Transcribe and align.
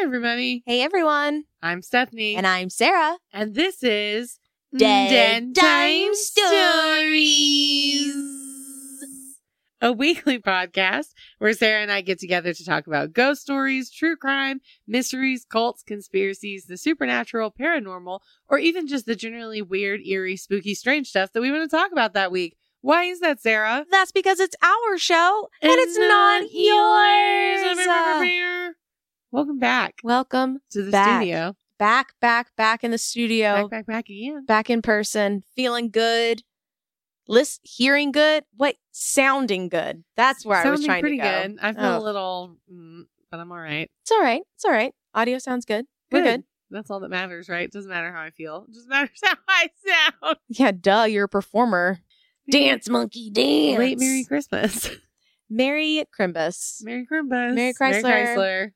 Hi, 0.00 0.06
everybody. 0.06 0.62
Hey 0.64 0.80
everyone, 0.80 1.44
I'm 1.62 1.82
Stephanie. 1.82 2.34
and 2.34 2.46
I'm 2.46 2.70
Sarah. 2.70 3.18
and 3.34 3.54
this 3.54 3.82
is 3.82 4.38
Dead 4.74 5.54
Time 5.54 6.14
Stories, 6.14 8.14
a 9.82 9.92
weekly 9.92 10.38
podcast 10.38 11.08
where 11.36 11.52
Sarah 11.52 11.82
and 11.82 11.92
I 11.92 12.00
get 12.00 12.18
together 12.18 12.54
to 12.54 12.64
talk 12.64 12.86
about 12.86 13.12
ghost 13.12 13.42
stories, 13.42 13.90
true 13.90 14.16
crime, 14.16 14.62
mysteries, 14.88 15.44
cults, 15.44 15.82
conspiracies, 15.82 16.64
the 16.64 16.78
supernatural, 16.78 17.52
paranormal, 17.52 18.20
or 18.48 18.58
even 18.58 18.86
just 18.86 19.04
the 19.04 19.14
generally 19.14 19.60
weird, 19.60 20.00
eerie, 20.06 20.38
spooky, 20.38 20.74
strange 20.74 21.08
stuff 21.08 21.30
that 21.34 21.42
we 21.42 21.52
want 21.52 21.70
to 21.70 21.76
talk 21.76 21.92
about 21.92 22.14
that 22.14 22.32
week. 22.32 22.56
Why 22.80 23.04
is 23.04 23.20
that, 23.20 23.42
Sarah? 23.42 23.84
That's 23.90 24.12
because 24.12 24.40
it's 24.40 24.56
our 24.62 24.96
show 24.96 25.50
and 25.60 25.72
it's 25.74 25.98
not 25.98 26.50
yours. 26.50 27.86
Uh, 27.86 28.72
Welcome 29.32 29.58
back 29.60 29.94
welcome 30.02 30.58
to 30.70 30.82
the 30.82 30.90
back. 30.90 31.20
studio. 31.22 31.54
back, 31.78 32.14
back, 32.20 32.54
back 32.56 32.82
in 32.82 32.90
the 32.90 32.98
studio, 32.98 33.68
Back, 33.68 33.70
back, 33.70 33.86
back 33.86 34.08
again. 34.08 34.44
back 34.44 34.70
in 34.70 34.82
person, 34.82 35.44
feeling 35.54 35.90
good, 35.90 36.42
list, 37.28 37.60
hearing 37.62 38.10
good. 38.12 38.44
What 38.56 38.76
sounding 38.90 39.68
good. 39.68 40.02
That's 40.16 40.44
where 40.44 40.58
I 40.58 40.68
was 40.70 40.84
trying 40.84 41.00
pretty 41.00 41.18
to 41.18 41.22
go. 41.22 41.42
good. 41.42 41.58
I 41.62 41.72
feel 41.72 41.84
Oh. 41.84 41.98
a 41.98 42.02
little, 42.02 42.56
mm, 42.72 43.02
but 43.30 43.38
I'm 43.38 43.52
all 43.52 43.58
right. 43.58 43.88
It's 44.02 44.10
all 44.10 44.20
right. 44.20 44.42
It's 44.56 44.64
all 44.64 44.72
right. 44.72 44.92
Audio 45.14 45.38
sounds 45.38 45.64
good. 45.64 45.86
We're 46.10 46.22
good. 46.24 46.44
That's 46.72 46.90
all 46.90 47.00
that 47.00 47.08
matters, 47.10 47.48
right? 47.48 47.64
It 47.64 47.72
doesn't 47.72 47.90
matter 47.90 48.12
how 48.12 48.22
I 48.22 48.30
feel. 48.30 48.66
It 48.68 48.74
just 48.74 48.88
matters 48.88 49.10
how 49.22 49.34
I 49.48 49.68
sound. 50.22 50.36
Yeah, 50.48 50.72
duh. 50.72 51.04
You're 51.08 51.24
a 51.24 51.28
performer. 51.28 52.00
Dance, 52.50 52.88
monkey, 52.88 53.30
dance. 53.30 53.78
Late 53.78 53.98
Merry 54.00 54.24
Christmas. 54.24 54.90
Merry 55.50 56.04
Crimbus. 56.16 56.82
Merry 56.82 57.06
Christmas. 57.06 57.54
Merry 57.54 57.72
Chrysler. 57.74 58.02
Chrysler. 58.36 58.72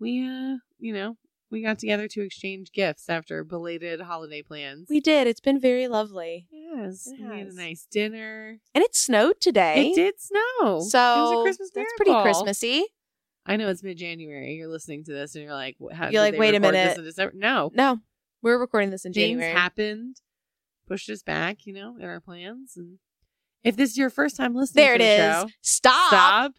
We, 0.00 0.24
uh, 0.26 0.56
you 0.78 0.92
know, 0.92 1.16
we 1.50 1.62
got 1.62 1.78
together 1.78 2.08
to 2.08 2.20
exchange 2.22 2.72
gifts 2.72 3.08
after 3.08 3.42
belated 3.42 4.00
holiday 4.00 4.42
plans. 4.42 4.86
We 4.90 5.00
did. 5.00 5.26
It's 5.26 5.40
been 5.40 5.58
very 5.60 5.88
lovely. 5.88 6.46
yes. 6.50 7.08
We 7.10 7.22
had 7.24 7.46
a 7.48 7.54
nice 7.54 7.86
dinner. 7.90 8.58
And 8.74 8.84
it 8.84 8.94
snowed 8.94 9.40
today. 9.40 9.90
It 9.90 9.94
did 9.94 10.20
snow. 10.20 10.80
So 10.80 10.98
it 10.98 11.20
was 11.20 11.32
a 11.32 11.42
Christmas 11.42 11.70
that's 11.74 11.92
pretty. 11.96 12.12
Christmassy. 12.22 12.84
I 13.46 13.56
know 13.56 13.68
it's 13.68 13.82
mid-January. 13.82 14.54
You're 14.54 14.68
listening 14.68 15.04
to 15.04 15.12
this, 15.12 15.34
and 15.34 15.42
you're 15.42 15.54
like, 15.54 15.76
"What- 15.78 15.94
how, 15.94 16.10
You're 16.10 16.20
like, 16.20 16.36
"Wait 16.36 16.54
a 16.54 16.60
minute." 16.60 16.98
in 16.98 17.04
December?" 17.04 17.32
No, 17.34 17.70
No, 17.74 17.98
we're 18.42 18.58
recording 18.58 18.90
this 18.90 19.06
in 19.06 19.14
things 19.14 19.40
January. 19.40 19.52
happened, 19.54 20.16
pushed 20.86 21.08
us 21.08 21.22
back, 21.22 21.64
you 21.64 21.72
know, 21.72 21.96
in 21.96 22.04
our 22.04 22.20
plans. 22.20 22.76
And 22.76 22.98
if 23.64 23.74
this 23.74 23.92
is 23.92 23.96
your 23.96 24.10
first 24.10 24.36
time 24.36 24.54
listening 24.54 24.84
there 24.84 24.98
to 24.98 25.02
it 25.02 25.06
the 25.16 25.24
is. 25.24 25.34
show, 25.34 25.48
Stop. 25.62 26.08
stop, 26.08 26.52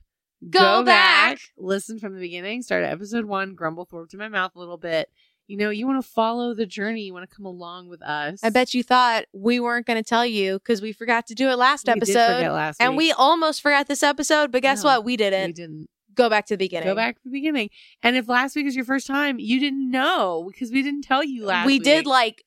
Go 0.50 0.84
back. 0.84 1.40
listen 1.58 2.00
from 2.00 2.14
the 2.14 2.20
beginning, 2.22 2.62
start 2.62 2.84
at 2.84 2.92
episode 2.92 3.26
one, 3.26 3.56
grumble 3.56 3.86
through 3.86 4.08
to 4.08 4.18
my 4.18 4.28
mouth 4.30 4.52
a 4.56 4.60
little 4.60 4.78
bit. 4.78 5.10
You 5.48 5.58
know, 5.58 5.72
you 5.72 5.88
want 5.88 6.04
to 6.04 6.08
follow 6.08 6.54
the 6.54 6.68
journey, 6.68 7.02
you 7.02 7.14
want 7.14 7.28
to 7.28 7.36
come 7.36 7.46
along 7.46 7.90
with 7.90 8.02
us. 8.04 8.40
I 8.44 8.50
bet 8.52 8.74
you 8.76 8.84
thought 8.84 9.26
we 9.34 9.60
weren't 9.60 9.88
going 9.88 10.02
to 10.02 10.08
tell 10.08 10.26
you 10.26 10.60
because 10.60 10.82
we 10.82 10.94
forgot 10.94 11.26
to 11.28 11.36
do 11.36 11.50
it 11.50 11.56
last 11.58 11.88
we 11.88 11.94
episode. 11.94 12.52
last 12.52 12.80
and 12.80 12.96
we 12.96 13.12
almost 13.12 13.62
forgot 13.62 13.88
this 13.88 14.04
episode, 14.04 14.52
but 14.52 14.62
guess 14.62 14.84
No, 14.84 14.90
what? 14.92 15.04
We 15.06 15.18
didn't. 15.18 15.48
we 15.48 15.54
didn't 15.54 15.90
Go 16.16 16.30
back 16.30 16.46
to 16.48 16.54
the 16.56 16.58
beginning. 16.58 16.88
go 16.88 16.96
back 16.96 17.16
to 17.16 17.22
the 17.26 17.32
beginning. 17.32 17.70
And 18.04 18.16
if 18.18 18.28
last 18.28 18.56
week 18.56 18.66
is 18.68 18.76
your 18.76 18.84
first 18.86 19.08
time, 19.08 19.40
you 19.40 19.60
didn't 19.60 19.90
know 19.90 20.46
because 20.52 20.70
we 20.72 20.82
didn't 20.84 21.04
tell 21.04 21.24
you 21.24 21.46
last. 21.46 21.66
we 21.66 21.76
week. 21.76 21.84
did 21.84 22.06
like 22.06 22.44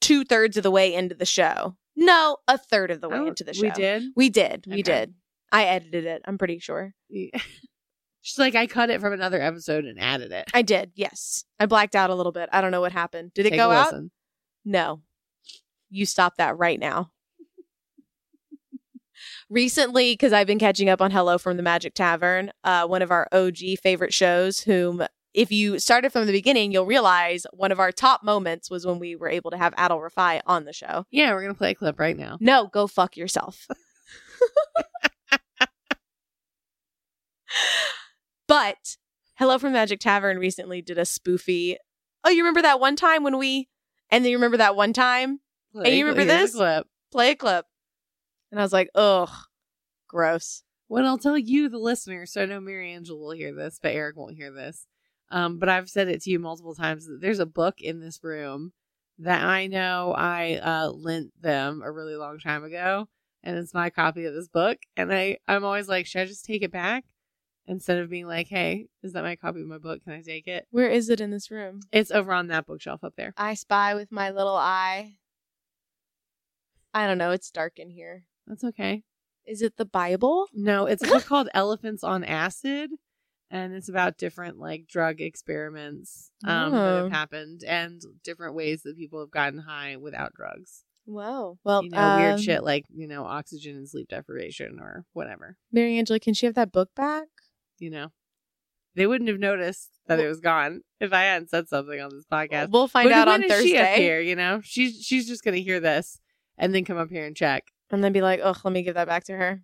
two 0.00 0.24
thirds 0.24 0.56
of 0.56 0.64
the 0.64 0.70
way 0.70 0.92
into 0.92 1.14
the 1.14 1.24
show. 1.26 1.76
No, 1.96 2.38
a 2.48 2.58
third 2.58 2.90
of 2.90 3.00
the 3.00 3.08
way 3.08 3.16
don't- 3.18 3.28
into 3.28 3.44
the 3.44 3.54
show. 3.54 3.62
We 3.62 3.70
did. 3.70 4.02
We 4.16 4.28
did. 4.30 4.64
We 4.68 4.82
did. 4.82 5.14
I 5.54 5.66
edited 5.66 6.04
it. 6.04 6.22
I'm 6.24 6.36
pretty 6.36 6.58
sure. 6.58 6.94
She's 7.08 8.38
like, 8.38 8.56
I 8.56 8.66
cut 8.66 8.90
it 8.90 9.00
from 9.00 9.12
another 9.12 9.40
episode 9.40 9.84
and 9.84 10.00
added 10.00 10.32
it. 10.32 10.50
I 10.52 10.62
did. 10.62 10.90
Yes. 10.96 11.44
I 11.60 11.66
blacked 11.66 11.94
out 11.94 12.10
a 12.10 12.14
little 12.16 12.32
bit. 12.32 12.48
I 12.52 12.60
don't 12.60 12.72
know 12.72 12.80
what 12.80 12.90
happened. 12.90 13.32
Did 13.34 13.46
it 13.46 13.54
go 13.54 13.70
out? 13.70 13.92
listen. 13.92 14.10
No. 14.64 15.02
You 15.90 16.06
stop 16.06 16.38
that 16.38 16.58
right 16.58 16.80
now. 16.80 17.12
Recently, 19.48 20.14
because 20.14 20.32
I've 20.32 20.48
been 20.48 20.58
catching 20.58 20.88
up 20.88 21.00
on 21.00 21.12
Hello 21.12 21.38
from 21.38 21.56
the 21.56 21.62
Magic 21.62 21.94
Tavern, 21.94 22.50
uh, 22.64 22.86
one 22.88 23.02
of 23.02 23.12
our 23.12 23.28
OG 23.30 23.58
favorite 23.80 24.12
shows, 24.12 24.58
whom, 24.60 25.06
if 25.34 25.52
you 25.52 25.78
started 25.78 26.10
from 26.10 26.26
the 26.26 26.32
beginning, 26.32 26.72
you'll 26.72 26.86
realize 26.86 27.46
one 27.52 27.70
of 27.70 27.78
our 27.78 27.92
top 27.92 28.24
moments 28.24 28.70
was 28.70 28.84
when 28.84 28.98
we 28.98 29.14
were 29.14 29.28
able 29.28 29.52
to 29.52 29.56
have 29.58 29.72
Adal 29.76 30.00
Rifai 30.00 30.40
on 30.46 30.64
the 30.64 30.72
show. 30.72 31.04
Yeah, 31.12 31.32
we're 31.32 31.42
gonna 31.42 31.54
play 31.54 31.72
a 31.72 31.74
clip 31.74 32.00
right 32.00 32.16
now. 32.16 32.38
No, 32.40 32.66
go 32.66 32.88
fuck 32.88 33.16
yourself. 33.16 33.68
but 38.48 38.96
Hello 39.36 39.58
from 39.58 39.72
Magic 39.72 39.98
Tavern 39.98 40.38
recently 40.38 40.80
did 40.80 40.96
a 40.96 41.02
spoofy. 41.02 41.74
Oh, 42.22 42.30
you 42.30 42.44
remember 42.44 42.62
that 42.62 42.78
one 42.78 42.94
time 42.94 43.24
when 43.24 43.36
we, 43.36 43.68
and 44.10 44.24
then 44.24 44.30
you 44.30 44.36
remember 44.36 44.58
that 44.58 44.76
one 44.76 44.92
time? 44.92 45.40
Play- 45.72 45.98
you 45.98 46.04
remember 46.04 46.22
a 46.22 46.24
this? 46.24 46.54
clip? 46.54 46.86
play 47.10 47.32
a 47.32 47.36
clip. 47.36 47.66
And 48.52 48.60
I 48.60 48.62
was 48.62 48.72
like, 48.72 48.90
ugh, 48.94 49.30
gross. 50.06 50.62
Well, 50.88 51.04
I'll 51.04 51.18
tell 51.18 51.36
you, 51.36 51.68
the 51.68 51.78
listener, 51.78 52.26
so 52.26 52.42
I 52.42 52.46
know 52.46 52.60
Mary 52.60 52.92
Angel 52.92 53.18
will 53.18 53.32
hear 53.32 53.52
this, 53.52 53.80
but 53.82 53.92
Eric 53.92 54.16
won't 54.16 54.36
hear 54.36 54.52
this. 54.52 54.86
Um, 55.32 55.58
but 55.58 55.68
I've 55.68 55.88
said 55.88 56.06
it 56.08 56.22
to 56.22 56.30
you 56.30 56.38
multiple 56.38 56.76
times 56.76 57.06
that 57.06 57.20
there's 57.20 57.40
a 57.40 57.46
book 57.46 57.80
in 57.80 57.98
this 57.98 58.22
room 58.22 58.72
that 59.18 59.42
I 59.42 59.66
know 59.66 60.14
I 60.16 60.60
uh, 60.62 60.90
lent 60.90 61.32
them 61.42 61.82
a 61.84 61.90
really 61.90 62.14
long 62.14 62.38
time 62.38 62.62
ago, 62.62 63.08
and 63.42 63.56
it's 63.56 63.74
my 63.74 63.90
copy 63.90 64.26
of 64.26 64.34
this 64.34 64.46
book. 64.46 64.78
And 64.96 65.12
I, 65.12 65.38
I'm 65.48 65.64
always 65.64 65.88
like, 65.88 66.06
should 66.06 66.20
I 66.20 66.26
just 66.26 66.44
take 66.44 66.62
it 66.62 66.70
back 66.70 67.04
instead 67.66 67.98
of 67.98 68.10
being 68.10 68.26
like, 68.26 68.48
hey, 68.48 68.86
is 69.02 69.12
that 69.12 69.22
my 69.22 69.36
copy 69.36 69.60
of 69.60 69.66
my 69.66 69.78
book? 69.78 70.02
Can 70.04 70.12
I 70.12 70.22
take 70.22 70.46
it? 70.46 70.66
Where 70.70 70.88
is 70.88 71.08
it 71.08 71.20
in 71.20 71.30
this 71.30 71.50
room? 71.50 71.80
It's 71.92 72.10
over 72.10 72.32
on 72.32 72.48
that 72.48 72.66
bookshelf 72.66 73.02
up 73.04 73.14
there. 73.16 73.32
I 73.36 73.54
spy 73.54 73.94
with 73.94 74.10
my 74.12 74.30
little 74.30 74.56
eye. 74.56 75.14
I 76.92 77.06
don't 77.06 77.18
know. 77.18 77.30
It's 77.32 77.50
dark 77.50 77.78
in 77.78 77.90
here. 77.90 78.24
That's 78.46 78.64
okay. 78.64 79.02
Is 79.46 79.62
it 79.62 79.76
the 79.76 79.84
Bible? 79.84 80.46
No, 80.52 80.86
it's 80.86 81.02
a 81.06 81.08
book 81.08 81.24
called 81.24 81.48
Elephants 81.54 82.04
on 82.04 82.24
Acid, 82.24 82.90
and 83.50 83.74
it's 83.74 83.88
about 83.88 84.16
different 84.16 84.58
like 84.58 84.86
drug 84.86 85.20
experiments 85.20 86.30
um, 86.44 86.72
that 86.72 86.78
Oh. 86.78 87.02
have 87.04 87.12
happened 87.12 87.62
and 87.66 88.00
different 88.22 88.54
ways 88.54 88.82
that 88.82 88.96
people 88.96 89.20
have 89.20 89.30
gotten 89.30 89.60
high 89.60 89.96
without 89.96 90.32
drugs. 90.34 90.84
Whoa. 91.06 91.58
Well, 91.64 91.82
you 91.84 91.90
know, 91.90 92.16
weird 92.16 92.34
um, 92.34 92.40
shit 92.40 92.64
like 92.64 92.84
you 92.94 93.06
know 93.06 93.24
oxygen 93.24 93.76
and 93.76 93.88
sleep 93.88 94.08
deprivation 94.08 94.78
or 94.80 95.04
whatever. 95.12 95.56
Mary 95.70 95.98
Angela, 95.98 96.18
can 96.20 96.32
she 96.32 96.46
have 96.46 96.54
that 96.54 96.72
book 96.72 96.90
back? 96.94 97.26
You 97.84 97.90
know, 97.90 98.08
they 98.94 99.06
wouldn't 99.06 99.28
have 99.28 99.38
noticed 99.38 99.90
that 100.06 100.18
it 100.18 100.26
was 100.26 100.40
gone 100.40 100.80
if 101.00 101.12
I 101.12 101.22
hadn't 101.24 101.50
said 101.50 101.68
something 101.68 102.00
on 102.00 102.10
this 102.10 102.24
podcast. 102.30 102.70
We'll 102.70 102.88
find 102.88 103.06
But 103.10 103.12
out 103.12 103.28
on 103.28 103.42
is 103.44 103.62
She 103.62 103.76
up 103.76 103.84
Thursday. 103.86 103.96
here, 104.02 104.20
you 104.20 104.34
know, 104.36 104.60
she's 104.64 105.02
she's 105.04 105.28
just 105.28 105.44
gonna 105.44 105.58
hear 105.58 105.80
this 105.80 106.18
and 106.56 106.74
then 106.74 106.84
come 106.84 106.96
up 106.96 107.10
here 107.10 107.26
and 107.26 107.36
check. 107.36 107.64
And 107.90 108.02
then 108.02 108.12
be 108.12 108.22
like, 108.22 108.40
oh, 108.42 108.54
let 108.64 108.72
me 108.72 108.82
give 108.82 108.94
that 108.94 109.06
back 109.06 109.24
to 109.24 109.36
her. 109.36 109.62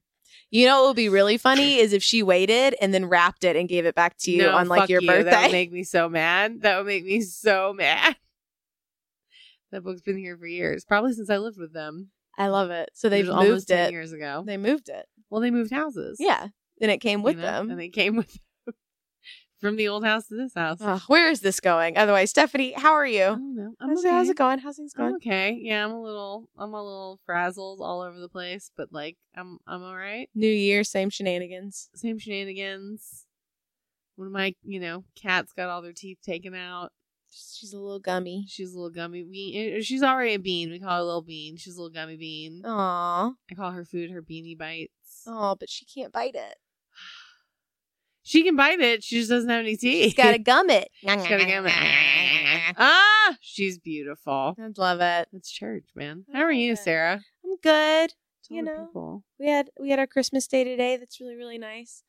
You 0.50 0.66
know 0.66 0.82
what 0.82 0.91
would 0.91 0.97
be 0.97 1.08
really 1.08 1.38
funny 1.38 1.76
is 1.81 1.92
if 1.92 2.03
she 2.03 2.22
waited 2.22 2.76
and 2.81 2.92
then 2.92 3.06
wrapped 3.06 3.42
it 3.44 3.56
and 3.56 3.69
gave 3.69 3.86
it 3.86 3.94
back 3.94 4.16
to 4.19 4.31
you 4.31 4.42
No, 4.42 4.54
on 4.54 4.69
like 4.69 4.88
your 4.91 5.00
you. 5.00 5.25
That 5.25 5.44
would 5.44 5.52
make 5.52 5.72
me 5.72 5.82
so 5.82 6.08
mad. 6.08 6.60
That 6.62 6.76
would 6.76 6.87
make 6.87 7.04
me 7.04 7.22
so 7.22 7.72
mad. 7.72 8.16
That 9.72 9.82
book's 9.82 10.02
been 10.02 10.19
here 10.19 10.37
for 10.37 10.47
years, 10.47 10.84
probably 10.84 11.12
since 11.12 11.31
I 11.31 11.38
lived 11.38 11.58
with 11.58 11.72
them. 11.72 12.10
I 12.37 12.48
love 12.48 12.70
it. 12.70 12.91
So 12.94 13.08
they've 13.08 13.28
almost 13.28 13.48
moved 13.48 13.69
10 13.69 13.88
it. 13.88 13.92
years 13.92 14.12
ago. 14.12 14.42
They 14.47 14.56
moved 14.56 14.88
it. 14.88 15.06
well, 15.31 15.41
they 15.41 15.50
moved 15.50 15.72
houses. 15.72 16.16
Yeah. 16.20 16.48
Then 16.81 16.91
it 16.91 16.99
came 16.99 17.21
you 17.21 17.25
with 17.25 17.37
know, 17.37 17.43
them. 17.43 17.71
and 17.71 17.79
they 17.79 17.88
came 17.91 18.17
with 18.17 18.32
them 18.67 18.75
from 19.61 19.77
the 19.77 19.88
old 19.88 20.05
house 20.05 20.27
to 20.29 20.35
this 20.37 20.55
house. 20.55 20.79
Ugh, 20.81 21.00
where 21.06 21.29
is 21.31 21.41
this 21.41 21.61
going? 21.61 21.97
Otherwise, 21.99 22.31
Stephanie, 22.31 22.73
how 22.73 22.93
are 22.94 23.05
I 23.05 23.09
you? 23.09 23.19
don't 23.21 23.55
know. 23.55 23.73
I'm 23.81 23.91
how's, 23.91 23.99
okay. 24.00 24.09
it, 24.09 24.12
how's 24.12 24.29
it 24.31 24.37
going? 24.37 24.59
How's 24.61 24.77
things 24.77 24.94
I'm 24.97 25.03
going? 25.11 25.15
okay. 25.17 25.59
Yeah, 25.61 25.85
I'm 25.85 25.93
a 25.93 26.00
little, 26.03 26.49
I'm 26.59 26.73
a 26.73 26.82
little 26.82 27.21
frazzled 27.27 27.81
all 27.82 28.00
over 28.00 28.19
the 28.19 28.29
place, 28.31 28.71
but 28.77 28.88
like, 28.93 29.17
I'm, 29.37 29.59
I'm 29.67 29.82
all 29.82 29.97
right. 29.97 30.29
New 30.35 30.49
year, 30.50 30.82
same 30.85 31.11
shenanigans. 31.11 31.91
Same 31.94 32.19
shenanigans. 32.19 33.27
One 34.17 34.27
of 34.27 34.32
my, 34.32 34.55
you 34.65 34.81
know, 34.81 35.05
cats 35.15 35.53
got 35.53 35.69
all 35.69 35.82
their 35.82 35.93
teeth 35.93 36.19
taken 36.25 36.55
out. 36.55 36.93
She's 37.31 37.73
a 37.73 37.79
little 37.79 38.00
gummy. 38.00 38.44
She's 38.49 38.73
a 38.73 38.77
little 38.77 38.91
gummy 38.91 39.23
bean. 39.23 39.77
eh, 39.77 39.81
She's 39.82 40.03
already 40.03 40.35
a 40.35 40.38
bean. 40.38 40.71
We 40.71 40.81
call 40.81 40.97
her 40.97 41.00
a 41.03 41.05
little 41.05 41.23
bean. 41.23 41.56
She's 41.56 41.77
a 41.77 41.81
little 41.81 41.94
gummy 41.94 42.17
bean. 42.17 42.62
Aw. 42.65 43.32
I 43.50 43.55
call 43.55 43.71
her 43.71 43.85
food 43.85 44.11
her 44.11 44.21
beanie 44.21 44.59
bites. 44.59 45.23
Oh, 45.29 45.55
but 45.59 45.71
she 45.71 45.85
can't 45.85 46.12
bite 46.12 46.35
it. 46.35 46.56
She 48.31 48.44
can 48.44 48.55
bite 48.55 48.79
it. 48.79 49.03
She 49.03 49.17
just 49.19 49.29
doesn't 49.29 49.50
have 49.50 49.59
any 49.59 49.77
teeth. 49.77 50.05
She's 50.05 50.15
got 50.15 50.31
to 50.31 50.38
gum 50.38 50.71
it. 50.71 50.88
She's 51.00 51.17
gotta 51.17 51.47
gum 51.47 51.67
it. 51.67 51.73
ah, 52.79 53.37
she's 53.41 53.77
beautiful. 53.81 54.55
I 54.56 54.69
love 54.77 55.00
it. 55.00 55.27
It's 55.32 55.50
church, 55.50 55.82
man. 55.97 56.25
How 56.32 56.43
are 56.43 56.53
you, 56.53 56.77
Sarah? 56.77 57.21
I'm 57.44 57.56
good. 57.61 58.15
Tell 58.47 58.56
You 58.56 58.62
know. 58.62 58.87
people. 58.87 59.25
We 59.41 59.49
had 59.49 59.71
we 59.81 59.91
had 59.91 59.99
our 59.99 60.06
Christmas 60.06 60.47
day 60.47 60.62
today. 60.62 60.97
That's 60.97 61.21
really 61.21 61.35
really 61.35 61.59
nice. 61.59 62.05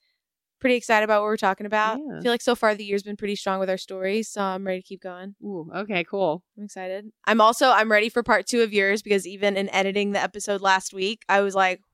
Pretty 0.59 0.75
excited 0.75 1.03
about 1.05 1.21
what 1.21 1.25
we're 1.25 1.37
talking 1.37 1.65
about. 1.65 1.97
Yeah. 1.97 2.19
I 2.19 2.21
feel 2.21 2.31
like 2.31 2.43
so 2.43 2.53
far 2.53 2.75
the 2.75 2.85
year's 2.85 3.01
been 3.01 3.17
pretty 3.17 3.35
strong 3.35 3.59
with 3.59 3.67
our 3.71 3.77
stories, 3.79 4.29
so 4.29 4.43
I'm 4.43 4.63
ready 4.67 4.81
to 4.81 4.87
keep 4.87 5.01
going. 5.01 5.33
Ooh, 5.43 5.71
okay, 5.75 6.03
cool. 6.03 6.43
I'm 6.55 6.65
excited. 6.65 7.05
I'm 7.25 7.41
also 7.41 7.71
I'm 7.71 7.91
ready 7.91 8.09
for 8.09 8.21
part 8.21 8.45
two 8.45 8.61
of 8.61 8.71
yours 8.71 9.01
because 9.01 9.25
even 9.25 9.57
in 9.57 9.73
editing 9.73 10.11
the 10.11 10.21
episode 10.21 10.61
last 10.61 10.93
week, 10.93 11.23
I 11.27 11.41
was 11.41 11.55
like, 11.55 11.79
"Whoo, 11.79 11.85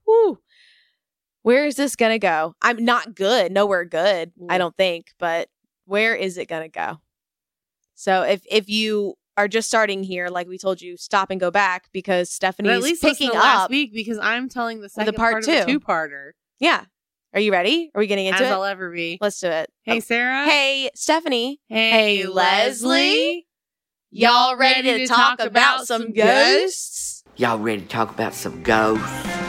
Where 1.48 1.66
is 1.66 1.78
this 1.78 1.96
gonna 1.96 2.20
go? 2.20 2.56
I'm 2.62 2.84
not 2.84 3.16
good. 3.16 3.54
Nowhere 3.54 3.86
good. 3.86 4.34
I 4.50 4.56
Mm. 4.56 4.58
don't 4.58 4.76
think. 4.76 5.14
But 5.18 5.48
where 5.86 6.14
is 6.14 6.38
it 6.38 6.50
gonna 6.50 6.68
go? 6.68 7.00
So 7.96 8.24
if 8.24 8.42
if 8.52 8.68
you 8.68 9.14
are 9.38 9.48
just 9.48 9.70
starting 9.70 10.04
here, 10.04 10.28
like 10.28 10.50
we 10.50 10.58
told 10.58 10.82
you, 10.82 10.98
stop 10.98 11.30
and 11.32 11.40
go 11.40 11.50
back 11.50 11.86
because 11.94 12.28
But 12.28 12.34
Stephanie's 12.34 12.72
at 12.74 12.82
least 12.84 13.02
listen 13.02 13.16
picking 13.16 13.32
to 13.32 13.38
last 13.40 13.64
up. 13.64 13.70
week 13.72 13.94
because 13.94 14.18
I'm 14.18 14.50
telling 14.50 14.82
the 14.82 14.90
the 14.90 15.14
part 15.14 15.32
part, 15.36 15.44
of 15.44 15.46
the 15.46 15.60
two. 15.66 15.80
two-parter. 15.80 16.32
Yeah. 16.60 16.84
Are 17.34 17.40
you 17.40 17.54
ready? 17.54 17.92
Are 17.96 18.00
we 18.00 18.08
getting 18.08 18.26
into 18.26 18.44
As 18.44 18.50
it? 18.50 18.54
I'll 18.54 18.66
ever 18.66 18.92
be. 18.92 19.18
Let's 19.22 19.40
do 19.40 19.48
it. 19.48 19.70
Hey, 19.84 19.98
Oh. 19.98 20.00
Sarah. 20.02 20.44
Hey, 20.44 20.90
Stephanie. 20.96 21.62
Hey, 21.70 21.92
Hey, 22.18 22.26
Leslie. 22.28 23.48
Y'all 24.12 24.58
ready 24.58 24.98
to 24.98 25.08
talk 25.08 25.40
about 25.40 25.88
some 25.88 26.12
ghosts? 26.12 27.24
Y'all 27.38 27.58
ready 27.58 27.84
to 27.84 27.88
talk 27.88 28.10
about 28.12 28.34
some 28.34 28.64
ghosts? 28.64 29.47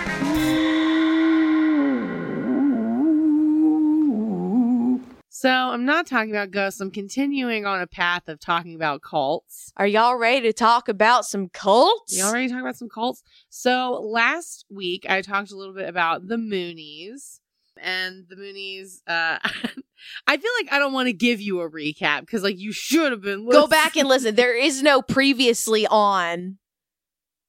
So 5.41 5.49
I'm 5.49 5.85
not 5.85 6.09
talking 6.09 6.33
about 6.33 6.51
ghosts. 6.51 6.81
I'm 6.81 6.91
continuing 6.91 7.65
on 7.65 7.81
a 7.81 7.87
path 7.87 8.27
of 8.27 8.41
talking 8.41 8.75
about 8.75 9.03
cults. 9.03 9.73
Are 9.77 9.87
y'all 9.87 10.17
ready 10.17 10.41
to 10.49 10.53
talk 10.53 10.89
about 10.89 11.27
some 11.27 11.49
cults? 11.49 12.19
Y'all 12.19 12.33
ready 12.33 12.49
to 12.49 12.55
talk 12.55 12.61
about 12.61 12.77
some 12.77 12.89
cults. 12.89 13.23
So 13.49 14.05
last 14.05 14.65
week 14.69 15.07
I 15.09 15.23
talked 15.23 15.53
a 15.53 15.57
little 15.57 15.75
bit 15.75 15.89
about 15.89 16.27
the 16.27 16.35
Moonies. 16.35 17.39
And 17.81 18.25
the 18.29 18.35
Moonies, 18.35 19.03
uh 19.07 19.39
I 20.27 20.37
feel 20.39 20.51
like 20.61 20.73
I 20.73 20.81
don't 20.81 20.93
want 20.93 21.07
to 21.07 21.13
give 21.13 21.41
you 21.41 21.61
a 21.61 21.71
recap 21.71 22.23
because 22.23 22.43
like 22.43 22.59
you 22.59 22.73
should 22.73 23.13
have 23.13 23.23
been 23.23 23.49
Go 23.49 23.69
back 23.69 23.97
and 23.97 24.09
listen. 24.09 24.35
There 24.35 24.59
is 24.59 24.83
no 24.83 25.03
previously 25.03 25.87
on. 25.87 26.59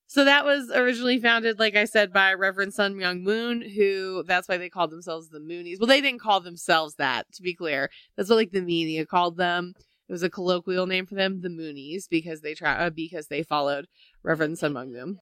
So 0.09 0.25
that 0.25 0.43
was 0.43 0.71
originally 0.71 1.19
founded, 1.19 1.59
like 1.59 1.75
I 1.75 1.85
said, 1.85 2.11
by 2.11 2.33
Reverend 2.33 2.73
Sun 2.73 2.95
Myung 2.95 3.21
Moon, 3.21 3.61
who 3.61 4.23
that's 4.23 4.49
why 4.49 4.57
they 4.57 4.67
called 4.67 4.89
themselves 4.89 5.29
the 5.29 5.37
Moonies. 5.37 5.79
Well, 5.79 5.85
they 5.85 6.01
didn't 6.01 6.19
call 6.19 6.39
themselves 6.39 6.95
that, 6.95 7.31
to 7.33 7.43
be 7.43 7.53
clear. 7.53 7.91
That's 8.17 8.27
what 8.27 8.37
like 8.37 8.51
the 8.51 8.63
media 8.63 9.05
called 9.05 9.37
them. 9.37 9.75
It 10.07 10.11
was 10.11 10.23
a 10.23 10.29
colloquial 10.29 10.87
name 10.87 11.05
for 11.05 11.13
them, 11.13 11.41
the 11.41 11.49
Moonies, 11.49 12.09
because 12.09 12.41
they 12.41 12.55
try 12.55 12.73
uh, 12.73 12.89
because 12.89 13.27
they 13.27 13.43
followed 13.43 13.85
Reverend 14.23 14.57
Sun 14.57 14.73
Myung 14.73 14.93
Moon. 14.93 15.19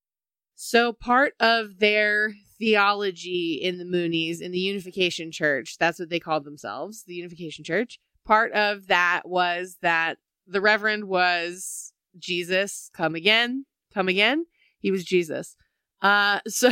So 0.56 0.94
part 0.94 1.34
of 1.42 1.80
their 1.80 2.32
theology 2.58 3.60
in 3.62 3.80
the 3.80 3.84
Moonies, 3.84 4.40
in 4.40 4.54
the 4.54 4.60
Unification 4.60 5.34
Church, 5.34 5.76
that's 5.78 6.00
what 6.00 6.08
they 6.08 6.22
called 6.22 6.46
themselves, 6.46 7.04
the 7.04 7.16
Unification 7.16 7.66
Church. 7.66 8.00
Part 8.26 8.54
of 8.54 8.88
that 8.88 9.24
was 9.26 9.80
that 9.82 10.18
the 10.48 10.62
Reverend 10.62 11.10
was 11.10 11.92
Jesus, 12.18 12.90
come 12.94 13.16
again, 13.16 13.66
come 13.94 14.08
again. 14.08 14.46
He 14.88 14.92
was 14.92 15.04
Jesus. 15.04 15.58
Uh, 16.02 16.40
so 16.48 16.70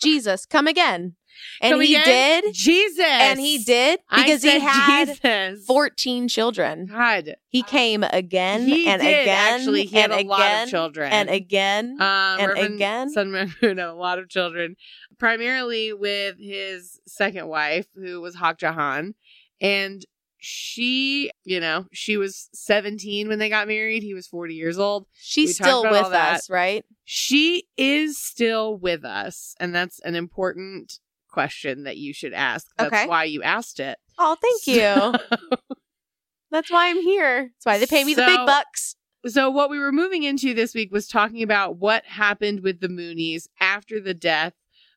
Jesus, 0.00 0.46
come 0.46 0.68
again. 0.68 1.16
And 1.60 1.72
Come 1.72 1.80
he 1.80 1.96
again? 1.96 2.42
did. 2.44 2.54
Jesus, 2.54 3.00
And 3.04 3.40
he 3.40 3.58
did 3.58 3.98
because 4.14 4.42
he 4.44 4.60
had 4.60 5.08
Jesus. 5.20 5.64
14 5.66 6.28
children. 6.28 6.86
God, 6.86 7.34
He 7.48 7.64
came 7.64 8.04
again 8.04 8.62
he 8.62 8.86
and 8.86 9.02
did 9.02 9.22
again. 9.22 9.54
actually. 9.60 9.86
He 9.86 9.96
had 9.96 10.12
and 10.12 10.26
a 10.26 10.30
lot 10.30 10.62
of 10.64 10.68
children, 10.70 11.12
And 11.12 11.28
again. 11.28 11.96
Um, 12.00 12.06
and 12.40 12.48
Reverend 12.48 12.74
again? 12.76 13.10
Sun 13.10 13.30
Myung 13.30 13.54
had 13.60 13.78
a 13.80 13.92
lot 13.94 14.20
of 14.20 14.28
children, 14.28 14.76
primarily 15.18 15.92
with 15.92 16.36
his 16.38 17.00
second 17.08 17.48
wife, 17.48 17.86
who 17.96 18.20
was 18.20 18.36
Hak 18.36 18.62
Ja 18.62 18.72
Han, 18.72 19.14
and 19.60 20.04
she, 20.38 21.30
you 21.44 21.60
know, 21.60 21.86
she 21.92 22.16
was 22.16 22.48
17 22.54 23.28
when 23.28 23.38
they 23.38 23.48
got 23.48 23.68
married. 23.68 24.02
He 24.02 24.14
was 24.14 24.26
40 24.26 24.54
years 24.54 24.78
old. 24.78 25.06
She's 25.20 25.56
still 25.56 25.82
with 25.82 26.06
us, 26.06 26.48
right? 26.48 26.84
She 27.04 27.64
is 27.76 28.18
still 28.18 28.76
with 28.76 29.04
us, 29.04 29.54
and 29.60 29.74
that's 29.74 30.00
an 30.00 30.14
important 30.14 31.00
question 31.28 31.84
that 31.84 31.96
you 31.98 32.12
should 32.14 32.32
ask. 32.32 32.66
That's 32.78 32.92
Okay. 32.92 33.06
why 33.06 33.24
you 33.24 33.42
asked 33.42 33.80
it. 33.80 33.98
Oh, 34.18 34.36
thank 34.40 34.66
you. 34.66 35.14
That's 36.50 36.70
why 36.70 36.88
I'm 36.88 37.02
here. 37.02 37.50
That's 37.54 37.66
why 37.66 37.78
they 37.78 37.86
pay 37.86 38.04
me 38.04 38.14
the 38.14 38.22
big 38.22 38.46
bucks. 38.46 38.96
So, 39.26 39.50
what 39.50 39.68
we 39.68 39.78
were 39.78 39.92
moving 39.92 40.22
into 40.22 40.54
this 40.54 40.74
week 40.74 40.90
was 40.90 41.06
talking 41.06 41.42
about 41.42 41.76
what 41.76 42.06
happened 42.06 42.60
with 42.60 42.80
the 42.80 42.88
Moonies 42.88 43.48
after 43.60 44.00
the 44.00 44.14
death 44.14 44.54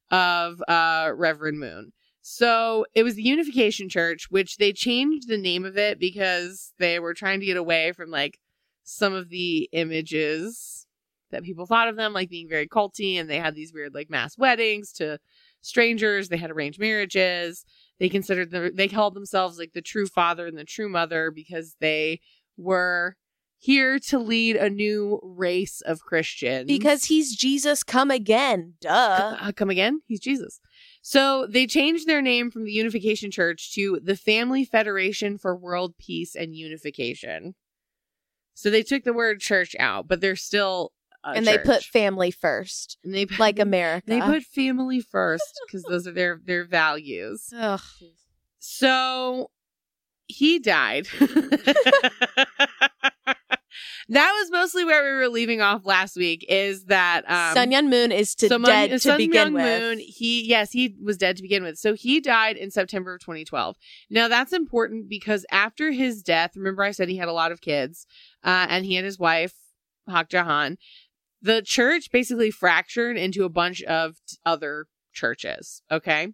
of 0.10 0.62
uh, 0.68 1.12
Reverend 1.14 1.60
Moon. 1.60 1.92
So, 2.34 2.86
it 2.96 3.04
was 3.04 3.16
the 3.16 3.24
Unification 3.24 3.90
Church, 3.90 4.28
which 4.30 4.56
they 4.56 4.72
changed 4.72 5.28
the 5.28 5.38
name 5.38 5.66
of 5.66 5.78
it 5.78 6.00
because 6.00 6.72
they 6.80 6.98
were 6.98 7.14
trying 7.14 7.42
to 7.42 7.46
get 7.46 7.58
away 7.58 7.92
from 7.92 8.10
like 8.10 8.40
some 8.84 9.14
of 9.14 9.28
the 9.28 9.68
images 9.74 10.88
that 11.32 11.44
people 11.44 11.66
thought 11.66 11.90
of 11.90 11.98
them, 11.98 12.14
like 12.14 12.30
being 12.30 12.48
very 12.48 12.70
culty, 12.70 13.20
and 13.20 13.30
they 13.30 13.38
had 13.38 13.54
these 13.54 13.74
weird 13.74 13.94
like 13.94 14.10
mass 14.10 14.38
weddings 14.38 14.94
to 14.94 15.20
strangers. 15.60 16.30
They 16.30 16.38
had 16.38 16.52
arranged 16.52 16.80
marriages. 16.80 17.66
They 18.00 18.08
considered 18.08 18.50
the, 18.50 18.72
they 18.74 18.88
called 18.88 19.14
themselves 19.14 19.60
like 19.60 19.74
the 19.74 19.82
true 19.82 20.08
father 20.08 20.48
and 20.48 20.58
the 20.58 20.64
true 20.64 20.88
mother 20.88 21.32
because 21.32 21.76
they 21.82 22.22
were 22.56 23.18
here 23.58 24.00
to 24.00 24.18
lead 24.18 24.56
a 24.56 24.70
new 24.70 25.20
race 25.22 25.82
of 25.82 26.00
Christians. 26.00 26.66
Because 26.66 27.06
he's 27.06 27.36
Jesus 27.36 27.84
come 27.84 28.10
again. 28.10 28.76
Duh. 28.80 29.38
Uh, 29.40 29.52
come 29.52 29.70
again? 29.70 30.00
He's 30.08 30.20
Jesus. 30.20 30.62
So 31.02 31.48
they 31.48 31.66
changed 31.66 32.08
their 32.08 32.22
name 32.22 32.52
from 32.52 32.64
the 32.64 32.72
Unification 32.72 33.32
Church 33.32 33.74
to 33.74 34.00
the 34.04 34.16
Family 34.16 34.64
Federation 34.66 35.38
for 35.38 35.56
World 35.56 35.96
Peace 35.98 36.36
and 36.36 36.56
Unification. 36.56 37.56
So 38.54 38.70
they 38.70 38.84
took 38.84 39.04
the 39.04 39.14
word 39.14 39.40
church 39.40 39.76
out, 39.80 40.08
but 40.08 40.22
they're 40.22 40.36
still 40.36 40.92
and 41.24 41.46
they 41.46 41.58
put 41.58 41.84
family 41.84 42.32
first, 42.32 42.98
and 43.04 43.14
they 43.14 43.26
put, 43.26 43.40
like 43.40 43.60
America. 43.60 44.06
they 44.08 44.22
put 44.22 44.44
family 44.44 45.02
first 45.02 45.60
because 45.66 45.84
those 45.84 46.08
are 46.08 46.12
their 46.12 46.40
their 46.44 46.66
values. 46.66 47.54
Ugh. 47.56 47.82
So 48.60 49.50
he 50.28 50.60
died. 50.60 51.08
that 54.10 54.32
was 54.40 54.52
mostly 54.52 54.84
where 54.84 55.04
we 55.04 55.18
were 55.18 55.30
leaving 55.30 55.62
off 55.62 55.86
last 55.86 56.16
week. 56.16 56.46
Is 56.48 56.86
that 56.86 57.30
um, 57.30 57.54
Sun 57.54 57.72
Yun 57.72 57.90
Moon 57.90 58.12
is 58.12 58.36
to 58.36 58.50
dead 58.50 58.92
to 58.92 59.00
Sun 59.00 59.18
begin 59.18 59.50
Myung 59.50 59.54
with. 59.54 59.82
Moon, 59.82 60.00
he 60.00 60.44
yes, 60.48 60.72
he 60.72 60.96
was 61.02 61.18
dead 61.18 61.38
to 61.38 61.42
begin 61.42 61.64
with. 61.64 61.78
So 61.78 61.94
he 61.94 62.20
died 62.20 62.58
in 62.58 62.72
September 62.72 63.16
of 63.16 63.22
2012. 63.22 63.78
Now 64.10 64.28
that's 64.28 64.54
important 64.54 65.10
because 65.10 65.46
after 65.52 65.92
his 65.92 66.22
death, 66.22 66.56
remember 66.56 66.84
I 66.84 66.92
said 66.92 67.10
he 67.10 67.18
had 67.18 67.30
a 67.30 67.34
lot 67.34 67.52
of 67.52 67.62
kids, 67.62 68.06
uh, 68.44 68.68
and 68.70 68.86
he 68.86 68.98
and 68.98 69.06
his 69.06 69.20
wife 69.20 69.54
Hak 70.08 70.32
Ja 70.32 70.44
Han. 70.44 70.78
The 71.42 71.62
church 71.62 72.12
basically 72.12 72.52
fractured 72.52 73.18
into 73.18 73.44
a 73.46 73.50
bunch 73.50 73.82
of 73.84 74.18
t- 74.28 74.38
other 74.46 74.86
churches. 75.12 75.82
Okay. 75.92 76.34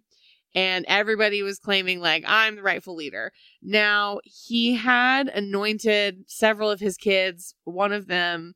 And 0.54 0.84
everybody 0.88 1.42
was 1.42 1.58
claiming, 1.58 2.00
like, 2.00 2.24
I'm 2.26 2.56
the 2.56 2.62
rightful 2.62 2.94
leader. 2.96 3.32
Now, 3.62 4.20
he 4.24 4.74
had 4.74 5.28
anointed 5.28 6.24
several 6.26 6.70
of 6.70 6.80
his 6.80 6.96
kids. 6.96 7.54
One 7.64 7.92
of 7.92 8.06
them 8.06 8.54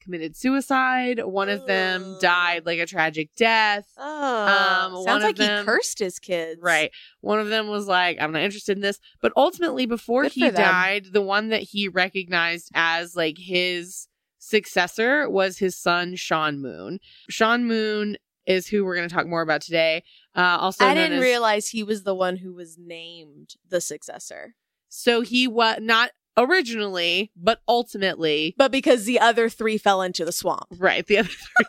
committed 0.00 0.36
suicide. 0.36 1.18
One 1.24 1.48
of 1.48 1.66
them 1.66 2.18
died 2.20 2.66
like 2.66 2.78
a 2.78 2.86
tragic 2.86 3.30
death. 3.36 3.86
Oh, 3.96 4.46
Um, 4.86 4.92
one 4.92 5.04
sounds 5.04 5.24
like 5.24 5.36
them- 5.36 5.60
he 5.60 5.64
cursed 5.64 5.98
his 5.98 6.18
kids. 6.18 6.60
Right. 6.62 6.90
One 7.20 7.40
of 7.40 7.48
them 7.48 7.68
was 7.68 7.86
like, 7.86 8.18
I'm 8.20 8.30
not 8.32 8.42
interested 8.42 8.76
in 8.76 8.82
this. 8.82 9.00
But 9.22 9.32
ultimately, 9.34 9.86
before 9.86 10.24
Good 10.24 10.32
he 10.32 10.50
died, 10.50 11.06
the 11.12 11.22
one 11.22 11.48
that 11.48 11.62
he 11.62 11.88
recognized 11.88 12.70
as 12.74 13.16
like 13.16 13.38
his 13.38 14.08
successor 14.38 15.28
was 15.28 15.58
his 15.58 15.74
son, 15.76 16.16
Sean 16.16 16.60
Moon. 16.60 17.00
Sean 17.30 17.64
Moon 17.64 18.18
is 18.46 18.66
who 18.66 18.84
we're 18.84 18.96
going 18.96 19.08
to 19.08 19.14
talk 19.14 19.26
more 19.26 19.42
about 19.42 19.60
today. 19.62 20.02
Uh, 20.34 20.58
also, 20.60 20.84
I 20.84 20.94
didn't 20.94 21.18
as- 21.18 21.22
realize 21.22 21.68
he 21.68 21.82
was 21.82 22.02
the 22.02 22.14
one 22.14 22.36
who 22.36 22.52
was 22.54 22.76
named 22.78 23.54
the 23.68 23.80
successor. 23.80 24.54
So 24.88 25.20
he 25.22 25.48
was 25.48 25.78
not 25.80 26.10
originally, 26.36 27.30
but 27.36 27.60
ultimately, 27.68 28.54
But 28.58 28.72
because 28.72 29.04
the 29.04 29.18
other 29.20 29.48
three 29.48 29.78
fell 29.78 30.02
into 30.02 30.24
the 30.24 30.32
swamp. 30.32 30.66
right. 30.78 31.06
The 31.06 31.18
other 31.18 31.28
three. 31.28 31.66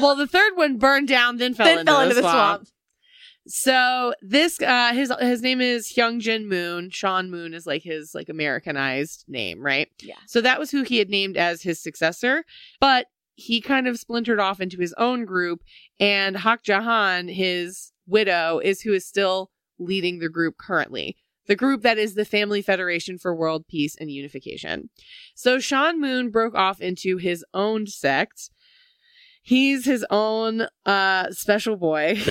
Well, 0.00 0.16
the 0.16 0.26
third 0.26 0.52
one 0.56 0.78
burned 0.78 1.08
down, 1.08 1.36
then 1.38 1.54
fell, 1.54 1.66
then 1.66 1.80
into, 1.80 1.90
fell 1.92 1.98
the 2.00 2.02
into 2.04 2.14
the 2.16 2.20
swamp. 2.22 2.34
swamp. 2.66 2.68
So 3.48 4.14
this 4.22 4.60
uh 4.62 4.92
his 4.92 5.12
his 5.20 5.42
name 5.42 5.60
is 5.60 5.92
Hyungjin 5.92 6.46
Moon. 6.46 6.90
Sean 6.90 7.28
Moon 7.28 7.54
is 7.54 7.66
like 7.66 7.82
his 7.82 8.14
like 8.14 8.28
Americanized 8.28 9.24
name, 9.26 9.60
right? 9.60 9.88
Yeah. 10.00 10.14
So 10.28 10.40
that 10.42 10.60
was 10.60 10.70
who 10.70 10.82
he 10.84 10.98
had 10.98 11.10
named 11.10 11.36
as 11.36 11.60
his 11.62 11.82
successor, 11.82 12.44
but 12.80 13.06
he 13.34 13.60
kind 13.60 13.88
of 13.88 13.98
splintered 13.98 14.40
off 14.40 14.60
into 14.60 14.78
his 14.78 14.94
own 14.98 15.24
group 15.24 15.60
and 15.98 16.36
Hak 16.36 16.66
Ja 16.66 16.80
Han, 16.80 17.28
his 17.28 17.92
widow, 18.06 18.60
is 18.62 18.82
who 18.82 18.92
is 18.92 19.06
still 19.06 19.50
leading 19.78 20.18
the 20.18 20.28
group 20.28 20.56
currently. 20.58 21.16
The 21.46 21.56
group 21.56 21.82
that 21.82 21.98
is 21.98 22.14
the 22.14 22.24
Family 22.24 22.62
Federation 22.62 23.18
for 23.18 23.34
World 23.34 23.66
Peace 23.66 23.96
and 23.98 24.10
Unification. 24.10 24.90
So 25.34 25.58
Sean 25.58 26.00
Moon 26.00 26.30
broke 26.30 26.54
off 26.54 26.80
into 26.80 27.16
his 27.16 27.44
own 27.52 27.86
sect. 27.86 28.50
He's 29.42 29.84
his 29.84 30.06
own 30.08 30.68
uh 30.86 31.30
special 31.32 31.76
boy. 31.76 32.20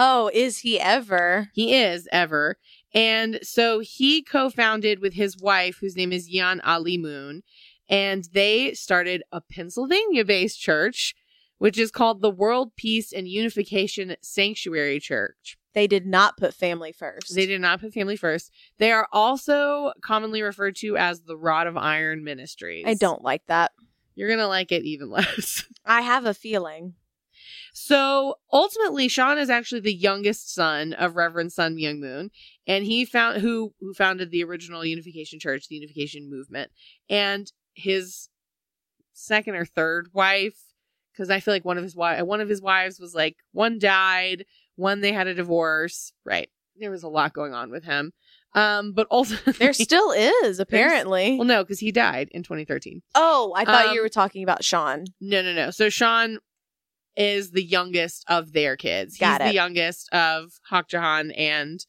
Oh, 0.00 0.30
is 0.32 0.58
he 0.58 0.78
ever? 0.78 1.48
He 1.52 1.74
is 1.74 2.08
ever. 2.12 2.56
And 2.94 3.40
so 3.42 3.80
he 3.80 4.22
co 4.22 4.48
founded 4.48 5.00
with 5.00 5.14
his 5.14 5.36
wife, 5.36 5.78
whose 5.80 5.96
name 5.96 6.12
is 6.12 6.28
Yan 6.30 6.60
Ali 6.60 6.96
Moon, 6.96 7.42
and 7.88 8.24
they 8.32 8.74
started 8.74 9.22
a 9.32 9.40
Pennsylvania 9.40 10.24
based 10.24 10.60
church, 10.60 11.14
which 11.58 11.78
is 11.78 11.90
called 11.90 12.20
the 12.20 12.30
World 12.30 12.72
Peace 12.76 13.12
and 13.12 13.28
Unification 13.28 14.16
Sanctuary 14.22 15.00
Church. 15.00 15.58
They 15.74 15.86
did 15.86 16.06
not 16.06 16.36
put 16.36 16.54
family 16.54 16.92
first. 16.92 17.34
They 17.34 17.46
did 17.46 17.60
not 17.60 17.80
put 17.80 17.92
family 17.92 18.16
first. 18.16 18.50
They 18.78 18.90
are 18.90 19.08
also 19.12 19.92
commonly 20.02 20.42
referred 20.42 20.76
to 20.76 20.96
as 20.96 21.22
the 21.22 21.36
Rod 21.36 21.66
of 21.66 21.76
Iron 21.76 22.24
Ministries. 22.24 22.84
I 22.86 22.94
don't 22.94 23.22
like 23.22 23.46
that. 23.46 23.72
You're 24.14 24.28
going 24.28 24.40
to 24.40 24.48
like 24.48 24.72
it 24.72 24.84
even 24.84 25.10
less. 25.10 25.64
I 25.84 26.00
have 26.00 26.26
a 26.26 26.34
feeling. 26.34 26.94
So 27.72 28.38
ultimately, 28.52 29.06
Sean 29.06 29.38
is 29.38 29.50
actually 29.50 29.82
the 29.82 29.94
youngest 29.94 30.52
son 30.52 30.92
of 30.94 31.14
Reverend 31.14 31.52
Sun 31.52 31.76
Myung 31.76 32.00
Moon, 32.00 32.30
and 32.66 32.84
he 32.84 33.04
found 33.04 33.40
who 33.40 33.72
who 33.78 33.94
founded 33.94 34.32
the 34.32 34.42
original 34.42 34.84
Unification 34.84 35.38
Church, 35.38 35.68
the 35.68 35.76
Unification 35.76 36.28
Movement, 36.28 36.72
and 37.08 37.52
his 37.78 38.28
second 39.12 39.54
or 39.54 39.64
third 39.64 40.08
wife, 40.12 40.58
because 41.12 41.30
I 41.30 41.40
feel 41.40 41.54
like 41.54 41.64
one 41.64 41.78
of 41.78 41.84
his 41.84 41.96
wife 41.96 42.22
one 42.24 42.40
of 42.40 42.48
his 42.48 42.60
wives 42.62 42.98
was 43.00 43.14
like 43.14 43.36
one 43.52 43.78
died, 43.78 44.44
one 44.76 45.00
they 45.00 45.12
had 45.12 45.26
a 45.26 45.34
divorce. 45.34 46.12
Right, 46.24 46.48
there 46.76 46.90
was 46.90 47.02
a 47.02 47.08
lot 47.08 47.32
going 47.32 47.54
on 47.54 47.70
with 47.70 47.84
him. 47.84 48.12
Um, 48.54 48.92
but 48.92 49.06
also 49.10 49.36
There 49.52 49.72
still 49.74 50.10
is, 50.12 50.58
apparently. 50.58 51.36
well, 51.36 51.46
no, 51.46 51.62
because 51.62 51.80
he 51.80 51.92
died 51.92 52.28
in 52.32 52.42
2013. 52.42 53.02
oh, 53.14 53.52
I 53.54 53.64
thought 53.64 53.88
Um, 53.88 53.94
you 53.94 54.00
were 54.02 54.08
talking 54.08 54.42
about 54.42 54.64
Sean. 54.64 55.04
No, 55.20 55.42
no, 55.42 55.52
no. 55.52 55.70
So 55.70 55.90
Sean 55.90 56.38
is 57.16 57.50
the 57.50 57.62
youngest 57.62 58.24
of 58.28 58.52
their 58.52 58.76
kids. 58.76 59.18
Got 59.18 59.40
He's 59.42 59.48
it. 59.48 59.50
the 59.50 59.54
youngest 59.56 60.08
of 60.14 60.52
Hak 60.70 60.90
Ja 60.92 61.00
Han 61.00 61.30
and 61.32 61.84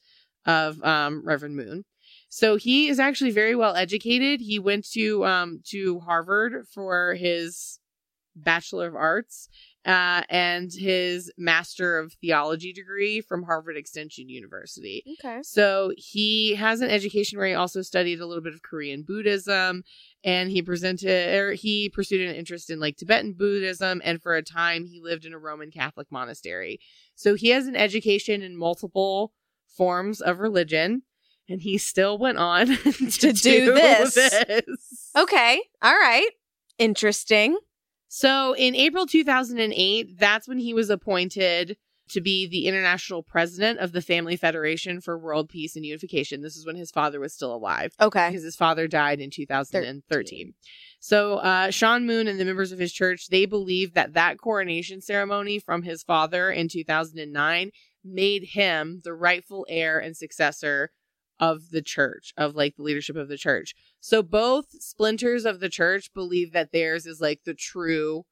of 0.45 0.83
um, 0.83 1.21
Reverend 1.25 1.55
Moon. 1.55 1.85
So 2.29 2.55
he 2.55 2.87
is 2.87 2.99
actually 2.99 3.31
very 3.31 3.55
well 3.55 3.75
educated. 3.75 4.39
He 4.39 4.59
went 4.59 4.89
to 4.91 5.25
um, 5.25 5.61
to 5.65 5.99
Harvard 5.99 6.67
for 6.71 7.15
his 7.15 7.79
Bachelor 8.35 8.87
of 8.87 8.95
Arts 8.95 9.49
uh, 9.85 10.23
and 10.29 10.71
his 10.71 11.31
Master 11.37 11.97
of 11.97 12.13
Theology 12.13 12.73
degree 12.73 13.21
from 13.21 13.43
Harvard 13.43 13.77
Extension 13.77 14.29
University. 14.29 15.03
Okay. 15.19 15.39
So 15.41 15.91
he 15.97 16.55
has 16.55 16.81
an 16.81 16.89
education 16.89 17.37
where 17.37 17.47
he 17.47 17.53
also 17.53 17.81
studied 17.81 18.19
a 18.19 18.25
little 18.25 18.43
bit 18.43 18.53
of 18.53 18.61
Korean 18.61 19.03
Buddhism 19.03 19.83
and 20.23 20.51
he 20.51 20.61
presented 20.61 21.35
or 21.35 21.53
he 21.53 21.89
pursued 21.89 22.27
an 22.27 22.35
interest 22.35 22.69
in 22.69 22.79
like 22.79 22.97
Tibetan 22.97 23.33
Buddhism 23.33 24.01
and 24.03 24.21
for 24.21 24.35
a 24.35 24.43
time 24.43 24.85
he 24.85 25.01
lived 25.01 25.25
in 25.25 25.33
a 25.33 25.39
Roman 25.39 25.71
Catholic 25.71 26.07
monastery. 26.11 26.79
So 27.15 27.35
he 27.35 27.49
has 27.49 27.67
an 27.67 27.75
education 27.75 28.41
in 28.41 28.57
multiple 28.57 29.33
forms 29.67 30.21
of 30.21 30.39
religion 30.39 31.03
and 31.49 31.61
he 31.61 31.77
still 31.77 32.17
went 32.17 32.37
on 32.37 32.67
to, 32.77 32.91
To 32.91 33.33
do 33.33 33.73
this. 33.73 34.13
this. 34.13 35.11
Okay. 35.17 35.61
All 35.81 35.93
right. 35.93 36.29
Interesting. 36.77 37.57
So 38.07 38.53
in 38.55 38.75
April 38.75 39.05
2008, 39.05 40.17
that's 40.17 40.47
when 40.47 40.59
he 40.59 40.73
was 40.73 40.89
appointed 40.89 41.77
to 42.09 42.21
be 42.21 42.47
the 42.47 42.65
international 42.65 43.21
president 43.21 43.77
of 43.79 43.91
the 43.91 44.01
Family 44.01 44.35
Federation 44.35 44.99
for 44.99 45.15
World 45.15 45.47
Peace 45.47 45.75
and 45.75 45.85
Unification. 45.85 46.41
This 46.41 46.55
is 46.55 46.65
when 46.65 46.75
his 46.75 46.89
father 46.89 47.19
was 47.19 47.33
still 47.35 47.53
alive 47.53 47.93
Okay. 48.01 48.29
because 48.29 48.41
his 48.43 48.55
father 48.55 48.87
died 48.87 49.19
in 49.19 49.29
2013. 49.29 50.53
So 50.99 51.35
uh, 51.35 51.69
Sean 51.69 52.07
Moon 52.07 52.27
and 52.27 52.39
the 52.39 52.45
members 52.45 52.71
of 52.71 52.79
his 52.79 52.91
church, 52.91 53.27
they 53.27 53.45
believe 53.45 53.93
that 53.93 54.13
that 54.13 54.39
coronation 54.39 55.01
ceremony 55.01 55.59
from 55.59 55.83
his 55.83 56.01
father 56.01 56.49
in 56.49 56.67
2009 56.67 57.69
made 58.03 58.43
him 58.53 59.01
the 59.03 59.13
rightful 59.13 59.67
heir 59.69 59.99
and 59.99 60.17
successor 60.17 60.89
of 61.39 61.69
the 61.71 61.81
church, 61.81 62.33
of 62.37 62.55
like 62.55 62.75
the 62.75 62.83
leadership 62.83 63.15
of 63.15 63.29
the 63.29 63.37
church. 63.37 63.73
So 63.99 64.21
both 64.21 64.65
splinters 64.81 65.45
of 65.45 65.59
the 65.59 65.69
church 65.69 66.13
believe 66.13 66.51
that 66.53 66.71
theirs 66.71 67.05
is 67.05 67.21
like 67.21 67.41
the 67.45 67.53
true 67.53 68.25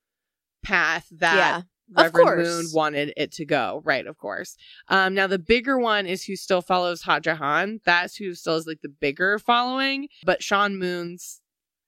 path 0.64 1.08
that 1.12 1.36
yeah. 1.36 1.62
Reverend. 1.90 2.44
Moon 2.44 2.66
wanted 2.74 3.14
it 3.16 3.32
to 3.34 3.46
go. 3.46 3.82
Right, 3.86 4.06
of 4.06 4.18
course. 4.18 4.58
Um, 4.90 5.14
now 5.14 5.28
the 5.28 5.40
bigger 5.40 5.78
one 5.78 6.06
is 6.06 6.24
who 6.24 6.36
still 6.36 6.62
follows 6.62 7.04
Hak 7.04 7.26
Ja 7.26 7.36
Han. 7.36 7.80
That's 7.86 8.16
who 8.16 8.34
still 8.34 8.58
is 8.58 8.68
like 8.68 8.82
the 8.82 8.90
bigger 8.90 9.40
following. 9.40 10.10
But 10.26 10.44
Sean 10.44 10.78
Moon's 10.78 11.42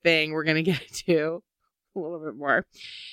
thing, 0.04 0.32
we're 0.32 0.46
gonna 0.46 0.62
get 0.64 0.82
to 1.06 1.44
a 2.00 2.04
little 2.04 2.26
bit 2.26 2.36
more. 2.36 2.66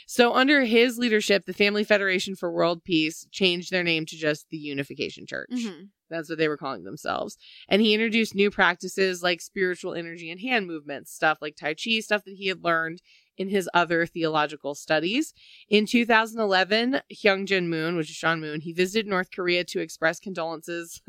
So 0.07 0.35
under 0.35 0.65
his 0.65 0.99
leadership, 0.99 1.45
the 1.45 1.53
Family 1.53 1.85
Federation 1.85 2.37
for 2.37 2.51
World 2.51 2.85
Peace 2.85 3.27
changed 3.31 3.71
their 3.71 3.85
name 3.85 4.07
to 4.07 4.17
just 4.17 4.49
the 4.51 4.57
Unification 4.57 5.27
Church. 5.27 5.51
Mhm. 5.53 5.89
That's 6.09 6.29
what 6.29 6.39
they 6.39 6.49
were 6.49 6.57
calling 6.57 6.85
themselves. 6.85 7.37
And 7.69 7.83
he 7.83 7.93
introduced 7.93 8.35
new 8.35 8.51
practices 8.51 9.23
like 9.23 9.41
spiritual 9.41 9.95
energy 9.95 10.31
and 10.31 10.41
hand 10.41 10.67
movements, 10.67 11.13
stuff 11.13 11.39
like 11.41 11.57
Tai 11.57 11.75
Chi, 11.75 12.01
stuff 12.01 12.25
that 12.25 12.37
he 12.37 12.47
had 12.47 12.63
learned 12.63 13.03
in 13.37 13.49
his 13.49 13.69
other 13.75 14.07
theological 14.07 14.75
studies. 14.75 15.35
In 15.69 15.85
2011, 15.85 17.01
Hyung 17.13 17.45
Jin 17.47 17.69
Moon, 17.69 17.97
which 17.97 18.09
is 18.09 18.17
Sean 18.17 18.41
Moon, 18.41 18.61
he 18.61 18.73
visited 18.73 19.07
North 19.07 19.31
Korea 19.31 19.65
to 19.65 19.81
express 19.81 20.21
condolences 20.21 21.03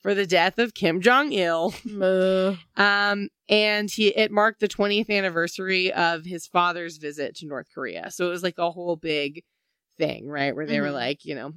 for 0.00 0.14
the 0.14 0.26
death 0.26 0.58
of 0.58 0.74
Kim 0.74 1.00
Jong 1.00 1.32
Il. 1.32 1.74
Uh, 2.00 2.56
Um, 2.76 3.28
and 3.48 3.90
he 3.90 4.08
it 4.08 4.30
marked 4.30 4.60
the 4.60 4.68
20th 4.68 5.10
anniversary 5.10 5.92
of 5.92 6.24
his 6.24 6.46
father's 6.46 6.96
visit 6.98 7.34
to 7.36 7.46
North 7.46 7.66
Korea. 7.74 8.10
So 8.10 8.26
it 8.26 8.30
was 8.30 8.42
like 8.42 8.58
a 8.58 8.70
whole 8.70 8.96
big 8.96 9.42
thing, 9.98 10.26
right? 10.28 10.54
Where 10.54 10.66
they 10.66 10.80
were 10.80 10.88
Mhm. 10.88 10.92
like, 10.94 11.24
you 11.24 11.34
know, 11.34 11.52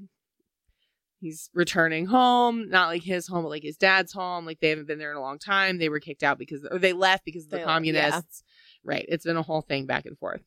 he's 1.19 1.49
returning 1.53 2.05
home, 2.05 2.69
not 2.69 2.87
like 2.89 3.03
his 3.03 3.27
home, 3.27 3.43
but 3.43 3.49
like 3.49 3.63
his 3.63 3.77
dad's 3.77 4.13
home. 4.13 4.45
Like 4.45 4.59
they 4.59 4.69
haven't 4.69 4.87
been 4.87 4.99
there 4.99 5.11
in 5.11 5.17
a 5.17 5.21
long 5.21 5.39
time. 5.39 5.77
They 5.77 5.89
were 5.89 5.99
kicked 5.99 6.23
out 6.23 6.37
because, 6.37 6.65
or 6.69 6.77
they 6.77 6.93
left 6.93 7.25
because 7.25 7.45
of 7.45 7.49
the 7.49 7.57
They 7.57 7.63
left, 7.65 7.85
yeah. 7.95 8.09
Right. 8.83 9.05
It's 9.07 9.25
been 9.25 9.37
a 9.37 9.41
whole 9.43 9.61
thing 9.61 9.85
back 9.85 10.05
and 10.05 10.17
forth. 10.17 10.41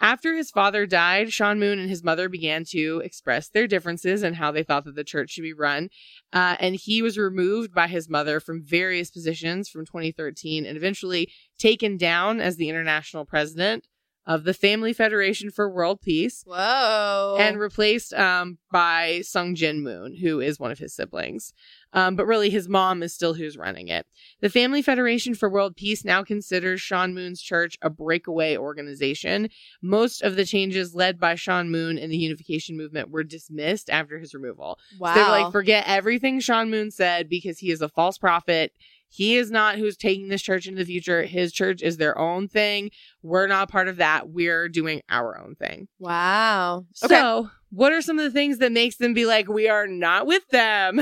After 0.00 0.34
his 0.34 0.50
father 0.50 0.86
died, 0.86 1.32
Sean 1.32 1.58
Moon 1.58 1.78
and 1.78 1.88
his 1.88 2.02
mother 2.02 2.28
began 2.28 2.64
to 2.70 3.00
express 3.04 3.48
their 3.48 3.66
differences 3.66 4.22
and 4.22 4.36
how 4.36 4.50
they 4.50 4.62
thought 4.62 4.84
that 4.84 4.96
the 4.96 5.04
church 5.04 5.30
should 5.30 5.42
be 5.42 5.52
run. 5.52 5.90
Uh, 6.32 6.56
and 6.58 6.74
he 6.74 7.02
was 7.02 7.18
removed 7.18 7.72
by 7.74 7.86
his 7.86 8.08
mother 8.08 8.40
from 8.40 8.62
various 8.62 9.10
positions 9.10 9.68
from 9.68 9.84
2013 9.84 10.66
and 10.66 10.76
eventually 10.76 11.30
taken 11.58 11.96
down 11.96 12.40
as 12.40 12.56
the 12.56 12.68
international 12.68 13.24
president 13.24 13.86
of 14.26 14.44
the 14.44 14.54
Family 14.54 14.92
Federation 14.92 15.50
for 15.50 15.68
World 15.68 16.00
Peace 16.00 16.44
whoa. 16.46 17.36
and 17.40 17.58
replaced 17.58 18.14
um, 18.14 18.58
by 18.70 19.20
Sung 19.22 19.54
Jin 19.54 19.82
Moon, 19.82 20.16
who 20.16 20.40
is 20.40 20.60
one 20.60 20.70
of 20.70 20.78
his 20.78 20.94
siblings. 20.94 21.52
Um, 21.94 22.16
but 22.16 22.26
really, 22.26 22.48
his 22.48 22.68
mom 22.68 23.02
is 23.02 23.12
still 23.12 23.34
who's 23.34 23.58
running 23.58 23.88
it. 23.88 24.06
The 24.40 24.48
Family 24.48 24.80
Federation 24.80 25.34
for 25.34 25.50
World 25.50 25.76
Peace 25.76 26.04
now 26.04 26.22
considers 26.22 26.80
Sean 26.80 27.12
Moon's 27.12 27.42
church 27.42 27.76
a 27.82 27.90
breakaway 27.90 28.56
organization. 28.56 29.50
Most 29.82 30.22
of 30.22 30.36
the 30.36 30.46
changes 30.46 30.94
led 30.94 31.20
by 31.20 31.34
Sean 31.34 31.70
Moon 31.70 31.98
in 31.98 32.08
the 32.08 32.16
unification 32.16 32.76
movement 32.78 33.10
were 33.10 33.24
dismissed 33.24 33.90
after 33.90 34.18
his 34.18 34.32
removal. 34.32 34.78
wow. 34.98 35.14
So 35.14 35.20
they 35.20 35.26
were 35.26 35.42
like, 35.42 35.52
forget 35.52 35.84
everything 35.86 36.40
Sean 36.40 36.70
Moon 36.70 36.90
said 36.90 37.28
because 37.28 37.58
he 37.58 37.70
is 37.70 37.82
a 37.82 37.88
false 37.88 38.16
prophet. 38.16 38.72
He 39.14 39.36
is 39.36 39.50
not 39.50 39.76
who's 39.76 39.98
taking 39.98 40.28
this 40.28 40.40
church 40.40 40.66
into 40.66 40.78
the 40.78 40.86
future. 40.86 41.22
His 41.22 41.52
church 41.52 41.82
is 41.82 41.98
their 41.98 42.16
own 42.18 42.48
thing. 42.48 42.90
We're 43.22 43.46
not 43.46 43.70
part 43.70 43.88
of 43.88 43.96
that. 43.98 44.30
We're 44.30 44.70
doing 44.70 45.02
our 45.10 45.38
own 45.38 45.54
thing. 45.54 45.86
wow. 45.98 46.86
Okay. 47.04 47.14
So, 47.14 47.50
what 47.68 47.92
are 47.92 48.00
some 48.00 48.18
of 48.18 48.24
the 48.24 48.30
things 48.30 48.56
that 48.58 48.72
makes 48.72 48.96
them 48.96 49.12
be 49.12 49.26
like, 49.26 49.48
we 49.48 49.68
are 49.68 49.86
not 49.86 50.26
with 50.26 50.48
them? 50.48 51.00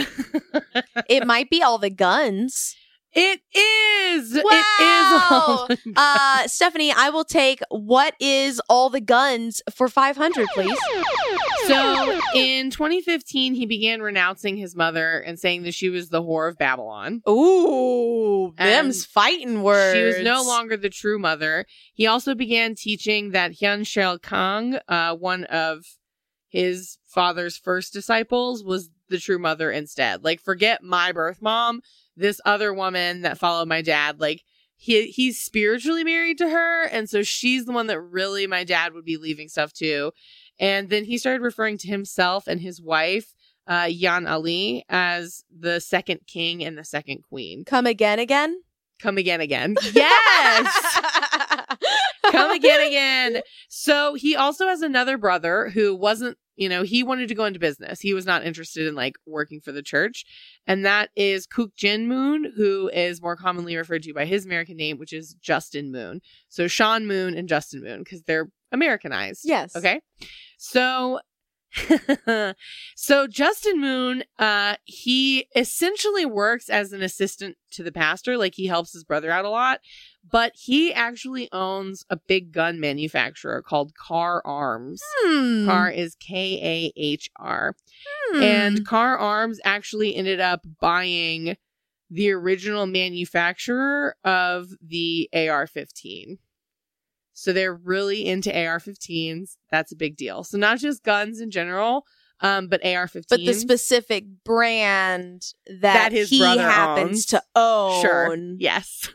it 1.09 1.25
might 1.25 1.51
be 1.51 1.63
all 1.63 1.79
the 1.79 1.91
guns. 1.91 2.75
It 3.13 3.41
is. 3.55 4.37
It 4.37 4.45
Wow. 4.45 5.67
is. 5.71 5.77
all- 5.79 5.95
Uh, 5.97 6.47
Stephanie, 6.47 6.93
I 6.93 7.11
will 7.11 7.25
take 7.25 7.61
what 7.71 8.15
is 8.21 8.61
all 8.69 8.89
the 8.91 9.01
guns 9.01 9.61
for 9.75 9.89
500, 9.89 10.47
please. 10.55 10.79
so, 11.67 12.21
in 12.35 12.71
2015, 12.71 13.55
he 13.55 13.67
began 13.67 14.01
renouncing 14.01 14.57
his 14.57 14.77
mother 14.77 15.19
and 15.21 15.39
saying 15.39 15.63
that 15.65 15.75
she 15.75 15.89
was 15.89 16.09
the 16.09 16.23
whore 16.23 16.49
of 16.49 16.57
Babylon. 16.59 17.23
Ooh, 17.29 18.55
And 18.59 18.69
them's 18.87 19.05
fighting 19.05 19.63
words. 19.63 19.97
She 19.97 20.05
was 20.05 20.21
no 20.25 20.43
longer 20.43 20.77
the 20.77 20.91
true 20.91 21.19
mother. 21.19 21.67
He 21.95 22.07
also 22.07 22.35
began 22.35 22.75
teaching 22.75 23.31
that 23.31 23.53
Hyun 23.53 23.81
Shil 23.81 24.21
Kang, 24.23 24.79
uh, 24.89 25.15
one 25.17 25.45
of 25.45 25.85
his 26.49 26.99
father's 27.07 27.57
first 27.57 27.93
disciples, 27.93 28.65
was 28.65 28.91
the 29.09 29.19
true 29.19 29.39
mother 29.39 29.71
instead. 29.71 30.25
Like, 30.25 30.41
forget 30.41 30.83
my 30.83 31.13
birth 31.13 31.41
mom. 31.43 31.81
This 32.21 32.41
other 32.45 32.75
woman 32.75 33.23
that 33.23 33.39
followed 33.39 33.69
my 33.69 33.83
dad, 33.83 34.21
like, 34.21 34.45
he 34.77 35.07
he's 35.09 35.41
spiritually 35.41 36.05
married 36.05 36.39
to 36.39 36.49
her, 36.49 36.85
and 36.85 37.09
so 37.09 37.23
she's 37.23 37.67
the 37.67 37.73
one 37.73 37.87
that 37.89 38.01
really 38.01 38.47
my 38.47 38.65
dad 38.65 38.95
would 38.95 39.05
be 39.05 39.17
leaving 39.19 39.49
stuff 39.49 39.73
to. 39.75 40.13
And 40.59 40.89
then 40.89 41.05
he 41.05 41.19
started 41.19 41.43
referring 41.43 41.79
to 41.79 41.89
himself 41.89 42.47
and 42.47 42.61
his 42.61 42.81
wife, 42.81 43.35
uh, 43.67 43.89
Yan 43.91 44.27
Ali, 44.27 44.85
as 44.89 45.45
the 45.51 45.81
second 45.81 46.21
king 46.27 46.63
and 46.63 46.77
the 46.77 46.85
second 46.85 47.25
queen. 47.29 47.65
Come 47.65 47.87
again, 47.87 48.19
again? 48.19 48.63
Come 49.01 49.19
again, 49.19 49.41
again. 49.41 49.77
Yes. 49.95 51.07
Come 52.41 52.57
again 52.57 52.87
again 52.87 53.43
so 53.69 54.15
he 54.15 54.37
also 54.37 54.67
has 54.67 54.83
another 54.83 55.19
brother 55.19 55.71
who 55.71 55.95
wasn't 55.95 56.37
you 56.57 56.69
know 56.69 56.83
he 56.83 57.03
wanted 57.03 57.29
to 57.29 57.35
go 57.35 57.45
into 57.45 57.59
business 57.59 58.01
he 58.01 58.15
was 58.15 58.27
not 58.27 58.45
interested 58.45 58.87
in 58.87 58.95
like 58.95 59.17
working 59.27 59.61
for 59.61 59.73
the 59.73 59.83
church 59.83 60.25
and 60.67 60.85
that 60.85 61.11
is 61.17 61.47
kook 61.47 61.75
jin 61.75 62.07
moon 62.07 62.53
who 62.57 62.89
is 62.89 63.23
more 63.23 63.37
commonly 63.37 63.77
referred 63.77 64.03
to 64.03 64.15
by 64.15 64.25
his 64.25 64.45
american 64.45 64.77
name 64.77 64.99
which 64.99 65.13
is 65.13 65.35
justin 65.35 65.91
moon 65.91 66.21
so 66.49 66.67
sean 66.67 67.07
moon 67.07 67.37
and 67.37 67.49
justin 67.49 67.83
moon 67.83 68.01
because 68.01 68.23
they're 68.23 68.49
Americanized. 68.73 69.43
Yes. 69.45 69.75
Okay. 69.75 70.01
So 70.59 71.21
so 72.97 73.27
Justin 73.27 73.81
Moon, 73.81 74.25
uh, 74.39 74.77
he 74.85 75.47
essentially 75.55 76.27
works 76.27 76.69
as 76.69 76.93
an 76.93 77.03
assistant 77.03 77.57
to 77.73 77.83
the 77.83 77.93
pastor, 77.93 78.37
like 78.37 78.55
he 78.55 78.67
helps 78.67 78.93
his 78.93 79.05
brother 79.05 79.31
out 79.31 79.45
a 79.45 79.51
lot, 79.51 79.81
but 80.29 80.53
he 80.55 80.93
actually 80.93 81.49
owns 81.53 82.05
a 82.11 82.17
big 82.17 82.53
gun 82.53 82.81
manufacturer 82.81 83.63
called 83.63 83.93
Kahr 83.95 84.43
Arms. 84.45 85.03
Hmm. 85.23 85.67
Kahr 85.67 85.91
is 85.91 86.17
K 86.17 86.61
A 86.63 86.93
H 87.01 87.31
R. 87.37 87.75
Hmm. 88.33 88.43
And 88.43 88.87
Kahr 88.87 89.17
Arms 89.17 89.61
actually 89.65 90.17
ended 90.17 90.41
up 90.41 90.61
buying 90.81 91.57
the 92.11 92.33
original 92.33 92.87
manufacturer 92.87 94.17
of 94.25 94.71
the 94.83 95.29
AR 95.33 95.67
15. 95.67 96.39
So 97.41 97.53
they're 97.55 97.75
really 97.75 98.27
into 98.27 98.51
AR 98.55 98.79
15s. 98.79 99.57
That's 99.71 99.93
a 99.93 99.97
big 99.97 100.17
deal. 100.17 100.45
So 100.45 100.59
not 100.59 100.79
just 100.79 101.03
guns 101.03 101.41
in 101.41 101.51
general, 101.51 102.05
um, 102.41 102.69
but 102.69 102.85
AR 102.85 103.07
15s. 103.07 103.25
but 103.31 103.39
the 103.41 103.55
specific 103.55 104.25
brand 104.45 105.43
that, 105.67 106.11
That 106.11 106.13
he 106.13 106.41
happens 106.41 107.09
owns. 107.11 107.27
to 107.27 107.43
own. 107.57 108.03
Sure. 108.03 108.37
Yes. 108.59 109.09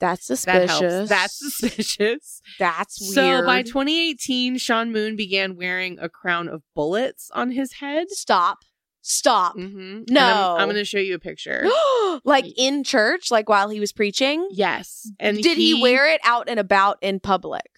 That's 0.00 0.26
suspicious. 0.26 0.80
helps. 0.80 1.08
That's 1.08 1.38
suspicious. 1.38 2.40
That's 2.58 3.00
weird. 3.00 3.14
So 3.40 3.46
by 3.46 3.62
2018, 3.62 4.58
Sean 4.58 4.90
Moon 4.92 5.14
began 5.16 5.56
wearing 5.56 5.98
a 6.00 6.08
crown 6.08 6.48
of 6.48 6.62
bullets 6.74 7.30
on 7.34 7.50
his 7.52 7.74
head. 7.74 8.10
stop. 8.10 8.58
Stop. 9.06 9.54
Mm-hmm. 9.56 10.04
No. 10.08 10.56
I'm, 10.58 10.66
going 10.66 10.76
to 10.76 10.84
show 10.84 10.98
you 10.98 11.14
a 11.14 11.18
picture. 11.18 11.68
like 12.24 12.46
in 12.56 12.82
church, 12.84 13.30
like 13.30 13.50
while 13.50 13.68
he 13.68 13.78
was 13.78 13.92
preaching. 13.92 14.48
yes. 14.50 15.10
And 15.20 15.36
Did 15.42 15.58
he, 15.58 15.80
wear 15.80 16.10
it 16.10 16.22
out 16.24 16.48
and 16.48 16.58
about 16.58 16.96
in 17.02 17.20
public? 17.20 17.70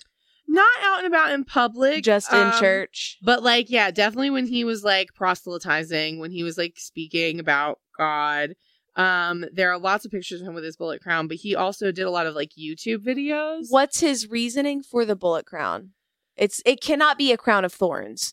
not 0.46 0.68
out 0.84 0.98
and 0.98 1.08
about 1.08 1.32
in 1.32 1.44
public, 1.44 2.04
Just 2.04 2.32
in 2.32 2.38
um, 2.38 2.52
church. 2.60 3.18
But 3.22 3.42
like, 3.42 3.68
yeah, 3.68 3.90
definitely 3.90 4.30
when 4.30 4.46
he 4.46 4.62
was 4.62 4.84
like 4.84 5.12
proselytizing, 5.14 6.20
when 6.20 6.30
he 6.30 6.44
was 6.44 6.56
like 6.56 6.74
speaking 6.76 7.40
about 7.40 7.80
God. 7.98 8.54
Um, 8.94 9.44
there 9.52 9.72
are 9.72 9.78
lots 9.78 10.04
of 10.04 10.12
pictures 10.12 10.40
of 10.40 10.46
him 10.46 10.54
with 10.54 10.62
his 10.64 10.76
bullet 10.76 11.02
crown, 11.02 11.26
but 11.26 11.38
he 11.38 11.56
also 11.56 11.90
did 11.90 12.06
a 12.06 12.10
lot 12.10 12.26
of 12.26 12.36
like 12.36 12.52
YouTube 12.58 13.04
videos. 13.04 13.66
What's 13.68 13.98
his 13.98 14.30
reasoning 14.30 14.82
for 14.82 15.04
the 15.04 15.16
bullet 15.16 15.44
crown? 15.44 15.90
It's 16.36 16.62
it 16.64 16.80
cannot 16.80 17.18
be 17.18 17.32
a 17.32 17.36
crown 17.36 17.64
of 17.64 17.72
thorns. 17.72 18.32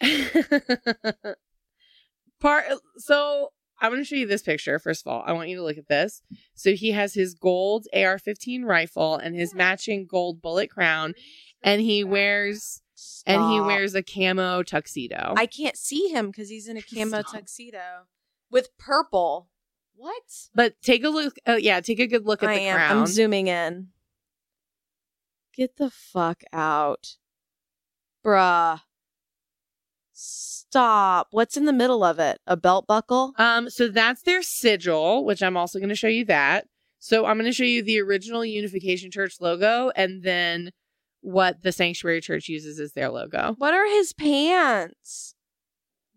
Part 2.40 2.64
so 2.98 3.52
I'm 3.80 3.90
going 3.90 4.00
to 4.02 4.06
show 4.06 4.16
you 4.16 4.26
this 4.26 4.42
picture 4.42 4.78
first 4.78 5.06
of 5.06 5.12
all. 5.12 5.22
I 5.26 5.32
want 5.32 5.48
you 5.48 5.56
to 5.56 5.62
look 5.62 5.78
at 5.78 5.88
this. 5.88 6.22
So 6.54 6.72
he 6.72 6.92
has 6.92 7.14
his 7.14 7.34
gold 7.34 7.86
AR-15 7.94 8.64
rifle 8.64 9.16
and 9.16 9.34
his 9.34 9.54
matching 9.54 10.06
gold 10.06 10.40
bullet 10.42 10.70
crown 10.70 11.14
and 11.62 11.80
he 11.80 12.04
wears 12.04 12.82
and 13.26 13.52
he 13.52 13.60
wears 13.60 13.94
a 13.94 14.02
camo 14.02 14.62
tuxedo. 14.62 15.34
I 15.36 15.46
can't 15.46 15.76
see 15.76 16.08
him 16.08 16.26
because 16.28 16.48
he's 16.48 16.68
in 16.68 16.76
a 16.76 16.82
camo 16.82 17.20
Stop. 17.20 17.32
tuxedo 17.34 18.06
with 18.50 18.76
purple. 18.78 19.48
What? 19.98 20.22
but 20.54 20.74
take 20.82 21.04
a 21.04 21.08
look 21.08 21.36
uh, 21.48 21.56
yeah, 21.58 21.80
take 21.80 22.00
a 22.00 22.06
good 22.06 22.26
look 22.26 22.42
at 22.42 22.50
I 22.50 22.54
the 22.56 22.60
am. 22.62 22.76
crown. 22.76 22.98
I'm 22.98 23.06
zooming 23.06 23.46
in. 23.46 23.88
Get 25.54 25.76
the 25.78 25.90
fuck 25.90 26.42
out. 26.52 27.16
Bruh. 28.24 28.80
Stop. 30.76 31.28
What's 31.30 31.56
in 31.56 31.64
the 31.64 31.72
middle 31.72 32.04
of 32.04 32.18
it? 32.18 32.38
A 32.46 32.54
belt 32.54 32.86
buckle? 32.86 33.32
Um, 33.38 33.70
so 33.70 33.88
that's 33.88 34.20
their 34.22 34.42
sigil, 34.42 35.24
which 35.24 35.42
I'm 35.42 35.56
also 35.56 35.78
going 35.78 35.88
to 35.88 35.94
show 35.94 36.06
you 36.06 36.26
that. 36.26 36.66
So 36.98 37.24
I'm 37.24 37.36
going 37.38 37.46
to 37.46 37.52
show 37.52 37.64
you 37.64 37.82
the 37.82 37.98
original 38.00 38.44
Unification 38.44 39.10
Church 39.10 39.36
logo 39.40 39.90
and 39.96 40.22
then 40.22 40.72
what 41.22 41.62
the 41.62 41.72
Sanctuary 41.72 42.20
Church 42.20 42.48
uses 42.48 42.78
as 42.78 42.92
their 42.92 43.08
logo. 43.08 43.54
What 43.56 43.72
are 43.72 43.86
his 43.86 44.12
pants? 44.12 45.34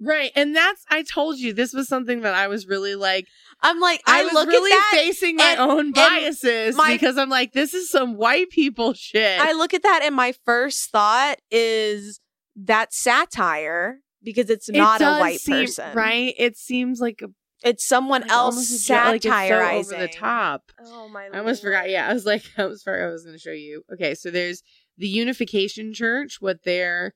Right. 0.01 0.31
And 0.35 0.53
that's, 0.53 0.83
I 0.89 1.03
told 1.03 1.39
you, 1.39 1.53
this 1.53 1.73
was 1.73 1.87
something 1.87 2.19
that 2.21 2.33
I 2.33 2.47
was 2.49 2.67
really 2.67 2.95
like, 2.95 3.27
I'm 3.61 3.79
like, 3.79 4.01
I, 4.05 4.21
I, 4.21 4.23
was 4.25 4.33
look 4.33 4.47
really 4.49 4.71
at 4.73 4.75
that. 4.75 4.91
facing 4.93 5.37
my 5.37 5.55
and- 5.57 5.59
own 5.59 5.91
biases 5.93 6.75
my- 6.75 6.93
because 6.93 7.17
I'm 7.17 7.29
like, 7.29 7.53
this 7.53 7.73
is 7.73 7.89
some 7.89 8.15
white 8.15 8.49
people 8.49 8.93
shit. 8.93 9.39
I 9.39 9.53
look 9.53 9.73
at 9.73 9.83
that, 9.83 10.01
and 10.03 10.15
my 10.15 10.33
first 10.45 10.89
thought 10.91 11.37
is 11.49 12.19
that 12.57 12.93
satire 12.93 13.99
because 14.23 14.49
it's 14.49 14.69
It 14.69 14.75
not 14.75 15.01
a 15.01 15.19
white 15.19 15.39
seem- 15.39 15.65
person, 15.65 15.93
Right. 15.95 16.33
It 16.37 16.57
seems 16.57 16.99
like, 16.99 17.21
a, 17.21 17.27
It's 17.63 17.85
someone 17.85 18.21
like 18.21 18.31
else 18.31 18.55
almost 18.55 18.83
a 18.83 18.87
joke, 18.87 19.05
like 19.05 19.15
it's 19.17 19.25
so 19.25 19.29
satirizing 19.31 19.97
over 19.97 20.07
the 20.07 20.13
top. 20.13 20.63
Oh 20.85 21.09
my! 21.09 21.27
God. 21.27 21.35
I 21.35 21.39
almost 21.39 21.61
forgot. 21.61 21.89
Yeah, 21.89 22.07
I 22.07 22.13
was 22.13 22.25
like, 22.25 22.43
I 22.57 22.65
was 22.65 22.83
sorry, 22.83 23.03
I 23.03 23.07
was 23.07 23.23
going 23.23 23.35
to 23.35 23.41
show 23.41 23.51
you. 23.51 23.83
Okay, 23.93 24.15
so 24.15 24.31
there's 24.31 24.63
the 24.97 25.07
Unification 25.07 25.93
Church, 25.93 26.37
what 26.39 26.63
their 26.63 27.13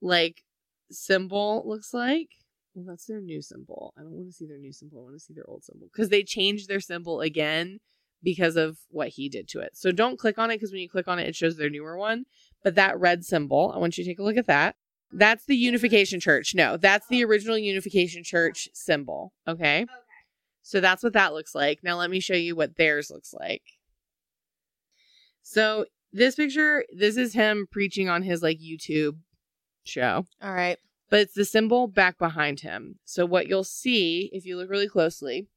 like 0.00 0.42
symbol 0.90 1.62
looks 1.66 1.92
like. 1.94 2.28
Well, 2.74 2.86
that's 2.88 3.04
their 3.06 3.20
new 3.20 3.42
symbol. 3.42 3.92
I 3.98 4.02
don't 4.02 4.12
want 4.12 4.28
to 4.28 4.32
see 4.32 4.46
their 4.46 4.58
new 4.58 4.72
symbol. 4.72 5.00
I 5.00 5.02
want 5.04 5.16
to 5.16 5.20
see 5.20 5.34
their 5.34 5.48
old 5.48 5.62
symbol 5.64 5.88
because 5.92 6.08
they 6.08 6.22
changed 6.22 6.68
their 6.68 6.80
symbol 6.80 7.20
again 7.20 7.80
because 8.22 8.56
of 8.56 8.78
what 8.88 9.08
he 9.08 9.28
did 9.28 9.48
to 9.48 9.60
it. 9.60 9.72
So 9.74 9.92
don't 9.92 10.18
click 10.18 10.38
on 10.38 10.50
it 10.50 10.54
because 10.56 10.72
when 10.72 10.80
you 10.80 10.88
click 10.88 11.08
on 11.08 11.18
it, 11.18 11.28
it 11.28 11.36
shows 11.36 11.56
their 11.56 11.68
newer 11.68 11.98
one. 11.98 12.24
But 12.64 12.76
that 12.76 12.98
red 12.98 13.24
symbol, 13.24 13.72
I 13.74 13.78
want 13.78 13.98
you 13.98 14.04
to 14.04 14.10
take 14.10 14.18
a 14.20 14.22
look 14.22 14.36
at 14.36 14.46
that. 14.46 14.76
That's 15.12 15.44
the 15.44 15.56
Unification 15.56 16.20
Church. 16.20 16.54
No, 16.54 16.76
that's 16.76 17.06
the 17.08 17.24
original 17.24 17.58
Unification 17.58 18.24
Church 18.24 18.68
symbol. 18.72 19.32
Okay. 19.46 19.82
Okay. 19.82 19.92
So 20.62 20.80
that's 20.80 21.02
what 21.02 21.12
that 21.12 21.32
looks 21.34 21.54
like. 21.54 21.80
Now 21.82 21.98
let 21.98 22.10
me 22.10 22.20
show 22.20 22.34
you 22.34 22.54
what 22.56 22.76
theirs 22.76 23.10
looks 23.10 23.34
like. 23.34 23.62
So 25.42 25.86
this 26.12 26.36
picture, 26.36 26.84
this 26.96 27.16
is 27.16 27.34
him 27.34 27.66
preaching 27.70 28.08
on 28.08 28.22
his 28.22 28.42
like 28.42 28.58
YouTube 28.58 29.16
show, 29.84 30.24
All 30.40 30.52
right. 30.52 30.78
but 31.10 31.20
it's 31.20 31.34
the 31.34 31.44
symbol 31.44 31.88
back 31.88 32.18
behind 32.18 32.60
him. 32.60 32.98
So 33.04 33.26
what 33.26 33.48
you'll 33.48 33.64
see 33.64 34.30
if 34.32 34.46
you 34.46 34.56
look 34.56 34.70
really 34.70 34.88
closely 34.88 35.48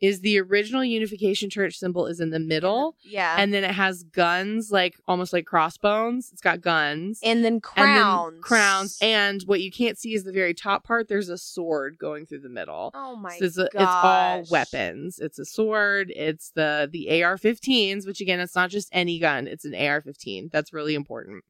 is 0.00 0.20
the 0.20 0.38
original 0.40 0.84
Unification 0.84 1.50
Church 1.50 1.76
symbol 1.76 2.06
is 2.06 2.20
in 2.20 2.30
the 2.30 2.38
middle, 2.38 2.94
Yeah. 3.02 3.34
and 3.38 3.52
then 3.52 3.64
it 3.64 3.72
has 3.72 4.04
guns 4.04 4.70
like 4.70 4.94
almost 5.08 5.32
like 5.32 5.44
crossbones. 5.44 6.30
It's 6.32 6.40
got 6.40 6.60
guns. 6.60 7.18
and 7.22 7.44
then 7.44 7.46
and 7.46 7.54
then 7.54 7.60
crowns. 7.60 8.40
crowns, 8.42 8.98
and 9.02 9.42
what 9.42 9.60
you 9.60 9.70
can't 9.72 9.98
see 9.98 10.14
is 10.14 10.24
the 10.24 10.32
very 10.32 10.54
top 10.54 10.84
part. 10.84 11.08
There's 11.08 11.28
a 11.28 11.38
sword 11.38 11.98
going 11.98 12.26
through 12.26 12.40
the 12.40 12.48
middle. 12.48 12.90
oh 12.94 13.16
my 13.16 13.36
So 13.38 13.44
it's, 13.46 13.58
a, 13.58 13.64
it's 13.64 13.74
all 13.76 14.44
weapons. 14.50 15.18
It's 15.18 15.38
a 15.38 15.44
sword. 15.44 16.12
It's 16.14 16.50
the 16.50 16.88
the 16.92 17.22
AR-15s, 17.22 18.06
which 18.06 18.20
again, 18.20 18.38
it's 18.40 18.54
not 18.54 18.70
just 18.70 18.88
any 18.92 19.18
gun. 19.18 19.46
It's 19.48 19.64
an 19.64 19.74
AR-15. 19.74 20.50
That's 20.52 20.72
really 20.72 20.94
important. 20.94 21.44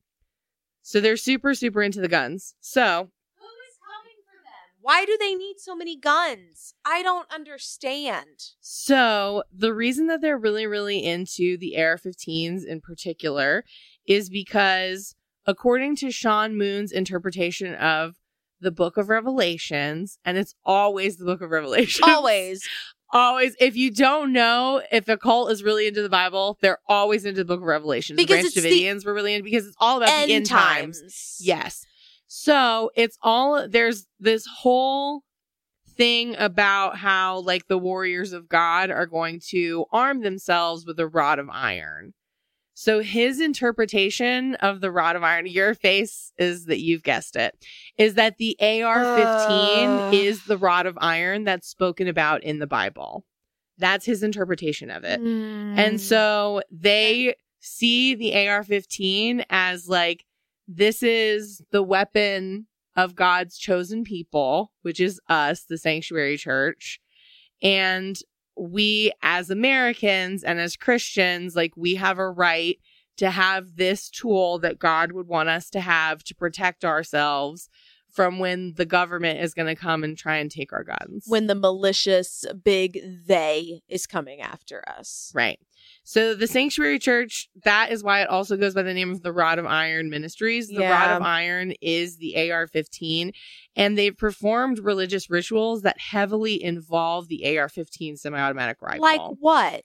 So 0.83 1.01
they're 1.01 1.17
super 1.19 1.55
super 1.55 1.83
into 1.83 2.01
the 2.01 2.09
guns. 2.09 2.55
So 2.61 2.81
Who 3.39 3.45
is 3.45 3.77
coming 3.85 4.17
for 4.25 4.43
them? 4.43 4.78
Why 4.88 5.05
do 5.05 5.18
they 5.20 5.35
need 5.35 5.57
so 5.59 5.77
many 5.77 5.98
guns? 5.98 6.72
I 6.83 7.03
don't 7.03 7.31
understand. 7.31 8.55
so 8.61 9.42
the 9.53 9.74
reason 9.74 10.07
that 10.07 10.22
they're 10.22 10.38
really 10.38 10.66
really 10.66 11.05
into 11.05 11.59
the 11.59 11.77
AR-15s 11.77 12.64
in 12.64 12.81
particular 12.81 13.64
is 14.07 14.31
because 14.31 15.14
according 15.44 15.96
to 15.96 16.11
Sean 16.11 16.57
Moon's 16.57 16.90
interpretation 16.90 17.74
of 17.74 18.14
the 18.62 18.70
book 18.70 18.96
of 18.96 19.11
Revelations, 19.11 20.18
and 20.24 20.38
it's 20.38 20.55
always 20.64 21.18
the 21.18 21.27
book 21.27 21.42
of 21.42 21.51
Revelations. 21.51 22.09
Always. 22.09 22.66
Always, 23.11 23.57
if 23.59 23.74
you 23.74 23.90
don't 23.90 24.35
know 24.35 24.83
if 24.92 25.09
a 25.09 25.16
cult 25.16 25.51
is 25.51 25.62
really 25.62 25.87
into 25.87 26.03
the 26.03 26.11
Bible, 26.11 26.59
they're 26.61 26.81
always 26.87 27.24
into 27.24 27.40
the 27.40 27.46
Book 27.46 27.61
of 27.62 27.66
Revelation. 27.66 28.16
Because 28.16 28.29
the 28.29 28.35
Branch 28.35 28.46
it's 28.48 28.55
the 28.55 28.85
Davidians 28.85 29.07
were 29.07 29.14
really 29.14 29.33
into 29.33 29.44
because 29.44 29.66
it's 29.66 29.77
all 29.81 29.96
about 29.96 30.11
End 30.11 30.29
the 30.29 30.35
end 30.35 30.44
times. 30.44 31.01
times. 31.01 31.37
Yes. 31.40 31.87
So 32.29 32.91
it's 32.95 33.19
all 33.23 33.67
there's 33.69 34.07
this 34.21 34.47
whole 34.47 35.23
thing 35.97 36.37
about 36.38 36.97
how 36.97 37.41
like 37.41 37.67
the 37.67 37.79
warriors 37.79 38.33
of 38.33 38.49
God 38.49 38.91
are 38.91 39.07
going 39.07 39.41
to 39.49 39.87
arm 39.91 40.21
themselves 40.21 40.87
with 40.87 41.01
a 41.01 41.09
rod 41.09 41.38
of 41.38 41.49
iron. 41.51 42.14
So 42.75 43.01
his 43.01 43.41
interpretation 43.41 44.55
of 44.57 44.81
the 44.81 44.93
rod 44.93 45.17
of 45.17 45.25
iron, 45.25 45.47
your 45.47 45.75
face 45.75 46.33
is 46.38 46.67
that 46.67 46.79
you've 46.79 47.03
guessed 47.03 47.35
it, 47.35 47.57
is 47.97 48.14
that 48.14 48.37
the 48.38 48.57
AR-15 48.61 50.09
Uh. 50.09 50.11
is 50.12 50.45
the 50.45 50.57
rod 50.57 50.87
of 50.87 50.97
iron 51.01 51.43
that's 51.43 51.67
spoken 51.67 52.07
about 52.07 52.45
in 52.45 52.61
the 52.61 52.69
Bible. 52.69 53.25
That's 53.79 54.07
his 54.07 54.23
interpretation 54.23 54.91
of 54.91 55.03
it. 55.03 55.21
Mm. 55.21 55.77
And 55.77 56.01
so 56.01 56.62
they 56.71 57.35
see 57.59 58.14
the 58.14 58.47
AR 58.47 58.62
15 58.62 59.45
as 59.51 59.88
like, 59.88 60.25
this 60.69 61.03
is 61.03 61.63
the 61.71 61.83
weapon 61.83 62.67
of 62.95 63.17
God's 63.17 63.57
chosen 63.57 64.05
people, 64.05 64.73
which 64.83 65.01
is 65.01 65.21
us, 65.29 65.65
the 65.65 65.79
sanctuary 65.79 66.37
church. 66.37 67.01
And 67.63 68.19
we, 68.57 69.13
as 69.23 69.51
Americans 69.51 70.45
and 70.45 70.61
as 70.61 70.77
Christians, 70.77 71.57
like, 71.57 71.77
we 71.77 71.95
have 71.95 72.19
a 72.19 72.31
right 72.31 72.77
to 73.17 73.31
have 73.31 73.77
this 73.77 74.11
tool 74.11 74.59
that 74.59 74.79
God 74.79 75.13
would 75.13 75.27
want 75.27 75.49
us 75.49 75.71
to 75.71 75.81
have 75.81 76.23
to 76.25 76.35
protect 76.35 76.85
ourselves 76.85 77.69
from 78.11 78.38
when 78.38 78.75
the 78.75 78.87
government 78.87 79.40
is 79.40 79.55
going 79.55 79.68
to 79.68 79.75
come 79.75 80.03
and 80.03 80.16
try 80.16 80.37
and 80.37 80.51
take 80.51 80.73
our 80.73 80.85
guns. 80.85 81.25
when 81.27 81.47
the 81.47 81.55
malicious 81.55 82.44
big 82.64 83.01
they 83.27 83.81
is 83.88 84.07
coming 84.07 84.40
after 84.40 84.83
us. 84.88 85.31
Right. 85.35 85.59
So 86.05 86.35
the 86.35 86.47
Sanctuary 86.47 86.99
Church, 86.99 87.49
that 87.64 87.92
is 87.92 88.03
why 88.03 88.23
it 88.23 88.29
also 88.29 88.57
goes 88.57 88.75
by 88.75 88.83
the 88.83 88.94
name 88.94 89.11
of 89.12 89.23
the 89.23 89.33
Rod 89.33 89.59
of 89.59 89.66
Iron 89.66 90.11
Ministries. 90.11 90.68
The 90.68 90.75
Yeah. 90.81 90.90
Rod 90.90 91.16
of 91.16 91.23
Iron 91.23 91.73
is 91.81 92.16
the 92.16 92.51
AR 92.51 92.66
15, 92.66 93.33
and 93.77 93.97
they've 93.97 94.16
performed 94.16 94.79
religious 94.81 95.31
rituals 95.31 95.83
that 95.83 95.99
heavily 96.01 96.62
involve 96.62 97.29
the 97.29 97.59
AR 97.59 97.68
15 97.68 98.16
semi 98.16 98.38
automatic 98.38 98.79
rifle. 98.81 99.03
Like 99.03 99.21
what? 99.38 99.85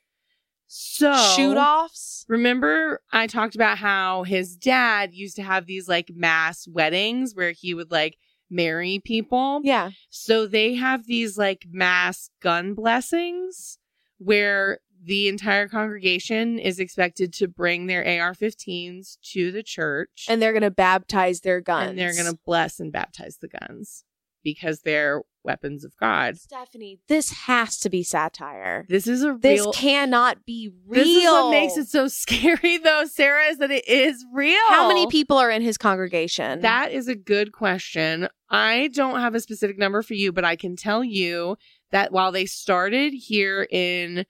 So 0.67 1.13
Shoot 1.36 1.58
offs? 1.58 2.26
Remember, 2.28 3.02
I 3.12 3.28
talked 3.28 3.56
about 3.56 3.78
how 3.78 4.23
his 4.23 4.56
dad 4.56 5.13
used 5.13 5.36
to 5.36 5.43
have 5.43 5.65
these 5.65 5.88
like 5.88 6.12
mass 6.15 6.67
weddings 6.67 7.36
where 7.36 7.52
he 7.52 7.73
would 7.73 7.91
like 7.91 8.17
marry 8.49 8.99
people. 9.04 9.62
Yeah. 9.63 9.91
So 10.10 10.47
they 10.47 10.76
have 10.76 11.06
these 11.06 11.38
like 11.38 11.65
mass 11.71 12.30
gun 12.41 12.73
blessings 12.73 13.78
where 14.17 14.80
the 15.06 15.28
entire 15.28 15.67
congregation 15.67 16.60
is 16.60 16.80
expected 16.80 17.34
to 17.34 17.47
bring 17.47 17.88
their 17.88 18.21
AR 18.21 18.34
15s 18.34 19.17
to 19.34 19.52
the 19.52 19.62
church 19.63 20.28
And 20.30 20.41
they're 20.41 20.54
going 20.54 20.62
to 20.62 20.71
baptize 20.71 21.41
their 21.41 21.60
guns. 21.60 21.89
and 21.89 21.99
they're 21.99 22.13
going 22.13 22.32
to 22.32 22.39
bless 22.45 22.80
and 22.80 22.91
baptize 22.91 23.38
the 23.41 23.49
guns 23.49 24.06
because 24.43 24.82
they're 24.82 25.21
weapons 25.43 25.84
of 25.84 25.95
God. 25.97 26.38
Stephanie, 26.38 26.99
this 27.08 27.32
has 27.32 27.77
to 27.79 27.89
be 27.89 28.03
satire. 28.03 28.86
This 28.89 29.08
is 29.08 29.23
a 29.23 29.34
This 29.39 29.62
real. 29.62 29.73
cannot 29.73 30.45
be 30.45 30.71
real. 30.88 31.03
This 31.03 31.10
is 31.10 31.23
what 31.25 31.51
makes 31.51 31.77
it 31.77 31.88
so 31.88 32.08
scary, 32.10 32.77
though, 32.77 33.06
Sarah, 33.06 33.45
is 33.45 33.58
that 33.58 33.71
it 33.71 33.88
is 33.88 34.25
real. 34.34 34.58
How 34.69 34.88
many 34.88 35.08
people 35.08 35.38
are 35.38 35.51
in 35.51 35.62
his 35.62 35.77
congregation? 35.77 36.62
That 36.62 36.91
is 36.91 37.08
a 37.08 37.15
good 37.15 37.51
question. 37.51 38.27
I 38.49 38.89
don't 38.93 39.19
have 39.19 39.36
a 39.36 39.39
specific 39.39 39.77
number 39.77 40.01
for 40.01 40.13
you, 40.13 40.32
but 40.32 40.45
I 40.45 40.56
can 40.56 40.75
tell 40.75 41.03
you 41.03 41.58
that 41.91 42.12
while 42.12 42.32
they 42.32 42.45
started 42.45 43.13
here 43.13 43.67
in 43.69 44.25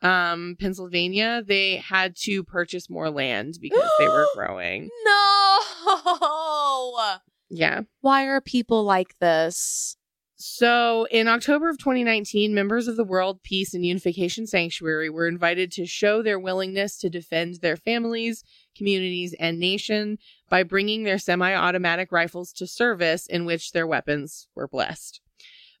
um 0.00 0.56
Pennsylvania, 0.60 1.42
they 1.44 1.76
had 1.76 2.14
to 2.18 2.44
purchase 2.44 2.88
more 2.88 3.10
land 3.10 3.54
because 3.60 3.90
they 3.98 4.06
were 4.06 4.26
growing. 4.34 4.88
no. 5.04 5.58
Yeah. 7.50 7.80
Why 8.02 8.24
are 8.26 8.40
people 8.42 8.84
like 8.84 9.18
this? 9.20 9.96
So, 10.40 11.08
in 11.10 11.26
October 11.26 11.68
of 11.68 11.78
2019, 11.78 12.54
members 12.54 12.86
of 12.86 12.96
the 12.96 13.02
World 13.02 13.42
Peace 13.42 13.74
and 13.74 13.84
Unification 13.84 14.46
Sanctuary 14.46 15.10
were 15.10 15.26
invited 15.26 15.72
to 15.72 15.84
show 15.84 16.22
their 16.22 16.38
willingness 16.38 16.96
to 16.98 17.10
defend 17.10 17.56
their 17.56 17.76
families, 17.76 18.44
communities, 18.76 19.34
and 19.40 19.58
nation 19.58 20.16
by 20.48 20.62
bringing 20.62 21.02
their 21.02 21.18
semi 21.18 21.52
automatic 21.52 22.12
rifles 22.12 22.52
to 22.52 22.68
service 22.68 23.26
in 23.26 23.46
which 23.46 23.72
their 23.72 23.84
weapons 23.86 24.46
were 24.54 24.68
blessed. 24.68 25.20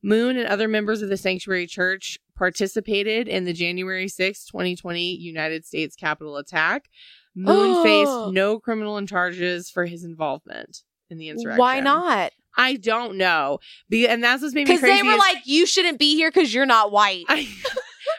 Moon 0.02 0.36
and 0.36 0.48
other 0.48 0.66
members 0.66 1.02
of 1.02 1.08
the 1.08 1.16
Sanctuary 1.16 1.68
Church 1.68 2.18
participated 2.34 3.28
in 3.28 3.44
the 3.44 3.52
January 3.52 4.08
6, 4.08 4.44
2020 4.46 5.14
United 5.14 5.64
States 5.66 5.94
Capitol 5.94 6.36
attack. 6.36 6.88
Moon 7.32 7.76
Oh. 7.76 7.84
faced 7.84 8.34
no 8.34 8.58
criminal 8.58 9.00
charges 9.06 9.70
for 9.70 9.86
his 9.86 10.02
involvement 10.02 10.82
in 11.10 11.18
the 11.18 11.28
insurrection. 11.28 11.60
Why 11.60 11.78
not? 11.78 12.32
I 12.56 12.74
don't 12.76 13.16
know. 13.16 13.58
Be- 13.88 14.08
and 14.08 14.22
that's 14.24 14.42
what's 14.42 14.54
made 14.54 14.66
me 14.68 14.74
Because 14.74 14.80
they 14.82 15.02
were 15.02 15.12
is- 15.12 15.18
like, 15.18 15.38
you 15.46 15.64
shouldn't 15.66 15.98
be 15.98 16.16
here 16.16 16.30
because 16.30 16.52
you're 16.52 16.66
not 16.66 16.90
white. 16.90 17.24
I, 17.28 17.46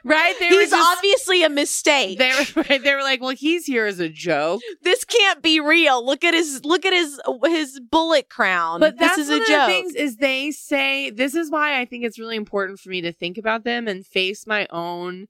right? 0.05 0.33
They 0.39 0.47
He's 0.49 0.69
just, 0.69 0.97
obviously 0.97 1.43
a 1.43 1.49
mistake. 1.49 2.17
they 2.19 2.29
were 2.31 2.63
right, 2.69 2.81
they 2.81 2.95
were 2.95 3.01
like, 3.01 3.19
well, 3.21 3.31
he's 3.35 3.65
here 3.65 3.85
as 3.85 3.99
a 3.99 4.07
joke. 4.07 4.61
this 4.83 5.03
can't 5.03 5.41
be 5.41 5.59
real. 5.59 6.05
Look 6.05 6.23
at 6.23 6.33
his 6.33 6.63
look 6.63 6.85
at 6.85 6.93
his 6.93 7.19
his 7.45 7.79
bullet 7.91 8.29
crown. 8.29 8.79
But 8.79 8.97
this 8.97 9.09
that's 9.09 9.19
is 9.19 9.29
one 9.29 9.39
a 9.39 9.41
of 9.41 9.47
joke. 9.47 9.67
the 9.67 9.73
things 9.73 9.95
is 9.95 10.15
they 10.17 10.51
say 10.51 11.09
this 11.09 11.35
is 11.35 11.51
why 11.51 11.79
I 11.81 11.85
think 11.85 12.05
it's 12.05 12.17
really 12.19 12.37
important 12.37 12.79
for 12.79 12.89
me 12.89 13.01
to 13.01 13.11
think 13.11 13.37
about 13.37 13.63
them 13.65 13.87
and 13.89 14.05
face 14.05 14.47
my 14.47 14.67
own 14.69 15.27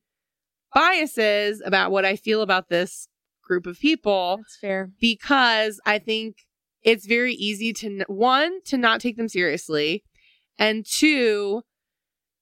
biases 0.73 1.62
about 1.65 1.91
what 1.91 2.05
I 2.05 2.15
feel 2.15 2.41
about 2.41 2.69
this 2.69 3.07
group 3.43 3.65
of 3.65 3.79
people 3.79 4.38
That's 4.38 4.57
fair. 4.57 4.91
because 4.99 5.79
I 5.85 5.97
think 5.99 6.35
it's 6.84 7.06
very 7.06 7.34
easy 7.34 7.74
to 7.74 8.04
one 8.08 8.62
to 8.65 8.78
not 8.78 9.02
take 9.02 9.18
them 9.18 9.28
seriously 9.28 10.04
and 10.58 10.86
two 10.86 11.62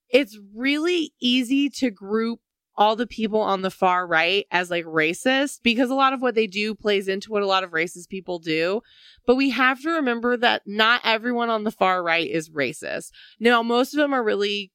it's 0.09 0.37
really 0.55 1.13
easy 1.19 1.69
to 1.69 1.91
group 1.91 2.39
all 2.77 2.95
the 2.95 3.07
people 3.07 3.41
on 3.41 3.63
the 3.63 3.71
far 3.71 4.05
right 4.05 4.45
as 4.51 4.69
like 4.69 4.85
racist 4.85 5.61
because 5.63 5.89
a 5.89 5.95
lot 5.95 6.13
of 6.13 6.21
what 6.21 6.35
they 6.35 6.45
do 6.45 6.75
plays 6.75 7.07
into 7.07 7.31
what 7.31 7.41
a 7.41 7.47
lot 7.47 7.63
of 7.63 7.71
racist 7.71 8.07
people 8.07 8.37
do. 8.37 8.81
But 9.25 9.35
we 9.35 9.49
have 9.49 9.81
to 9.81 9.89
remember 9.89 10.37
that 10.37 10.61
not 10.67 11.01
everyone 11.03 11.49
on 11.49 11.63
the 11.63 11.71
far 11.71 12.03
right 12.03 12.29
is 12.29 12.49
racist. 12.51 13.11
Now 13.39 13.63
most 13.63 13.93
of 13.93 13.97
them 13.97 14.13
are 14.13 14.23
really 14.23 14.71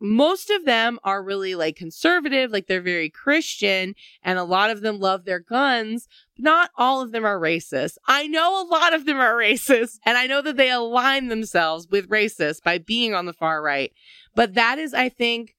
most 0.00 0.50
of 0.50 0.64
them 0.64 0.98
are 1.04 1.22
really 1.22 1.54
like 1.54 1.74
conservative 1.74 2.50
like 2.50 2.66
they're 2.66 2.82
very 2.82 3.08
christian 3.08 3.94
and 4.22 4.38
a 4.38 4.44
lot 4.44 4.68
of 4.68 4.82
them 4.82 4.98
love 4.98 5.24
their 5.24 5.40
guns 5.40 6.06
not 6.38 6.70
all 6.76 7.00
of 7.00 7.12
them 7.12 7.24
are 7.24 7.38
racist. 7.38 7.96
I 8.06 8.26
know 8.26 8.62
a 8.62 8.68
lot 8.68 8.94
of 8.94 9.06
them 9.06 9.18
are 9.18 9.34
racist, 9.34 9.98
and 10.04 10.18
I 10.18 10.26
know 10.26 10.42
that 10.42 10.56
they 10.56 10.70
align 10.70 11.28
themselves 11.28 11.88
with 11.90 12.08
racists 12.08 12.62
by 12.62 12.78
being 12.78 13.14
on 13.14 13.26
the 13.26 13.32
far 13.32 13.62
right. 13.62 13.92
But 14.34 14.54
that 14.54 14.78
is, 14.78 14.92
I 14.92 15.08
think, 15.08 15.54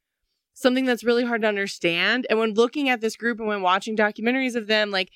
something 0.54 0.86
that's 0.86 1.04
really 1.04 1.26
hard 1.26 1.42
to 1.42 1.48
understand. 1.48 2.26
And 2.30 2.40
when 2.40 2.54
looking 2.54 2.90
at 2.90 3.02
this 3.02 3.16
group 3.16 3.40
and 3.40 3.48
when 3.48 3.62
watching 3.62 3.96
documentaries 3.96 4.56
of 4.56 4.68
them, 4.68 4.92
like 4.92 5.10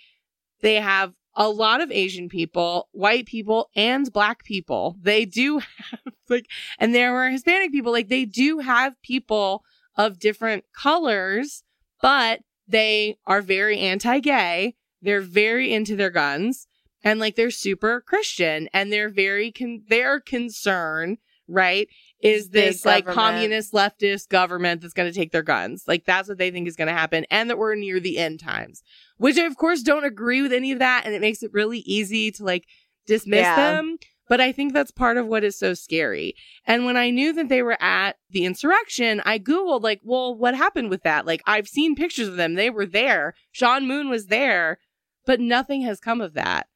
they 0.62 0.76
have 0.76 1.13
a 1.36 1.50
lot 1.50 1.82
of 1.82 1.91
Asian 1.91 2.30
people, 2.30 2.89
white 2.91 3.26
people, 3.26 3.69
and 3.76 4.12
black 4.12 4.43
people. 4.43 4.97
They 5.02 5.26
do 5.26 5.60
have 5.89 6.00
like, 6.30 6.47
and 6.80 6.93
there 6.93 7.13
were 7.13 7.30
Hispanic 7.30 7.71
people. 7.71 7.91
Like 7.91 8.10
they 8.10 8.26
do 8.26 8.60
have 8.60 9.02
people 9.02 9.63
of 9.95 10.19
different 10.19 10.65
colors, 10.76 11.63
but 12.02 12.41
they 12.67 13.17
are 13.26 13.41
very 13.41 13.80
anti-gay. 13.80 14.76
They're 15.02 15.22
very 15.22 15.74
into 15.74 15.96
their 15.96 16.10
guns 16.10 16.68
and 17.04 17.20
like 17.20 17.36
they're 17.36 17.52
super 17.52 18.02
Christian 18.02 18.70
and 18.74 18.92
they're 18.92 19.10
very 19.10 19.52
con- 19.52 19.84
their 19.90 20.20
concern, 20.20 21.18
right? 21.48 21.88
Is 22.22 22.50
this 22.50 22.86
like 22.86 23.08
communist 23.08 23.74
leftist 23.74 24.30
government 24.30 24.82
that's 24.82 24.94
going 24.94 25.12
to 25.12 25.18
take 25.18 25.32
their 25.32 25.42
guns? 25.42 25.86
Like 25.88 26.06
that's 26.06 26.30
what 26.30 26.38
they 26.38 26.52
think 26.52 26.68
is 26.68 26.76
going 26.76 26.88
to 26.88 26.94
happen 26.94 27.26
and 27.32 27.50
that 27.50 27.58
we're 27.58 27.76
near 27.76 28.00
the 28.00 28.20
end 28.20 28.40
times, 28.40 28.84
which 29.18 29.38
I 29.38 29.44
of 29.46 29.58
course 29.58 29.82
don't 29.82 30.06
agree 30.06 30.42
with 30.42 30.54
any 30.54 30.72
of 30.72 30.80
that. 30.80 31.04
And 31.06 31.16
it 31.16 31.22
makes 31.22 31.42
it 31.42 31.52
really 31.54 31.80
easy 31.80 32.32
to 32.34 32.44
like 32.44 32.66
dismiss 33.08 33.42
Yeah. 33.42 33.56
them. 33.56 33.98
But 34.30 34.40
I 34.40 34.54
think 34.54 34.72
that's 34.72 34.92
part 34.92 35.18
of 35.18 35.28
what 35.28 35.44
is 35.44 35.60
so 35.60 35.74
scary. 35.74 36.36
And 36.66 36.86
when 36.86 36.96
I 36.96 37.10
knew 37.10 37.34
that 37.34 37.50
they 37.50 37.62
were 37.62 37.76
at 37.82 38.16
the 38.30 38.46
insurrection, 38.46 39.22
I 39.26 39.40
Googled, 39.40 39.82
like, 39.82 40.00
well, 40.06 40.34
what 40.34 40.56
happened 40.56 40.90
with 40.90 41.04
that? 41.04 41.26
Like, 41.26 41.42
I've 41.46 41.68
seen 41.68 41.96
pictures 41.96 42.30
of 42.30 42.38
them. 42.38 42.54
They 42.54 42.70
were 42.70 42.86
there. 42.86 43.34
Sean 43.52 43.86
Moon 43.86 44.10
was 44.10 44.28
there, 44.28 44.80
but 45.26 45.40
nothing 45.40 45.82
has 45.82 46.00
come 46.00 46.22
of 46.22 46.34
that. 46.34 46.68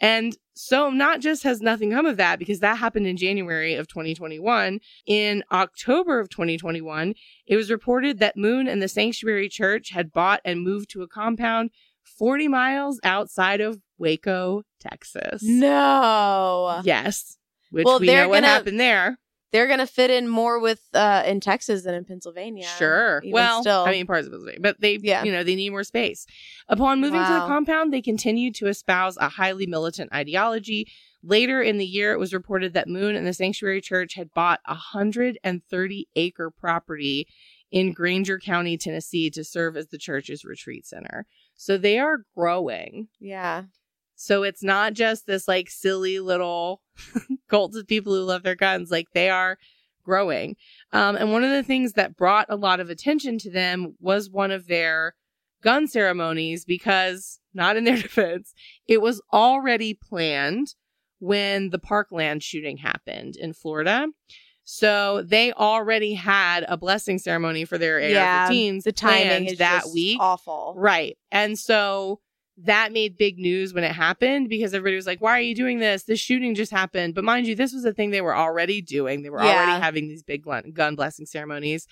And 0.00 0.36
so, 0.54 0.90
not 0.90 1.20
just 1.20 1.44
has 1.44 1.60
nothing 1.60 1.92
come 1.92 2.06
of 2.06 2.16
that, 2.16 2.38
because 2.38 2.58
that 2.60 2.78
happened 2.78 3.06
in 3.06 3.16
January 3.16 3.74
of 3.74 3.86
2021. 3.88 4.80
In 5.06 5.44
October 5.52 6.18
of 6.18 6.28
2021, 6.28 7.14
it 7.46 7.56
was 7.56 7.70
reported 7.70 8.18
that 8.18 8.36
Moon 8.36 8.66
and 8.68 8.82
the 8.82 8.88
Sanctuary 8.88 9.48
Church 9.48 9.90
had 9.90 10.12
bought 10.12 10.40
and 10.44 10.62
moved 10.62 10.90
to 10.90 11.02
a 11.02 11.08
compound 11.08 11.70
40 12.02 12.48
miles 12.48 12.98
outside 13.04 13.60
of 13.60 13.80
Waco, 13.96 14.62
Texas. 14.80 15.42
No. 15.42 16.80
Yes. 16.84 17.38
Which 17.70 17.84
Well, 17.84 18.00
we 18.00 18.06
know 18.08 18.28
what 18.28 18.36
gonna- 18.42 18.46
happened 18.48 18.80
there. 18.80 19.18
They're 19.52 19.66
gonna 19.68 19.86
fit 19.86 20.10
in 20.10 20.28
more 20.28 20.58
with 20.58 20.80
uh 20.94 21.22
in 21.26 21.40
Texas 21.40 21.82
than 21.84 21.94
in 21.94 22.04
Pennsylvania. 22.04 22.66
Sure. 22.78 23.22
Well, 23.26 23.60
still. 23.62 23.84
I 23.84 23.90
mean, 23.92 24.06
parts 24.06 24.26
of 24.26 24.32
Pennsylvania, 24.32 24.60
but 24.60 24.80
they, 24.80 24.98
Yeah. 25.02 25.24
you 25.24 25.30
know, 25.32 25.44
they 25.44 25.54
need 25.54 25.70
more 25.70 25.84
space. 25.84 26.26
Upon 26.68 27.00
moving 27.00 27.20
to 27.22 27.28
the 27.32 27.46
compound, 27.46 27.92
they 27.92 28.00
continued 28.02 28.54
to 28.56 28.66
espouse 28.68 29.16
a 29.18 29.28
highly 29.28 29.66
militant 29.66 30.12
ideology. 30.12 30.88
Later 31.22 31.62
in 31.62 31.78
the 31.78 31.86
year, 31.86 32.12
it 32.12 32.18
was 32.18 32.32
reported 32.34 32.72
that 32.74 32.88
Moon 32.88 33.14
and 33.14 33.26
the 33.26 33.32
Sanctuary 33.32 33.80
Church 33.80 34.14
had 34.14 34.32
bought 34.34 34.60
a 34.66 34.74
130 34.74 36.08
acre 36.16 36.50
property 36.50 37.28
in 37.70 37.92
Grainger 37.92 38.38
County, 38.38 38.76
Tennessee, 38.76 39.30
to 39.30 39.44
serve 39.44 39.76
as 39.76 39.86
the 39.88 39.98
church's 39.98 40.44
retreat 40.44 40.84
center. 40.86 41.26
So 41.54 41.78
they 41.78 41.98
are 41.98 42.24
growing. 42.36 43.08
yeah. 43.20 43.64
So 44.22 44.44
it's 44.44 44.62
not 44.62 44.92
just 44.92 45.26
this 45.26 45.48
like 45.48 45.68
silly 45.68 46.20
little 46.20 46.80
cult 47.48 47.74
of 47.74 47.88
people 47.88 48.14
who 48.14 48.22
love 48.22 48.44
their 48.44 48.54
guns. 48.54 48.88
Like 48.90 49.08
they 49.14 49.28
are 49.30 49.58
growing. 50.04 50.54
Um, 50.92 51.16
and 51.16 51.32
one 51.32 51.42
of 51.42 51.50
the 51.50 51.64
things 51.64 51.94
that 51.94 52.16
brought 52.16 52.46
a 52.48 52.54
lot 52.56 52.78
of 52.78 52.88
attention 52.88 53.38
to 53.38 53.50
them 53.50 53.96
was 54.00 54.30
one 54.30 54.52
of 54.52 54.68
their 54.68 55.14
gun 55.60 55.88
ceremonies 55.88 56.64
because, 56.64 57.40
not 57.52 57.76
in 57.76 57.82
their 57.82 57.96
defense, 58.02 58.54
it 58.86 59.00
was 59.02 59.20
already 59.32 59.92
planned 59.94 60.74
when 61.18 61.70
the 61.70 61.78
Parkland 61.80 62.44
shooting 62.44 62.76
happened 62.76 63.34
in 63.36 63.52
Florida. 63.52 64.06
So 64.64 65.22
they 65.22 65.52
already 65.52 66.14
had 66.14 66.64
a 66.68 66.76
blessing 66.76 67.18
ceremony 67.18 67.64
for 67.64 67.76
their 67.76 67.98
Yeah, 68.00 68.46
AR-15s 68.46 68.84
The 68.84 68.92
timing 68.92 69.46
is 69.46 69.58
that 69.58 69.88
week. 69.92 70.18
awful. 70.20 70.74
Right. 70.76 71.18
And 71.32 71.58
so 71.58 72.20
that 72.64 72.92
made 72.92 73.16
big 73.16 73.38
news 73.38 73.74
when 73.74 73.84
it 73.84 73.92
happened 73.92 74.48
because 74.48 74.72
everybody 74.74 74.96
was 74.96 75.06
like, 75.06 75.20
why 75.20 75.32
are 75.38 75.40
you 75.42 75.54
doing 75.54 75.78
this? 75.78 76.04
This 76.04 76.20
shooting 76.20 76.54
just 76.54 76.70
happened. 76.70 77.14
But 77.14 77.24
mind 77.24 77.46
you, 77.46 77.54
this 77.54 77.72
was 77.72 77.84
a 77.84 77.92
thing 77.92 78.10
they 78.10 78.20
were 78.20 78.36
already 78.36 78.80
doing. 78.80 79.22
They 79.22 79.30
were 79.30 79.42
Yeah. 79.42 79.54
already 79.56 79.80
having 79.80 80.08
these 80.08 80.22
big 80.22 80.44
gun 80.44 80.72
gun 80.72 80.94
blessing 80.94 81.26
ceremonies. 81.26 81.86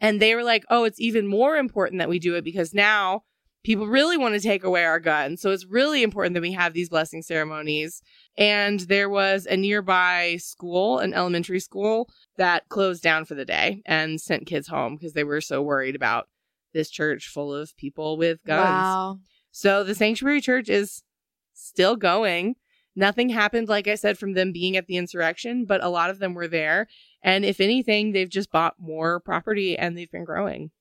And 0.00 0.20
they 0.20 0.34
were 0.34 0.42
like, 0.44 0.64
oh, 0.70 0.84
it's 0.84 1.00
even 1.00 1.26
more 1.26 1.56
important 1.56 1.98
that 1.98 2.08
we 2.08 2.18
do 2.18 2.34
it 2.34 2.44
because 2.44 2.74
now 2.74 3.22
people 3.64 3.86
really 3.86 4.16
want 4.18 4.34
to 4.34 4.40
take 4.40 4.62
away 4.64 4.84
our 4.84 5.00
guns. 5.00 5.40
So 5.40 5.50
it's 5.50 5.64
really 5.66 6.02
important 6.02 6.34
that 6.34 6.42
we 6.42 6.52
have 6.52 6.74
these 6.74 6.90
blessing 6.90 7.22
ceremonies. 7.22 8.02
And 8.36 8.80
there 8.80 9.08
was 9.08 9.46
a 9.46 9.56
nearby 9.56 10.36
school, 10.38 10.98
an 10.98 11.14
elementary 11.14 11.60
school, 11.60 12.08
that 12.36 12.68
closed 12.68 13.02
down 13.02 13.24
for 13.24 13.34
the 13.34 13.44
day 13.46 13.82
and 13.86 14.20
sent 14.20 14.46
kids 14.46 14.68
home 14.68 14.96
because 14.96 15.12
they 15.14 15.24
were 15.24 15.40
so 15.40 15.62
worried 15.62 15.96
about 15.96 16.28
this 16.74 16.90
church 16.90 17.28
full 17.28 17.54
of 17.54 17.74
people 17.76 18.16
with 18.18 18.42
guns. 18.44 18.84
Wow. 18.84 19.18
So 19.56 19.84
the 19.84 19.94
sanctuary 19.94 20.40
church 20.40 20.68
is 20.68 21.04
still 21.52 21.94
going. 21.94 22.56
Nothing 22.96 23.28
happened, 23.28 23.68
like 23.68 23.86
I 23.86 23.94
said, 23.94 24.18
from 24.18 24.34
them 24.34 24.50
being 24.50 24.76
at 24.76 24.88
the 24.88 24.96
insurrection, 24.96 25.64
but 25.64 25.82
a 25.82 25.88
lot 25.88 26.10
of 26.10 26.18
them 26.18 26.34
were 26.34 26.48
there. 26.48 26.88
And 27.22 27.44
if 27.44 27.60
anything, 27.60 28.10
they've 28.10 28.28
just 28.28 28.50
bought 28.50 28.74
more 28.80 29.20
property 29.20 29.78
and 29.78 29.96
they've 29.96 30.10
been 30.10 30.24
growing. 30.24 30.72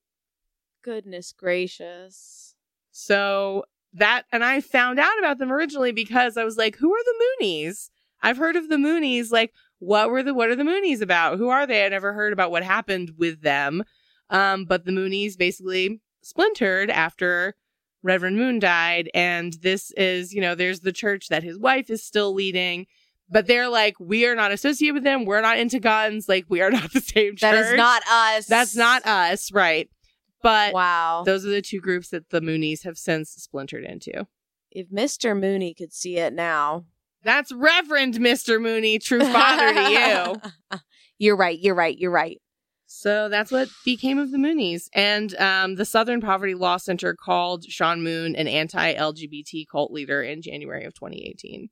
Goodness 0.83 1.36
gracious. 1.38 2.55
So 2.91 3.65
that, 3.93 4.23
and 4.31 4.43
I 4.43 4.59
found 4.59 4.99
out 4.99 5.19
about 5.19 5.38
them 5.38 5.51
originally 5.51 5.91
because 5.91 6.36
I 6.36 6.43
was 6.43 6.57
like, 6.57 6.75
who 6.77 6.91
are 6.95 7.03
the 7.03 7.45
Moonies? 7.45 7.91
I've 8.23 8.38
heard 8.38 8.55
of 8.55 8.69
the 8.69 8.77
Moonies. 8.77 9.31
Like, 9.31 9.53
what 9.77 10.09
were 10.09 10.23
the, 10.23 10.33
what 10.33 10.49
are 10.49 10.55
the 10.55 10.63
Moonies 10.63 11.01
about? 11.01 11.38
Who 11.38 11.49
are 11.49 11.67
they? 11.67 11.86
I 11.86 11.89
never 11.89 12.12
heard 12.12 12.33
about 12.33 12.49
what 12.49 12.63
happened 12.63 13.12
with 13.19 13.43
them. 13.43 13.83
Um, 14.31 14.65
but 14.65 14.86
the 14.86 14.91
Moonies 14.91 15.38
basically 15.38 16.01
splintered 16.23 16.89
after 16.89 17.55
Reverend 18.03 18.37
Moon 18.37 18.59
died. 18.59 19.09
And 19.13 19.53
this 19.61 19.91
is, 19.91 20.33
you 20.33 20.41
know, 20.41 20.53
there's 20.55 20.81
the 20.81 20.91
church 20.91 21.29
that 21.29 21.41
his 21.43 21.57
wife 21.57 21.89
is 21.89 22.03
still 22.05 22.33
leading. 22.33 22.85
But 23.29 23.47
they're 23.47 23.69
like, 23.69 23.95
we 23.99 24.25
are 24.27 24.35
not 24.35 24.51
associated 24.51 24.93
with 24.95 25.03
them. 25.05 25.25
We're 25.25 25.41
not 25.41 25.57
into 25.57 25.79
guns. 25.79 26.27
Like, 26.29 26.45
we 26.49 26.61
are 26.61 26.69
not 26.69 26.91
the 26.93 26.99
same 27.01 27.31
church. 27.31 27.41
That 27.41 27.55
is 27.55 27.73
not 27.73 28.03
us. 28.11 28.45
That's 28.45 28.75
not 28.75 29.05
us, 29.07 29.51
right? 29.51 29.89
But 30.43 30.73
Wow. 30.73 31.23
those 31.25 31.45
are 31.45 31.49
the 31.49 31.61
two 31.61 31.79
groups 31.79 32.09
that 32.09 32.29
the 32.29 32.41
Moonies 32.41 32.83
have 32.83 32.97
since 32.97 33.29
splintered 33.31 33.85
into. 33.85 34.27
if 34.71 34.89
Mr. 34.91 35.39
Mooney 35.39 35.73
could 35.73 35.93
see 35.93 36.17
it 36.17 36.33
now. 36.33 36.83
That's 37.23 37.53
Reverend 37.53 38.15
Mr. 38.15 38.61
Mooney, 38.61 38.99
true 38.99 39.21
father 39.21 39.73
to 39.73 39.89
you. 40.71 40.79
You're 41.17 41.37
right. 41.37 41.57
You're 41.57 41.75
right. 41.75 41.97
You're 41.97 42.11
right. 42.11 42.41
So 42.95 43.27
that's 43.27 43.51
what 43.51 43.69
became 43.84 44.19
of 44.19 44.29
the 44.32 44.38
Moonies. 44.38 44.84
And 44.93 45.36
um, 45.38 45.75
the 45.75 45.84
Southern 45.84 46.21
Poverty 46.21 46.53
Law 46.53 46.77
Center 46.77 47.15
called 47.15 47.65
Sean 47.65 48.03
Moon 48.03 48.36
an 48.36 48.47
anti 48.47 48.93
LGBT 48.93 49.65
cult 49.69 49.91
leader 49.91 50.21
in 50.21 50.43
January 50.43 50.86
of 50.86 50.93
2018. 50.93 51.69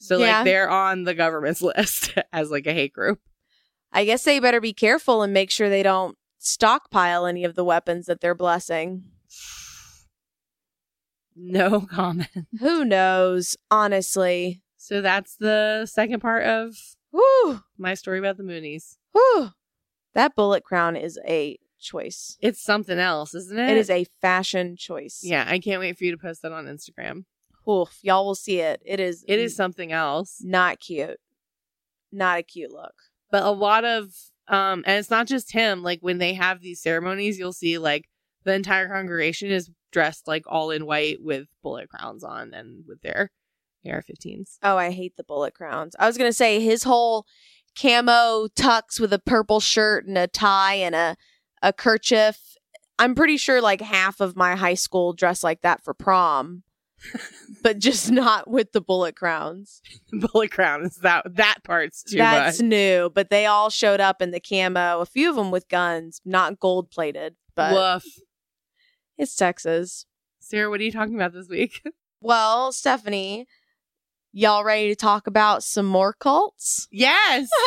So, 0.00 0.18
Yeah. 0.18 0.38
like, 0.38 0.44
they're 0.46 0.70
on 0.70 1.04
the 1.04 1.12
government's 1.14 1.60
list 1.76 2.14
as 2.32 2.50
like 2.50 2.66
a 2.66 2.72
hate 2.72 2.94
group. 2.94 3.20
I 3.92 4.04
guess 4.06 4.24
they 4.24 4.40
better 4.40 4.60
be 4.60 4.72
careful 4.72 5.22
and 5.22 5.34
make 5.34 5.50
sure 5.50 5.68
they 5.68 5.82
don't 5.82 6.16
stockpile 6.38 7.26
any 7.26 7.44
of 7.44 7.54
the 7.56 7.64
weapons 7.64 8.06
that 8.06 8.20
they're 8.20 8.34
blessing. 8.34 9.04
No 11.36 11.80
comment. 11.80 12.28
Who 12.60 12.84
knows? 12.84 13.56
Honestly. 13.70 14.62
So 14.76 15.00
that's 15.00 15.34
the 15.36 15.84
second 15.86 16.20
part 16.20 16.44
of 16.44 16.76
Whew. 17.10 17.60
my 17.76 17.94
story 17.94 18.20
about 18.20 18.36
the 18.36 18.44
Moonies. 18.44 18.96
Whew. 19.12 19.50
That 20.14 20.34
bullet 20.34 20.64
crown 20.64 20.96
is 20.96 21.18
a 21.26 21.58
choice. 21.80 22.36
It's 22.40 22.62
something 22.62 22.98
else, 22.98 23.34
isn't 23.34 23.58
it? 23.58 23.70
It 23.70 23.76
is 23.76 23.90
a 23.90 24.06
fashion 24.20 24.76
choice. 24.76 25.20
Yeah, 25.22 25.44
I 25.46 25.58
can't 25.58 25.80
wait 25.80 25.98
for 25.98 26.04
you 26.04 26.12
to 26.12 26.18
post 26.18 26.42
that 26.42 26.52
on 26.52 26.66
Instagram. 26.66 27.24
Oof, 27.68 27.98
y'all 28.02 28.24
will 28.26 28.34
see 28.34 28.60
it. 28.60 28.80
It 28.84 29.00
is 29.00 29.24
It 29.26 29.38
is 29.38 29.56
something 29.56 29.92
else. 29.92 30.40
not 30.42 30.80
cute. 30.80 31.18
Not 32.12 32.38
a 32.38 32.42
cute 32.42 32.72
look. 32.72 32.94
But 33.30 33.42
a 33.42 33.50
lot 33.50 33.84
of 33.84 34.12
um 34.48 34.84
and 34.86 34.98
it's 34.98 35.10
not 35.10 35.26
just 35.26 35.52
him, 35.52 35.82
like 35.82 36.00
when 36.00 36.18
they 36.18 36.34
have 36.34 36.60
these 36.60 36.80
ceremonies, 36.82 37.38
you'll 37.38 37.52
see 37.52 37.78
like 37.78 38.08
the 38.44 38.52
entire 38.54 38.88
congregation 38.88 39.50
is 39.50 39.70
dressed 39.90 40.28
like 40.28 40.44
all 40.46 40.70
in 40.70 40.86
white 40.86 41.18
with 41.22 41.46
bullet 41.62 41.88
crowns 41.88 42.22
on 42.22 42.52
and 42.52 42.84
with 42.86 43.00
their 43.00 43.30
AR-15s. 43.86 44.58
Oh, 44.62 44.76
I 44.76 44.90
hate 44.90 45.16
the 45.16 45.24
bullet 45.24 45.54
crowns. 45.54 45.96
I 45.98 46.06
was 46.06 46.18
gonna 46.18 46.32
say 46.32 46.60
his 46.60 46.82
whole 46.84 47.26
camo 47.78 48.48
tux 48.56 48.98
with 49.00 49.12
a 49.12 49.18
purple 49.18 49.60
shirt 49.60 50.06
and 50.06 50.16
a 50.18 50.26
tie 50.26 50.74
and 50.74 50.94
a 50.94 51.16
a 51.62 51.72
kerchief. 51.72 52.38
I'm 52.98 53.14
pretty 53.14 53.36
sure 53.36 53.60
like 53.60 53.80
half 53.80 54.20
of 54.20 54.36
my 54.36 54.54
high 54.54 54.74
school 54.74 55.12
dressed 55.14 55.42
like 55.42 55.62
that 55.62 55.82
for 55.82 55.94
prom, 55.94 56.62
but 57.62 57.78
just 57.78 58.10
not 58.10 58.48
with 58.48 58.72
the 58.72 58.80
bullet 58.80 59.16
crowns. 59.16 59.80
bullet 60.12 60.50
crown 60.50 60.84
is 60.84 60.96
that 60.96 61.24
that 61.36 61.58
part's 61.64 62.02
too 62.04 62.18
That's 62.18 62.60
much. 62.60 62.68
new, 62.68 63.10
but 63.14 63.30
they 63.30 63.46
all 63.46 63.70
showed 63.70 64.00
up 64.00 64.22
in 64.22 64.30
the 64.30 64.40
camo. 64.40 65.00
A 65.00 65.06
few 65.06 65.30
of 65.30 65.36
them 65.36 65.50
with 65.50 65.68
guns, 65.68 66.20
not 66.24 66.60
gold 66.60 66.90
plated, 66.90 67.34
but 67.56 67.72
Woof. 67.72 68.04
it's 69.18 69.34
Texas. 69.34 70.06
Sarah, 70.38 70.68
what 70.70 70.80
are 70.80 70.84
you 70.84 70.92
talking 70.92 71.14
about 71.14 71.32
this 71.32 71.48
week? 71.48 71.80
Well, 72.26 72.72
Stephanie, 72.72 73.46
y'all 74.36 74.64
ready 74.64 74.88
to 74.88 74.96
talk 74.96 75.28
about 75.28 75.62
some 75.62 75.86
more 75.86 76.12
cults? 76.12 76.88
yes. 76.90 77.48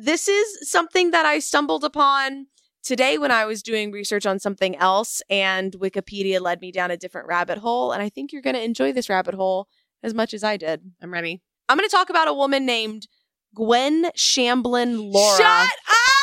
this 0.00 0.28
is 0.28 0.70
something 0.70 1.10
that 1.10 1.26
I 1.26 1.40
stumbled 1.40 1.82
upon 1.84 2.46
today 2.84 3.18
when 3.18 3.32
I 3.32 3.44
was 3.46 3.62
doing 3.62 3.90
research 3.90 4.26
on 4.26 4.38
something 4.38 4.76
else, 4.76 5.20
and 5.28 5.72
Wikipedia 5.72 6.40
led 6.40 6.60
me 6.60 6.70
down 6.70 6.90
a 6.92 6.96
different 6.96 7.26
rabbit 7.26 7.58
hole. 7.58 7.90
And 7.92 8.00
I 8.02 8.08
think 8.08 8.32
you're 8.32 8.42
going 8.42 8.54
to 8.54 8.62
enjoy 8.62 8.92
this 8.92 9.08
rabbit 9.08 9.34
hole 9.34 9.66
as 10.02 10.14
much 10.14 10.32
as 10.32 10.44
I 10.44 10.56
did. 10.56 10.80
I'm 11.02 11.12
ready. 11.12 11.42
I'm 11.68 11.76
going 11.76 11.88
to 11.88 11.94
talk 11.94 12.08
about 12.08 12.28
a 12.28 12.34
woman 12.34 12.64
named 12.64 13.08
Gwen 13.54 14.04
Shamblin 14.16 15.12
Lara. 15.12 15.36
Shut 15.36 15.68
up! 15.68 15.74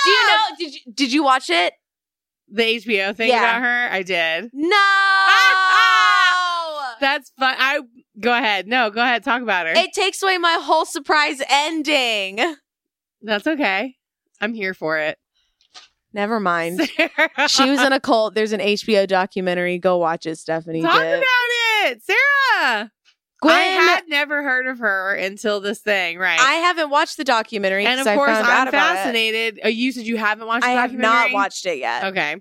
Do 0.05 0.09
you 0.09 0.27
know? 0.27 0.37
Did 0.57 0.73
you 0.73 0.79
did 0.93 1.13
you 1.13 1.23
watch 1.23 1.49
it? 1.49 1.73
the 2.47 2.61
HBO 2.63 3.15
thing 3.15 3.29
Yeah. 3.29 3.39
about 3.39 3.61
her? 3.63 3.89
I 3.91 4.03
did. 4.03 4.51
No. 4.53 4.77
That's 7.01 7.31
fun. 7.37 7.55
I 7.57 7.79
go 8.19 8.33
ahead. 8.33 8.67
No, 8.67 8.89
go 8.89 9.01
ahead. 9.01 9.23
Talk 9.23 9.41
about 9.41 9.67
her. 9.67 9.73
it 9.75 9.93
takes 9.93 10.21
away 10.23 10.37
my 10.37 10.57
whole 10.61 10.85
surprise 10.85 11.41
ending. 11.49 12.55
That's 13.21 13.47
okay. 13.47 13.95
I'm 14.41 14.53
here 14.53 14.73
for 14.73 14.97
it. 14.97 15.17
Never 16.13 16.39
mind. 16.39 16.79
Sarah. 16.95 17.49
she 17.49 17.69
was 17.69 17.81
in 17.81 17.91
a 17.91 17.99
cult. 17.99 18.35
There's 18.35 18.53
an 18.53 18.61
HBO 18.61 19.05
documentary. 19.05 19.77
Go 19.79 19.97
watch 19.97 20.25
it, 20.25 20.37
Stephanie. 20.37 20.81
Talk 20.81 21.01
did. 21.01 21.15
about 21.15 21.91
it, 21.91 22.01
Sarah. 22.03 22.91
Gwen, 23.41 23.53
I 23.53 23.63
had 23.63 24.03
never 24.07 24.41
heard 24.41 24.65
of 24.67 24.79
her 24.79 25.13
until 25.13 25.59
this 25.59 25.81
thing, 25.81 26.17
right? 26.17 26.39
I 26.39 26.53
haven't 26.53 26.89
watched 26.89 27.17
the 27.17 27.25
documentary 27.25 27.85
and 27.85 27.99
of 27.99 28.05
course, 28.05 28.31
I'm 28.31 28.71
fascinated. 28.71 29.59
Oh, 29.63 29.67
you 29.67 29.91
said 29.91 30.05
you 30.05 30.17
haven't 30.17 30.47
watched. 30.47 30.65
I 30.65 30.71
have 30.71 30.93
not 30.93 31.33
watched 31.33 31.65
it 31.65 31.79
yet. 31.79 32.05
Okay, 32.05 32.37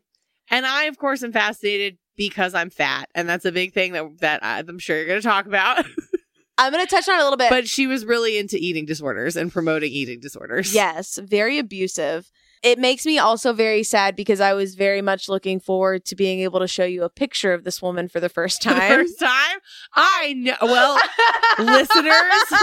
and 0.50 0.64
I, 0.64 0.84
of 0.84 0.96
course, 0.96 1.22
am 1.22 1.32
fascinated 1.32 1.98
because 2.16 2.54
I'm 2.54 2.70
fat, 2.70 3.08
and 3.14 3.28
that's 3.28 3.44
a 3.44 3.52
big 3.52 3.72
thing 3.72 3.92
that 3.92 4.04
that 4.20 4.40
I'm 4.44 4.78
sure 4.78 4.96
you're 4.96 5.06
going 5.06 5.20
to 5.20 5.26
talk 5.26 5.46
about. 5.46 5.84
I'm 6.58 6.72
going 6.72 6.86
to 6.86 6.90
touch 6.90 7.08
on 7.08 7.16
it 7.16 7.20
a 7.20 7.24
little 7.24 7.36
bit. 7.36 7.50
but 7.50 7.66
she 7.66 7.88
was 7.88 8.04
really 8.04 8.38
into 8.38 8.56
eating 8.56 8.86
disorders 8.86 9.34
and 9.36 9.52
promoting 9.52 9.90
eating 9.90 10.20
disorders. 10.20 10.72
yes, 10.72 11.18
very 11.22 11.58
abusive. 11.58 12.30
It 12.62 12.78
makes 12.78 13.04
me 13.04 13.18
also 13.18 13.52
very 13.52 13.82
sad 13.82 14.16
because 14.16 14.40
I 14.40 14.54
was 14.54 14.74
very 14.74 15.02
much 15.02 15.28
looking 15.28 15.60
forward 15.60 16.06
to 16.06 16.14
being 16.16 16.40
able 16.40 16.60
to 16.60 16.66
show 16.68 16.84
you 16.84 17.02
a 17.02 17.10
picture 17.10 17.52
of 17.52 17.62
this 17.64 17.82
woman 17.82 18.08
for 18.08 18.20
the 18.20 18.30
first 18.30 18.62
For 18.62 18.68
the 18.72 18.74
time. 18.80 18.88
first 19.00 19.18
time. 19.20 19.58
I 19.94 20.32
know. 20.34 20.54
Well, 20.62 20.98
listeners, 21.58 22.60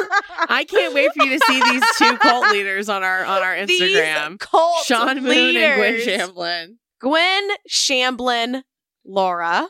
I 0.49 0.65
can't 0.67 0.93
wait 0.95 1.11
for 1.15 1.23
you 1.25 1.37
to 1.37 1.45
see 1.45 1.61
these 1.61 1.83
two 1.97 2.17
cult 2.17 2.49
leaders 2.51 2.89
on 2.89 3.03
our 3.03 3.23
on 3.25 3.43
our 3.43 3.65
These 3.65 3.81
Instagram. 3.81 4.39
cult 4.39 4.85
Sean 4.85 5.21
Moon 5.21 5.55
and 5.57 5.77
Gwen 5.77 5.93
leaders. 5.93 6.07
Shamblin. 6.07 6.67
Gwen 6.99 7.49
Shamblin 7.69 8.63
Lara 9.05 9.69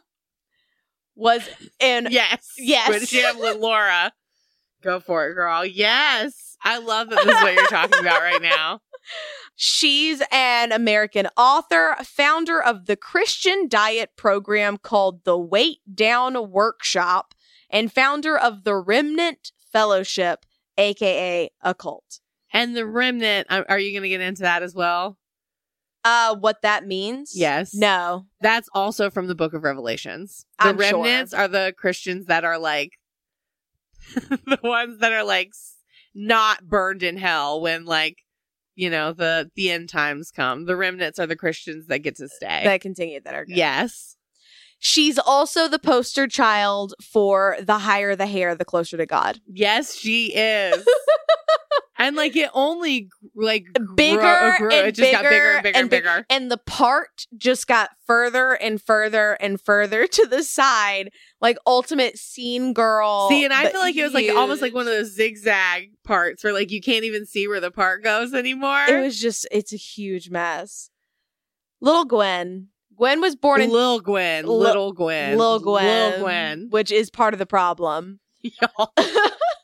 was 1.15 1.47
in 1.79 2.07
Yes. 2.11 2.53
Yes. 2.57 2.87
Gwen 2.87 3.01
Shamblin, 3.01 3.59
Lara. 3.59 4.13
Go 4.81 4.99
for 4.99 5.27
it, 5.27 5.35
girl. 5.35 5.65
Yes. 5.65 6.57
I 6.63 6.77
love 6.77 7.09
that 7.09 7.23
this 7.23 7.35
is 7.35 7.41
what 7.41 7.53
you're 7.53 7.67
talking 7.67 7.99
about 7.99 8.21
right 8.21 8.41
now. 8.41 8.81
She's 9.55 10.21
an 10.31 10.71
American 10.71 11.27
author, 11.37 11.95
founder 12.03 12.61
of 12.61 12.85
the 12.85 12.95
Christian 12.95 13.67
diet 13.67 14.11
program 14.15 14.77
called 14.77 15.23
the 15.23 15.37
Weigh 15.37 15.77
Down 15.93 16.51
Workshop, 16.51 17.33
and 17.69 17.91
founder 17.91 18.37
of 18.37 18.63
the 18.63 18.75
Remnant 18.75 19.51
Fellowship, 19.71 20.45
aka 20.77 21.49
a 21.61 21.73
cult. 21.73 22.19
And 22.53 22.75
the 22.75 22.85
remnant, 22.85 23.47
uh, 23.49 23.63
are 23.69 23.79
you 23.79 23.91
going 23.91 24.03
to 24.03 24.09
get 24.09 24.21
into 24.21 24.41
that 24.41 24.61
as 24.63 24.75
well? 24.75 25.17
Uh, 26.03 26.35
what 26.35 26.61
that 26.63 26.85
means? 26.85 27.33
Yes. 27.35 27.73
No. 27.73 28.25
That's 28.41 28.69
also 28.73 29.09
from 29.09 29.27
the 29.27 29.35
book 29.35 29.53
of 29.53 29.63
Revelations. 29.63 30.45
The 30.59 30.65
I'm 30.69 30.77
sure. 30.77 31.03
remnants 31.03 31.33
are 31.33 31.47
the 31.47 31.73
Christians 31.77 32.25
that 32.25 32.43
are 32.43 32.57
like 32.57 32.93
the 34.15 34.59
ones 34.63 34.99
that 34.99 35.13
are 35.13 35.23
like 35.23 35.51
not 36.15 36.67
burned 36.67 37.03
in 37.03 37.17
hell 37.17 37.61
when 37.61 37.85
like 37.85 38.17
you 38.75 38.89
know 38.89 39.13
the 39.13 39.51
the 39.55 39.69
end 39.71 39.89
times 39.89 40.31
come. 40.31 40.65
The 40.65 40.75
remnants 40.75 41.19
are 41.19 41.27
the 41.27 41.35
Christians 41.35 41.87
that 41.87 41.99
get 41.99 42.15
to 42.17 42.27
stay. 42.27 42.61
That 42.63 42.81
continue 42.81 43.19
that 43.21 43.33
are 43.33 43.45
good. 43.45 43.55
yes. 43.55 44.17
She's 44.83 45.19
also 45.19 45.67
the 45.67 45.77
poster 45.77 46.27
child 46.27 46.95
for 47.03 47.55
the 47.61 47.77
higher 47.77 48.15
the 48.15 48.25
hair, 48.25 48.55
the 48.55 48.65
closer 48.65 48.97
to 48.97 49.05
God. 49.05 49.39
Yes, 49.45 49.93
she 49.93 50.33
is. 50.33 50.83
and 52.01 52.15
like 52.15 52.35
it 52.35 52.49
only 52.53 53.09
like 53.35 53.65
Bigger 53.95 54.19
grow- 54.21 54.53
grew- 54.57 54.71
and 54.71 54.87
it 54.87 54.95
just 54.95 55.11
got 55.11 55.23
bigger 55.23 55.51
and 55.51 55.63
bigger 55.63 55.63
bigger 55.63 55.67
and 55.67 55.75
and 55.77 55.89
big- 55.89 56.03
bigger. 56.03 56.25
And 56.29 56.51
the 56.51 56.57
part 56.57 57.27
just 57.37 57.67
got 57.67 57.89
further 58.05 58.53
and 58.53 58.81
further 58.81 59.33
and 59.33 59.59
further 59.61 60.07
to 60.07 60.27
the 60.27 60.43
side, 60.43 61.11
like 61.39 61.57
ultimate 61.65 62.17
scene 62.17 62.73
girl. 62.73 63.29
See, 63.29 63.43
and 63.45 63.53
I 63.53 63.69
feel 63.69 63.81
like 63.81 63.95
it 63.95 64.03
was 64.03 64.13
like 64.13 64.29
almost 64.29 64.61
like 64.61 64.73
one 64.73 64.87
of 64.87 64.93
those 64.93 65.13
zigzag 65.15 65.91
parts 66.03 66.43
where 66.43 66.53
like 66.53 66.71
you 66.71 66.81
can't 66.81 67.03
even 67.05 67.25
see 67.25 67.47
where 67.47 67.59
the 67.59 67.71
part 67.71 68.03
goes 68.03 68.33
anymore. 68.33 68.85
It 68.87 69.01
was 69.01 69.19
just, 69.19 69.47
it's 69.51 69.73
a 69.73 69.77
huge 69.77 70.29
mess. 70.29 70.89
Little 71.79 72.05
Gwen. 72.05 72.67
Gwen 72.97 73.21
was 73.21 73.35
born 73.35 73.61
in 73.61 73.71
Lil 73.71 73.99
Gwen, 74.01 74.45
Lil- 74.45 74.59
little 74.59 74.93
Gwen, 74.93 75.35
Lil 75.37 75.59
Gwen, 75.59 76.11
Lil 76.11 76.19
Gwen. 76.21 76.67
which 76.69 76.91
is 76.91 77.09
part 77.09 77.33
of 77.33 77.39
the 77.39 77.45
problem. 77.47 78.19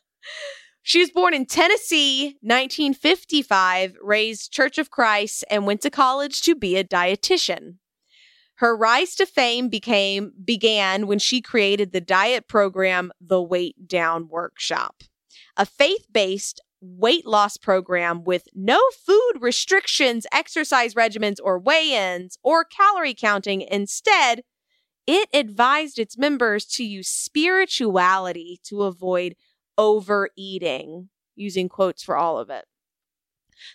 She 0.87 0.99
was 0.99 1.11
born 1.11 1.33
in 1.33 1.45
Tennessee, 1.45 2.37
1955, 2.39 3.97
raised 4.01 4.53
Church 4.53 4.77
of 4.77 4.89
Christ, 4.89 5.43
and 5.49 5.65
went 5.65 5.81
to 5.81 5.89
college 5.89 6.39
to 6.43 6.55
be 6.55 6.77
a 6.77 6.83
dietitian. 6.85 7.79
Her 8.59 8.73
rise 8.73 9.13
to 9.15 9.25
fame 9.25 9.67
became 9.67 10.31
began 10.45 11.05
when 11.05 11.19
she 11.19 11.41
created 11.41 11.91
the 11.91 11.99
diet 11.99 12.47
program 12.47 13.11
The 13.19 13.41
Weigh 13.41 13.73
Down 13.85 14.29
Workshop, 14.29 15.03
a 15.57 15.65
faith-based 15.65 16.61
weight 16.79 17.25
loss 17.25 17.57
program 17.57 18.23
with 18.23 18.47
no 18.55 18.79
food 19.05 19.41
restrictions, 19.41 20.25
exercise 20.31 20.93
regimens, 20.93 21.39
or 21.43 21.59
weigh-ins 21.59 22.37
or 22.43 22.63
calorie 22.63 23.13
counting. 23.13 23.59
Instead, 23.59 24.43
it 25.05 25.27
advised 25.33 25.99
its 25.99 26.17
members 26.17 26.63
to 26.65 26.85
use 26.85 27.09
spirituality 27.09 28.61
to 28.63 28.83
avoid 28.83 29.35
overeating, 29.77 31.09
using 31.35 31.69
quotes 31.69 32.03
for 32.03 32.17
all 32.17 32.37
of 32.37 32.49
it. 32.49 32.65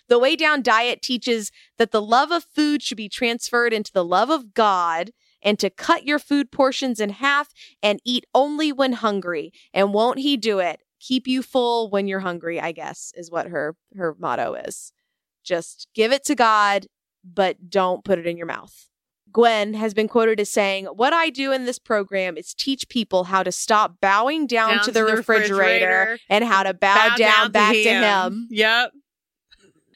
The 0.07 0.19
Weigh 0.19 0.35
Down 0.35 0.61
diet 0.61 1.01
teaches 1.01 1.51
that 1.77 1.91
the 1.91 2.01
love 2.01 2.31
of 2.31 2.45
food 2.45 2.81
should 2.81 2.97
be 2.97 3.09
transferred 3.09 3.73
into 3.73 3.91
the 3.91 4.05
love 4.05 4.29
of 4.29 4.53
God 4.53 5.11
and 5.41 5.59
to 5.59 5.69
cut 5.69 6.05
your 6.05 6.19
food 6.19 6.51
portions 6.51 6.99
in 6.99 7.09
half 7.09 7.53
and 7.81 7.99
eat 8.05 8.25
only 8.33 8.71
when 8.71 8.93
hungry. 8.93 9.51
And 9.73 9.93
won't 9.93 10.19
he 10.19 10.37
do 10.37 10.59
it? 10.59 10.81
Keep 10.99 11.27
you 11.27 11.43
full 11.43 11.89
when 11.89 12.07
you're 12.07 12.21
hungry, 12.21 12.61
I 12.61 12.71
guess, 12.71 13.11
is 13.17 13.29
what 13.29 13.47
her 13.47 13.75
her 13.97 14.15
motto 14.17 14.53
is. 14.53 14.93
Just 15.43 15.89
give 15.93 16.13
it 16.13 16.23
to 16.25 16.35
God, 16.35 16.87
but 17.23 17.69
don't 17.69 18.05
put 18.05 18.19
it 18.19 18.25
in 18.25 18.37
your 18.37 18.47
mouth. 18.47 18.87
Gwen 19.33 19.73
has 19.73 19.93
been 19.93 20.07
quoted 20.07 20.39
as 20.39 20.49
saying, 20.49 20.85
What 20.85 21.11
I 21.11 21.29
do 21.29 21.51
in 21.51 21.65
this 21.65 21.79
program 21.79 22.37
is 22.37 22.53
teach 22.53 22.87
people 22.87 23.25
how 23.25 23.43
to 23.43 23.51
stop 23.51 23.99
bowing 23.99 24.47
down, 24.47 24.83
to, 24.83 24.91
the, 24.91 25.03
refrigerator, 25.03 26.17
and 26.29 26.43
how 26.45 26.63
to 26.63 26.73
bow, 26.73 27.15
down, 27.17 27.51
back 27.51 27.73
to 27.73 27.83
him. 27.83 28.47
Yep. 28.51 28.91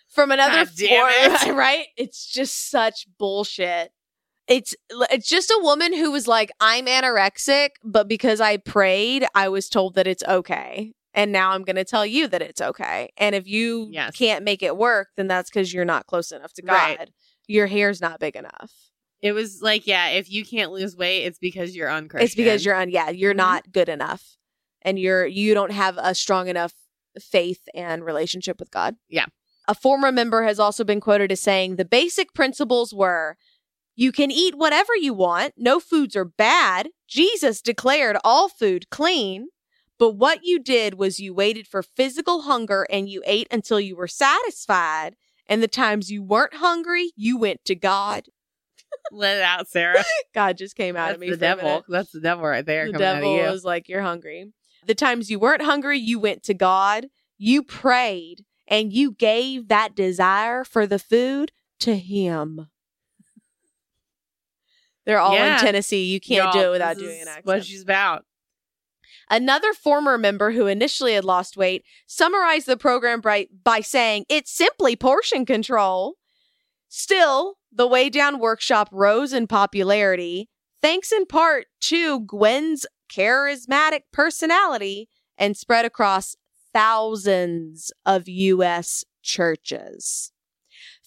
From 0.09 0.31
another 0.31 0.69
damn 0.75 1.39
form, 1.39 1.55
right? 1.57 1.85
It's 1.95 2.25
just 2.25 2.71
such 2.71 3.05
bullshit. 3.19 3.91
It's 4.47 4.73
it's 5.11 5.27
just 5.27 5.51
a 5.51 5.59
woman 5.61 5.93
who 5.93 6.11
was 6.11 6.27
like, 6.27 6.49
I'm 6.59 6.85
anorexic, 6.87 7.69
but 7.83 8.07
because 8.07 8.41
I 8.41 8.57
prayed, 8.57 9.25
I 9.35 9.49
was 9.49 9.69
told 9.69 9.95
that 9.95 10.07
it's 10.07 10.23
okay. 10.23 10.93
And 11.13 11.31
now 11.31 11.51
I'm 11.51 11.63
going 11.63 11.75
to 11.75 11.83
tell 11.83 12.05
you 12.05 12.27
that 12.27 12.41
it's 12.41 12.61
okay. 12.61 13.09
And 13.17 13.35
if 13.35 13.47
you 13.47 13.89
Yes. 13.91 14.15
can't 14.15 14.43
make 14.45 14.61
it 14.63 14.77
work, 14.77 15.09
then 15.17 15.27
that's 15.27 15.49
because 15.49 15.73
you're 15.73 15.85
not 15.85 16.05
close 16.07 16.31
enough 16.31 16.53
to 16.53 16.61
God. 16.61 16.73
Right. 16.99 17.09
Your 17.47 17.67
hair's 17.67 17.99
not 18.01 18.19
big 18.19 18.35
enough. 18.35 18.71
It 19.21 19.31
was 19.31 19.61
like, 19.61 19.87
yeah, 19.87 20.09
if 20.09 20.29
you 20.31 20.45
can't 20.45 20.71
lose 20.71 20.95
weight, 20.95 21.23
it's 21.25 21.39
because 21.39 21.75
you're 21.75 21.89
unchristian. 21.89 22.25
It's 22.25 22.35
because 22.35 22.63
you're 22.65 22.75
on. 22.75 22.89
Yeah, 22.89 23.09
you're 23.09 23.33
Mhm. 23.33 23.37
not 23.37 23.71
good 23.71 23.89
enough, 23.89 24.37
and 24.83 24.99
you're 24.99 25.25
you 25.25 25.53
don't 25.53 25.71
have 25.71 25.97
a 25.97 26.13
strong 26.13 26.47
enough 26.47 26.73
faith 27.19 27.61
and 27.73 28.05
relationship 28.05 28.59
with 28.59 28.69
God. 28.69 28.95
Yeah. 29.09 29.25
A 29.67 29.73
former 29.75 30.11
member 30.11 30.43
has 30.43 30.59
also 30.59 30.83
been 30.83 31.01
quoted 31.01 31.31
as 31.31 31.41
saying 31.41 31.75
the 31.75 31.85
basic 31.85 32.33
principles 32.33 32.93
were. 32.93 33.37
You 33.99 34.11
can 34.11 34.29
eat 34.29 34.55
whatever 34.55 34.95
you 34.95 35.15
want. 35.15 35.55
No 35.57 35.79
foods 35.79 36.15
are 36.15 36.23
bad. 36.23 36.89
Jesus 37.07 37.63
declared 37.63 38.15
all 38.23 38.47
food 38.47 38.91
clean. 38.91 39.47
But 39.97 40.11
what 40.11 40.41
you 40.43 40.59
did 40.59 40.93
was 40.93 41.19
you 41.19 41.33
waited 41.33 41.67
for 41.67 41.81
physical 41.81 42.43
hunger 42.43 42.85
and 42.91 43.09
you 43.09 43.23
ate 43.25 43.47
until 43.49 43.79
you 43.79 43.95
were 43.95 44.07
satisfied. 44.07 45.15
And 45.47 45.63
the 45.63 45.67
times 45.67 46.11
you 46.11 46.21
weren't 46.21 46.53
hungry, 46.57 47.11
you 47.15 47.39
went 47.39 47.65
to 47.65 47.73
God. 47.73 48.25
Let 49.11 49.37
it 49.37 49.43
out, 49.43 49.67
Sarah. 49.67 50.03
God 50.33 50.57
just 50.57 50.75
came 50.75 50.95
out 50.95 51.07
That's 51.07 51.15
of 51.15 51.21
me. 51.21 51.29
the 51.29 51.37
devil. 51.37 51.83
That's 51.87 52.11
the 52.11 52.19
devil 52.21 52.45
right 52.45 52.65
there 52.65 52.87
the 52.91 52.97
devil 52.97 53.29
out 53.29 53.39
of 53.39 53.45
you. 53.45 53.51
was 53.51 53.63
like, 53.63 53.87
You're 53.87 54.01
hungry. 54.01 54.51
The 54.85 54.95
times 54.95 55.29
you 55.29 55.39
weren't 55.39 55.61
hungry, 55.63 55.97
you 55.99 56.19
went 56.19 56.43
to 56.43 56.53
God, 56.53 57.07
you 57.37 57.63
prayed, 57.63 58.45
and 58.67 58.93
you 58.93 59.11
gave 59.11 59.67
that 59.69 59.95
desire 59.95 60.63
for 60.63 60.85
the 60.87 60.99
food 60.99 61.51
to 61.79 61.95
Him. 61.97 62.67
They're 65.05 65.19
all 65.19 65.33
Yeah. 65.33 65.55
in 65.55 65.61
Tennessee. 65.65 66.05
You 66.05 66.19
can't 66.19 66.51
do 66.51 66.59
Y'all, 66.59 66.67
it 66.67 66.71
without 66.71 66.97
doing 66.97 67.21
an 67.21 67.27
accent. 67.27 67.45
What 67.45 67.65
she's 67.65 67.81
about. 67.81 68.25
Another 69.29 69.73
former 69.73 70.17
member 70.17 70.51
who 70.51 70.67
initially 70.67 71.13
had 71.13 71.25
lost 71.25 71.57
weight 71.57 71.83
summarized 72.05 72.65
the 72.65 72.77
program 72.77 73.19
by, 73.21 73.47
by 73.63 73.81
saying, 73.81 74.25
It's 74.29 74.51
simply 74.51 74.95
portion 74.95 75.45
control. 75.45 76.15
Still, 76.89 77.55
the 77.71 77.87
Weigh 77.87 78.09
Down 78.09 78.39
workshop 78.39 78.89
rose 78.91 79.33
in 79.33 79.47
popularity, 79.47 80.49
thanks 80.81 81.11
in 81.11 81.25
part 81.25 81.67
to 81.81 82.21
Gwen's 82.21 82.85
charismatic 83.11 84.01
personality 84.11 85.09
and 85.37 85.55
spread 85.55 85.85
across 85.85 86.35
thousands 86.73 87.91
of 88.05 88.27
U.S. 88.27 89.05
churches. 89.21 90.31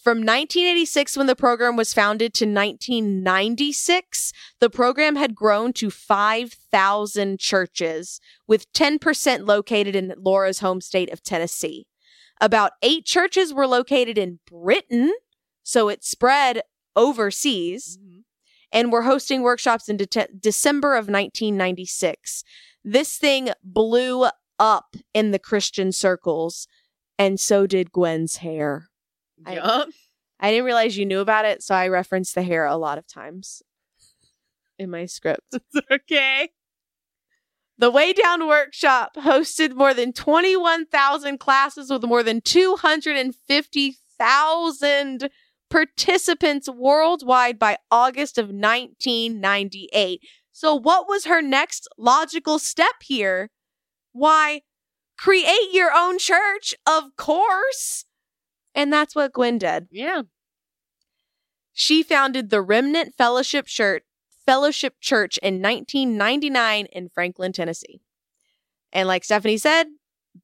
From 0.03 0.19
1986, 0.19 1.17
when 1.19 1.27
the 1.27 1.37
program 1.37 1.77
was 1.77 1.93
founded, 1.93 2.33
to 2.35 2.47
1996, 2.47 4.33
the 4.59 4.71
program 4.71 5.17
had 5.17 5.35
grown 5.35 5.75
to 5.75 5.91
5,000 5.91 7.39
churches, 7.39 8.19
with 8.47 8.73
10% 8.73 9.47
located 9.47 9.95
in 9.95 10.15
Lara's 10.17 10.61
home 10.61 10.81
state 10.81 11.13
of 11.13 11.23
Tennessee. 11.23 11.87
About 12.41 12.73
eight 12.83 13.05
churches 13.05 13.53
were 13.53 13.67
located 13.67 14.17
in 14.17 14.41
Britain, 14.51 15.13
so 15.71 15.89
it 15.89 16.03
spread 16.03 16.63
overseas, 16.97 17.97
mm-hmm. 17.97 18.23
and 18.73 18.91
we're 18.91 19.03
hosting 19.03 19.43
workshops 19.43 19.89
in 19.89 19.97
de- 19.97 20.27
December 20.37 20.95
of 20.95 21.07
1996. 21.07 22.43
This 22.85 23.17
thing 23.17 23.51
blew 23.63 24.27
up 24.59 24.97
in 25.15 25.31
the 25.31 25.39
Christian 25.39 25.93
circles, 25.93 26.67
and 27.21 27.39
so 27.39 27.69
did 27.69 27.93
Gwen's 27.93 28.39
hair. 28.39 28.89
I- 29.47 29.55
Yup. 29.55 29.91
I 30.41 30.51
didn't 30.51 30.65
realize 30.65 30.97
you 30.97 31.07
knew 31.07 31.21
about 31.21 31.45
it, 31.45 31.63
so 31.63 31.77
I 31.77 31.87
referenced 31.87 32.35
the 32.35 32.43
hair 32.43 32.67
a 32.67 32.77
lot 32.77 32.99
of 32.99 33.07
times 33.07 33.63
in 34.77 34.91
my 34.91 35.07
script. 35.07 35.53
It's 35.55 35.65
okay. 35.89 36.49
The 37.79 37.93
Weigh 37.93 38.15
Down 38.15 38.49
Workshop 38.49 39.13
hosted 39.19 39.77
more 39.77 39.95
than 39.95 40.13
21,000 40.13 41.39
classes 41.39 41.91
with 41.91 42.03
more 42.03 42.25
than 42.25 42.41
250,000 42.41 45.31
participants 45.71 46.69
worldwide 46.69 47.59
by 47.59 47.79
August 47.91 48.39
of 48.39 48.47
1998. 48.47 50.21
So, 50.53 50.75
what 50.75 51.09
was 51.09 51.25
her 51.25 51.41
next 51.41 51.89
logical 51.97 52.59
step 52.59 53.03
here? 53.03 53.51
Why, 54.13 54.63
create 55.17 55.73
your 55.73 55.93
own 55.95 56.19
church, 56.19 56.75
of 56.87 57.17
course. 57.17 58.05
And 58.75 58.93
that's 58.93 59.15
what 59.15 59.33
Gwen 59.33 59.59
did. 59.59 59.89
Yeah. 59.91 60.23
She 61.73 62.03
founded 62.03 62.51
the 62.51 62.61
Remnant 62.61 63.15
Fellowship 63.17 63.67
Church, 63.67 64.03
Fellowship 64.45 64.97
Church 65.01 65.39
in 65.39 65.63
1999 65.63 66.87
in 66.87 67.09
Franklin, 67.09 67.53
Tennessee. 67.53 68.01
And 68.93 69.09
like 69.09 69.25
Stephanie 69.25 69.59
said, 69.59 69.87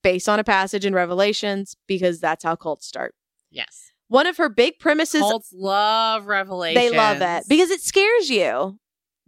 based 0.02 0.28
on 0.28 0.38
a 0.38 0.44
passage 0.44 0.84
in 0.84 0.94
Revelations, 0.94 1.76
because 1.86 2.20
that's 2.20 2.44
how 2.44 2.56
cults 2.56 2.86
start. 2.86 3.14
Yes. 3.50 3.90
One 4.08 4.26
of 4.26 4.36
her 4.36 4.48
big 4.48 4.78
premises, 4.78 5.20
Cults 5.20 5.52
love 5.52 6.26
revelation. 6.26 6.80
they 6.80 6.90
love 6.96 7.18
it 7.20 7.44
because 7.48 7.70
it 7.70 7.80
scares 7.80 8.30
you. 8.30 8.78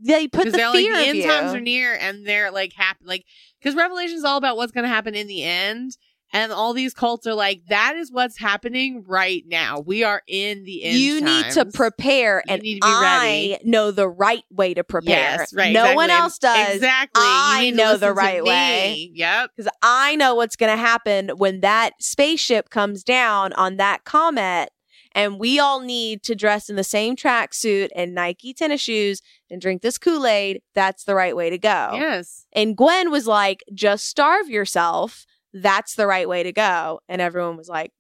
They 0.01 0.29
put 0.29 0.53
the 0.53 0.59
fear 0.59 0.69
like 0.69 0.75
the 0.85 0.89
of 0.93 1.07
end 1.09 1.19
you. 1.19 1.27
times 1.27 1.55
are 1.55 1.61
near 1.61 1.95
and 1.95 2.25
they're 2.25 2.53
like 2.53 2.73
happy 2.73 3.01
like 3.05 3.25
because 3.61 3.75
revelation 3.75 4.17
is 4.17 4.23
all 4.25 4.37
about 4.37 4.57
what's 4.57 4.71
going 4.71 4.85
to 4.85 4.89
happen 4.89 5.15
in 5.17 5.27
the 5.27 5.43
end 5.43 5.97
and 6.33 6.53
all 6.53 6.73
these 6.75 6.93
cults 6.95 7.27
are 7.27 7.35
like 7.35 7.63
that 7.69 7.97
is 7.97 8.13
what's 8.13 8.39
happening 8.39 9.03
right 9.07 9.45
now 9.47 9.81
we 9.81 10.05
are 10.05 10.23
in 10.27 10.65
the 10.65 10.85
end 10.85 10.99
you 10.99 11.21
need 11.21 11.47
to 11.53 11.65
times. 11.65 11.75
prepare, 11.75 12.43
You 12.47 12.53
and 12.55 12.63
need 12.63 12.81
to 12.81 12.87
be 12.87 12.93
ready. 12.93 13.55
I 13.55 13.59
know 13.65 13.91
the 13.91 14.09
right 14.09 14.45
way 14.51 14.75
to 14.75 14.85
prepare. 14.85 15.17
yes 15.17 15.55
right 15.55 15.73
No 15.73 15.95
one 15.95 16.11
else 16.11 16.39
does. 16.39 16.75
exactly 16.77 17.23
I 17.25 17.73
know 17.75 17.97
the 17.97 18.13
right 18.13 18.45
way. 18.45 19.11
yep 19.15 19.51
because 19.57 19.71
I 19.83 20.17
know 20.17 20.35
what's 20.35 20.57
going 20.57 20.73
to 20.73 20.77
happen 20.77 21.31
when 21.37 21.61
that 21.61 21.93
spaceship 22.01 22.71
comes 22.71 23.03
down 23.03 23.53
on 23.55 23.77
that 23.79 24.05
comet 24.05 24.71
and 25.13 25.39
we 25.41 25.59
all 25.59 25.81
need 25.81 26.23
to 26.25 26.35
dress 26.35 26.69
in 26.69 26.77
the 26.77 26.85
same 26.85 27.17
tracksuit 27.17 27.89
and 27.97 28.15
Nike 28.15 28.53
tennis 28.53 28.83
shoes 28.83 29.23
and 29.51 29.61
drink 29.61 29.81
this 29.81 29.97
Kool 29.97 30.27
Aid, 30.27 30.61
that's 30.75 31.05
the 31.05 31.15
right 31.15 31.35
way 31.35 31.49
to 31.49 31.57
go. 31.59 31.91
Yes. 31.95 32.45
And 32.53 32.77
Gwen 32.77 33.11
was 33.11 33.27
like, 33.27 33.65
just 33.75 34.05
starve 34.07 34.51
yourself. 34.51 35.25
That's 35.53 35.95
the 35.95 36.07
right 36.07 36.29
way 36.29 36.43
to 36.43 36.53
go. 36.53 37.01
And 37.09 37.21
everyone 37.21 37.57
was 37.57 37.69
like, 37.69 37.93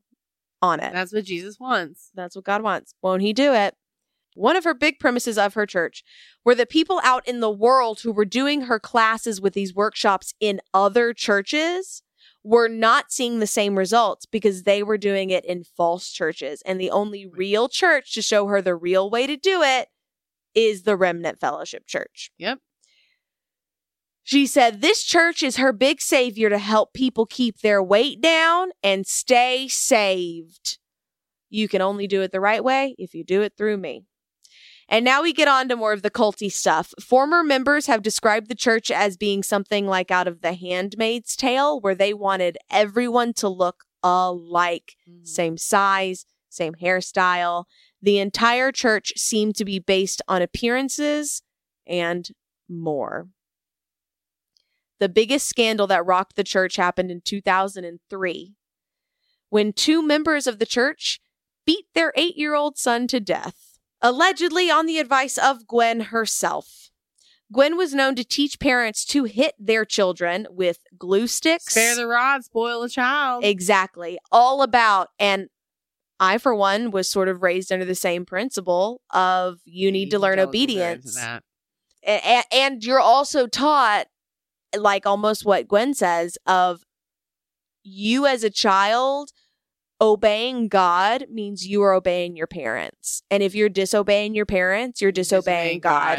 on 0.62 0.80
it. 0.80 0.92
That's 0.92 1.12
what 1.12 1.24
Jesus 1.24 1.58
wants. 1.58 2.10
That's 2.14 2.36
what 2.36 2.44
God 2.44 2.62
wants. 2.62 2.94
Won't 3.02 3.22
He 3.22 3.32
do 3.32 3.54
it? 3.54 3.74
One 4.34 4.56
of 4.56 4.64
her 4.64 4.74
big 4.74 5.00
premises 5.00 5.36
of 5.36 5.54
her 5.54 5.66
church 5.66 6.04
were 6.44 6.54
the 6.54 6.66
people 6.66 7.00
out 7.02 7.26
in 7.26 7.40
the 7.40 7.50
world 7.50 8.00
who 8.00 8.12
were 8.12 8.24
doing 8.24 8.62
her 8.62 8.78
classes 8.78 9.40
with 9.40 9.52
these 9.52 9.74
workshops 9.74 10.32
in 10.38 10.60
other 10.72 11.12
churches 11.12 12.02
were 12.44 12.68
not 12.68 13.10
seeing 13.10 13.40
the 13.40 13.48
same 13.48 13.76
results 13.76 14.26
because 14.26 14.62
they 14.62 14.82
were 14.82 14.98
doing 14.98 15.30
it 15.30 15.44
in 15.44 15.64
false 15.64 16.10
churches. 16.10 16.62
And 16.64 16.80
the 16.80 16.90
only 16.90 17.26
real 17.26 17.68
church 17.68 18.14
to 18.14 18.22
show 18.22 18.46
her 18.46 18.62
the 18.62 18.76
real 18.76 19.10
way 19.10 19.26
to 19.26 19.36
do 19.36 19.62
it 19.62 19.88
is 20.54 20.84
the 20.84 20.96
Remnant 20.96 21.40
Fellowship 21.40 21.86
Church. 21.86 22.30
Yep. 22.38 22.60
She 24.28 24.46
said 24.46 24.82
this 24.82 25.04
church 25.04 25.42
is 25.42 25.56
her 25.56 25.72
big 25.72 26.02
savior 26.02 26.50
to 26.50 26.58
help 26.58 26.92
people 26.92 27.24
keep 27.24 27.60
their 27.60 27.82
weight 27.82 28.20
down 28.20 28.72
and 28.82 29.06
stay 29.06 29.68
saved. 29.68 30.76
You 31.48 31.66
can 31.66 31.80
only 31.80 32.06
do 32.06 32.20
it 32.20 32.30
the 32.30 32.38
right 32.38 32.62
way 32.62 32.94
if 32.98 33.14
you 33.14 33.24
do 33.24 33.40
it 33.40 33.54
through 33.56 33.78
me. 33.78 34.04
And 34.86 35.02
now 35.02 35.22
we 35.22 35.32
get 35.32 35.48
on 35.48 35.66
to 35.70 35.76
more 35.76 35.94
of 35.94 36.02
the 36.02 36.10
culty 36.10 36.52
stuff. 36.52 36.92
Former 37.00 37.42
members 37.42 37.86
have 37.86 38.02
described 38.02 38.50
the 38.50 38.54
church 38.54 38.90
as 38.90 39.16
being 39.16 39.42
something 39.42 39.86
like 39.86 40.10
out 40.10 40.28
of 40.28 40.42
the 40.42 40.52
Handmaid's 40.52 41.34
Tale, 41.34 41.80
where 41.80 41.94
they 41.94 42.12
wanted 42.12 42.58
everyone 42.70 43.32
to 43.32 43.48
look 43.48 43.84
alike, 44.02 44.96
Mm. 45.08 45.26
same 45.26 45.56
size, 45.56 46.26
same 46.50 46.74
hairstyle. 46.74 47.64
The 48.02 48.18
entire 48.18 48.72
church 48.72 49.14
seemed 49.16 49.56
to 49.56 49.64
be 49.64 49.78
based 49.78 50.20
on 50.28 50.42
appearances 50.42 51.40
and 51.86 52.28
more. 52.68 53.28
The 55.00 55.08
biggest 55.08 55.48
scandal 55.48 55.86
that 55.86 56.04
rocked 56.04 56.36
the 56.36 56.44
church 56.44 56.76
happened 56.76 57.10
in 57.10 57.20
2003 57.20 58.54
when 59.50 59.72
two 59.72 60.02
members 60.02 60.46
of 60.46 60.58
the 60.58 60.66
church 60.66 61.20
beat 61.64 61.86
their 61.94 62.12
eight 62.16 62.36
year 62.36 62.54
old 62.54 62.76
son 62.78 63.06
to 63.08 63.20
death, 63.20 63.78
allegedly 64.02 64.70
on 64.70 64.86
the 64.86 64.98
advice 64.98 65.38
of 65.38 65.66
Gwen 65.66 66.00
herself. 66.00 66.90
Gwen 67.50 67.76
was 67.78 67.94
known 67.94 68.14
to 68.16 68.24
teach 68.24 68.58
parents 68.60 69.04
to 69.06 69.24
hit 69.24 69.54
their 69.58 69.84
children 69.86 70.46
with 70.50 70.80
glue 70.98 71.26
sticks. 71.26 71.72
Spare 71.72 71.94
the 71.96 72.06
rod, 72.06 72.44
spoil 72.44 72.82
the 72.82 72.90
child. 72.90 73.42
Exactly. 73.44 74.18
All 74.30 74.60
about, 74.62 75.08
and 75.18 75.48
I, 76.20 76.36
for 76.36 76.54
one, 76.54 76.90
was 76.90 77.08
sort 77.08 77.28
of 77.28 77.42
raised 77.42 77.72
under 77.72 77.86
the 77.86 77.94
same 77.94 78.26
principle 78.26 79.00
of 79.14 79.60
you 79.64 79.90
need 79.90 80.10
to 80.10 80.18
learn 80.18 80.38
obedience. 80.38 81.14
that. 81.14 81.42
A- 82.06 82.40
a- 82.40 82.54
and 82.54 82.84
you're 82.84 83.00
also 83.00 83.46
taught 83.46 84.08
like 84.76 85.06
almost 85.06 85.44
what 85.44 85.68
Gwen 85.68 85.94
says 85.94 86.36
of 86.46 86.82
you 87.82 88.26
as 88.26 88.44
a 88.44 88.50
child 88.50 89.32
obeying 90.00 90.68
God 90.68 91.26
means 91.30 91.66
you 91.66 91.82
are 91.82 91.92
obeying 91.92 92.36
your 92.36 92.46
parents. 92.46 93.22
And 93.30 93.42
if 93.42 93.54
you're 93.54 93.68
disobeying 93.68 94.34
your 94.34 94.46
parents, 94.46 95.00
you're 95.00 95.12
disobeying, 95.12 95.80
God. 95.80 96.18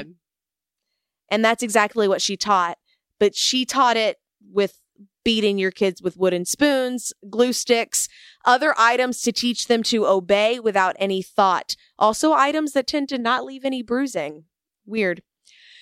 And 1.30 1.45
that's 1.45 1.64
exactly 1.64 2.08
what 2.08 2.22
she 2.22 2.36
taught. 2.36 2.78
But 3.20 3.36
she 3.36 3.66
taught 3.66 3.97
it 3.97 4.18
with 4.52 4.80
beating 5.24 5.58
your 5.58 5.72
kids 5.72 6.02
with 6.02 6.18
wooden 6.18 6.45
spoons, 6.45 7.14
glue 7.30 7.54
sticks, 7.54 8.08
other 8.45 8.74
items 8.78 9.22
to 9.22 9.32
teach 9.32 9.68
them 9.68 9.84
to 9.84 10.08
obey 10.08 10.60
without 10.60 10.95
any 10.97 11.22
thought. 11.22 11.76
Also, 11.97 12.34
items 12.34 12.72
that 12.72 12.88
tend 12.88 13.10
to 13.10 13.18
not 13.18 13.45
leave 13.45 13.64
any 13.64 13.84
bruising. 13.84 14.45
Weird. 14.86 15.22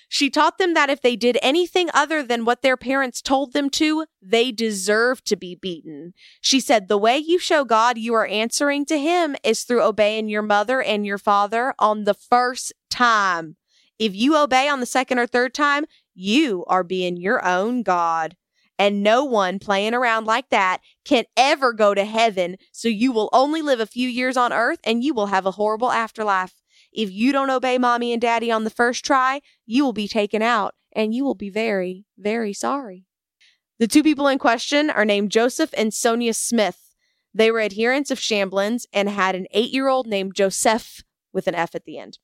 She 0.09 0.29
taught 0.29 0.57
them 0.57 0.73
that 0.73 0.89
if 0.89 1.01
they 1.01 1.15
did 1.15 1.37
anything 1.41 1.89
other 1.93 2.23
than 2.23 2.45
what 2.45 2.61
their 2.61 2.77
parents 2.77 3.21
told 3.21 3.53
them 3.53 3.69
to, 3.71 4.05
they 4.21 4.51
deserved 4.51 5.25
to 5.27 5.35
be 5.35 5.55
beaten. 5.55 6.13
She 6.39 6.59
said, 6.59 6.87
The 6.87 6.97
way 6.97 7.17
you 7.17 7.39
show 7.39 7.65
God 7.65 7.97
you 7.97 8.13
are 8.13 8.25
answering 8.25 8.85
to 8.85 8.97
Him 8.97 9.35
is 9.43 9.63
through 9.63 9.83
obeying 9.83 10.29
your 10.29 10.41
mother 10.41 10.81
and 10.81 11.05
your 11.05 11.17
father 11.17 11.73
on 11.77 12.05
the 12.05 12.13
first 12.13 12.73
time. 12.89 13.57
If 13.99 14.15
you 14.15 14.37
obey 14.37 14.69
on 14.69 14.79
the 14.79 14.85
second 14.85 15.19
or 15.19 15.27
third 15.27 15.53
time, 15.53 15.85
you 16.13 16.63
are 16.67 16.83
being 16.83 17.17
your 17.17 17.45
own 17.45 17.83
God. 17.83 18.35
And 18.79 19.01
no 19.01 19.25
one 19.25 19.57
playing 19.59 19.95
around 19.95 20.25
like 20.25 20.49
that 20.49 20.81
can 21.03 21.25
ever 21.35 21.73
go 21.73 21.95
to 21.95 22.05
heaven. 22.05 22.57
So 22.71 22.87
you 22.87 23.11
will 23.11 23.29
only 23.33 23.61
live 23.61 23.79
a 23.79 23.87
few 23.87 24.07
years 24.07 24.37
on 24.37 24.53
earth 24.53 24.79
and 24.83 25.03
you 25.03 25.13
will 25.13 25.27
have 25.27 25.47
a 25.47 25.51
horrible 25.51 25.91
afterlife. 25.91 26.53
If 26.91 27.11
you 27.11 27.31
don't 27.31 27.49
obey 27.49 27.77
mommy 27.77 28.13
and 28.13 28.21
daddy 28.21 28.51
on 28.51 28.63
the 28.63 28.69
first 28.69 29.05
try, 29.05 29.41
you 29.65 29.83
will 29.83 29.93
be 29.93 30.07
taken 30.07 30.41
out 30.41 30.75
and 30.93 31.13
you 31.13 31.23
will 31.23 31.35
be 31.35 31.49
very, 31.49 32.05
very 32.17 32.53
sorry. 32.53 33.05
The 33.79 33.87
two 33.87 34.03
people 34.03 34.27
in 34.27 34.39
question 34.39 34.89
are 34.89 35.05
named 35.05 35.31
Joseph 35.31 35.69
and 35.77 35.93
Sonia 35.93 36.33
Smith. 36.33 36.95
They 37.33 37.51
were 37.51 37.61
adherents 37.61 38.09
of 38.09 38.19
Shamblin's 38.19 38.87
and 38.91 39.09
had 39.09 39.35
an 39.35 39.45
eight 39.51 39.71
year 39.71 39.87
old 39.87 40.07
named 40.07 40.33
Josef 40.35 41.03
with 41.31 41.47
an 41.47 41.53
F 41.53 41.75
at 41.75 41.85
the 41.85 41.99
end. 41.99 42.17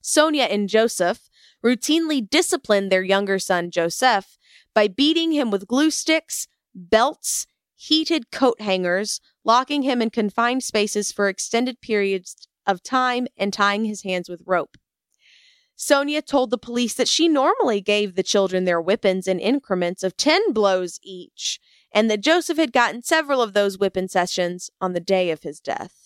Sonia 0.00 0.44
and 0.44 0.68
Joseph 0.68 1.28
routinely 1.64 2.28
disciplined 2.28 2.92
their 2.92 3.02
younger 3.02 3.38
son, 3.38 3.70
Josef, 3.70 4.38
by 4.74 4.86
beating 4.86 5.32
him 5.32 5.50
with 5.50 5.66
glue 5.66 5.90
sticks, 5.90 6.46
belts, 6.74 7.46
heated 7.74 8.30
coat 8.30 8.60
hangers, 8.60 9.20
locking 9.44 9.82
him 9.82 10.00
in 10.00 10.10
confined 10.10 10.62
spaces 10.62 11.10
for 11.10 11.28
extended 11.28 11.80
periods 11.80 12.48
of 12.66 12.82
time, 12.82 13.26
and 13.36 13.52
tying 13.52 13.84
his 13.84 14.02
hands 14.02 14.28
with 14.28 14.42
rope. 14.46 14.76
Sonia 15.76 16.22
told 16.22 16.50
the 16.50 16.58
police 16.58 16.94
that 16.94 17.08
she 17.08 17.28
normally 17.28 17.80
gave 17.80 18.14
the 18.14 18.22
children 18.22 18.64
their 18.64 18.80
whippings 18.80 19.26
in 19.26 19.40
increments 19.40 20.02
of 20.02 20.16
10 20.16 20.52
blows 20.52 21.00
each, 21.02 21.60
and 21.92 22.10
that 22.10 22.20
Josef 22.20 22.56
had 22.56 22.72
gotten 22.72 23.02
several 23.02 23.42
of 23.42 23.52
those 23.52 23.78
whipping 23.78 24.08
sessions 24.08 24.70
on 24.80 24.92
the 24.92 25.00
day 25.00 25.30
of 25.30 25.42
his 25.42 25.60
death. 25.60 26.04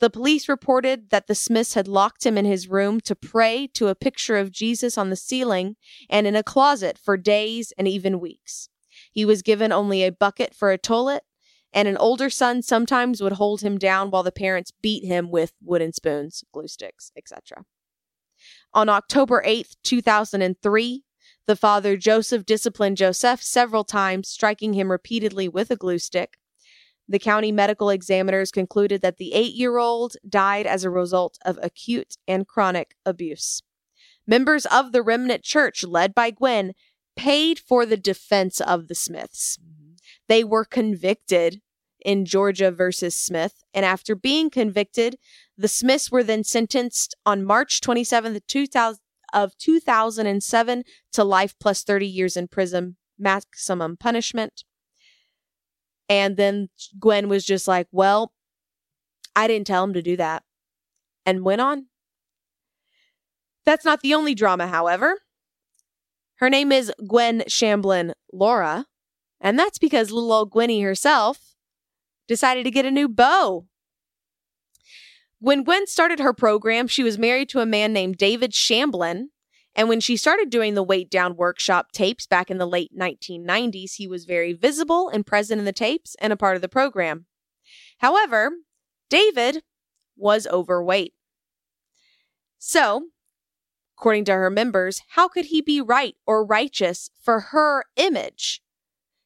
The 0.00 0.10
police 0.10 0.48
reported 0.48 1.10
that 1.10 1.26
the 1.26 1.34
Smiths 1.34 1.74
had 1.74 1.88
locked 1.88 2.24
him 2.24 2.38
in 2.38 2.44
his 2.44 2.68
room 2.68 3.00
to 3.02 3.16
pray 3.16 3.66
to 3.74 3.88
a 3.88 3.94
picture 3.94 4.36
of 4.36 4.52
Jesus 4.52 4.96
on 4.96 5.10
the 5.10 5.16
ceiling 5.16 5.76
and 6.08 6.26
in 6.26 6.36
a 6.36 6.42
closet 6.42 6.98
for 6.98 7.16
days 7.16 7.72
and 7.76 7.88
even 7.88 8.20
weeks. 8.20 8.68
He 9.12 9.24
was 9.24 9.42
given 9.42 9.72
only 9.72 10.02
a 10.02 10.12
bucket 10.12 10.54
for 10.54 10.70
a 10.70 10.78
toilet, 10.78 11.24
and 11.74 11.88
an 11.88 11.96
older 11.96 12.30
son 12.30 12.62
sometimes 12.62 13.20
would 13.20 13.32
hold 13.32 13.60
him 13.60 13.76
down 13.76 14.10
while 14.10 14.22
the 14.22 14.32
parents 14.32 14.72
beat 14.80 15.04
him 15.04 15.30
with 15.30 15.52
wooden 15.60 15.92
spoons, 15.92 16.44
glue 16.52 16.68
sticks, 16.68 17.10
etc. 17.16 17.64
On 18.72 18.88
October 18.88 19.42
8th, 19.44 19.74
2003, 19.82 21.02
the 21.46 21.56
father 21.56 21.96
Joseph 21.96 22.46
disciplined 22.46 22.96
Josef 22.96 23.42
several 23.42 23.84
times, 23.84 24.28
striking 24.28 24.72
him 24.72 24.90
repeatedly 24.90 25.48
with 25.48 25.70
a 25.70 25.76
glue 25.76 25.98
stick. 25.98 26.38
The 27.08 27.18
county 27.18 27.52
medical 27.52 27.90
examiners 27.90 28.50
concluded 28.50 29.02
that 29.02 29.18
the 29.18 29.34
eight 29.34 29.54
year 29.54 29.76
old 29.76 30.16
died 30.26 30.66
as 30.66 30.84
a 30.84 30.90
result 30.90 31.38
of 31.44 31.58
acute 31.60 32.16
and 32.26 32.46
chronic 32.46 32.94
abuse. 33.04 33.62
Members 34.26 34.64
of 34.66 34.92
the 34.92 35.02
remnant 35.02 35.42
church, 35.42 35.84
led 35.84 36.14
by 36.14 36.30
Gwen, 36.30 36.72
paid 37.14 37.58
for 37.58 37.84
the 37.84 37.98
defense 37.98 38.60
of 38.60 38.88
the 38.88 38.94
Smiths. 38.94 39.58
Mm-hmm. 39.58 39.84
They 40.28 40.44
were 40.44 40.64
convicted 40.64 41.60
in 42.04 42.24
Georgia 42.24 42.70
versus 42.70 43.16
Smith, 43.16 43.64
and 43.72 43.84
after 43.84 44.14
being 44.14 44.50
convicted, 44.50 45.16
the 45.56 45.68
Smiths 45.68 46.10
were 46.10 46.22
then 46.22 46.44
sentenced 46.44 47.14
on 47.24 47.44
March 47.44 47.80
27th, 47.80 48.40
2000, 48.46 49.00
of 49.34 49.58
2007 49.58 50.84
to 51.12 51.24
life 51.24 51.54
plus 51.58 51.82
30 51.82 52.06
years 52.06 52.36
in 52.36 52.48
prison, 52.48 52.96
maximum 53.18 53.96
punishment. 53.96 54.64
And 56.08 56.36
then 56.36 56.68
Gwen 56.98 57.28
was 57.28 57.44
just 57.44 57.66
like, 57.66 57.88
Well, 57.90 58.32
I 59.34 59.48
didn't 59.48 59.66
tell 59.66 59.82
him 59.84 59.92
to 59.94 60.02
do 60.02 60.16
that. 60.16 60.44
And 61.26 61.44
went 61.44 61.60
on. 61.60 61.86
That's 63.66 63.84
not 63.84 64.02
the 64.02 64.14
only 64.14 64.34
drama, 64.34 64.68
however. 64.68 65.18
Her 66.36 66.50
name 66.50 66.70
is 66.70 66.92
Gwen 67.08 67.40
Shamblin 67.48 68.12
Lara, 68.32 68.86
and 69.40 69.58
that's 69.58 69.78
because 69.78 70.10
little 70.10 70.32
old 70.32 70.50
Gwenny 70.50 70.82
herself 70.82 71.53
decided 72.26 72.64
to 72.64 72.70
get 72.70 72.86
a 72.86 72.90
new 72.90 73.08
beau. 73.08 73.66
When 75.38 75.62
Gwen 75.62 75.86
started 75.86 76.20
her 76.20 76.32
program, 76.32 76.88
she 76.88 77.02
was 77.02 77.18
married 77.18 77.48
to 77.50 77.60
a 77.60 77.66
man 77.66 77.92
named 77.92 78.16
David 78.16 78.52
Shamblin. 78.52 79.26
And 79.74 79.88
when 79.88 80.00
she 80.00 80.16
started 80.16 80.50
doing 80.50 80.74
the 80.74 80.82
Weigh 80.82 81.04
Down 81.04 81.36
workshop 81.36 81.92
tapes 81.92 82.26
back 82.26 82.50
in 82.50 82.58
the 82.58 82.66
late 82.66 82.96
1990s, 82.96 83.94
he 83.96 84.06
was 84.06 84.24
very 84.24 84.52
visible 84.52 85.08
and 85.08 85.26
present 85.26 85.58
in 85.58 85.64
the 85.64 85.72
tapes 85.72 86.16
and 86.20 86.32
a 86.32 86.36
part 86.36 86.56
of 86.56 86.62
the 86.62 86.68
program. 86.68 87.26
However, 87.98 88.52
David 89.10 89.62
was 90.16 90.46
overweight. 90.46 91.12
So, 92.58 93.08
according 93.98 94.24
to 94.26 94.32
her 94.32 94.48
members, 94.48 95.02
how 95.10 95.28
could 95.28 95.46
he 95.46 95.60
be 95.60 95.80
right 95.80 96.14
or 96.26 96.46
righteous 96.46 97.10
for 97.22 97.40
her 97.40 97.84
image? 97.96 98.62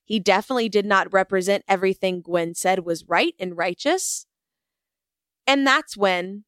He 0.08 0.18
definitely 0.18 0.70
did 0.70 0.86
not 0.86 1.12
represent 1.12 1.64
everything 1.68 2.22
Gwen 2.22 2.54
said 2.54 2.78
was 2.86 3.04
right 3.06 3.34
and 3.38 3.54
righteous. 3.58 4.24
And 5.46 5.66
that's 5.66 5.98
when 5.98 6.44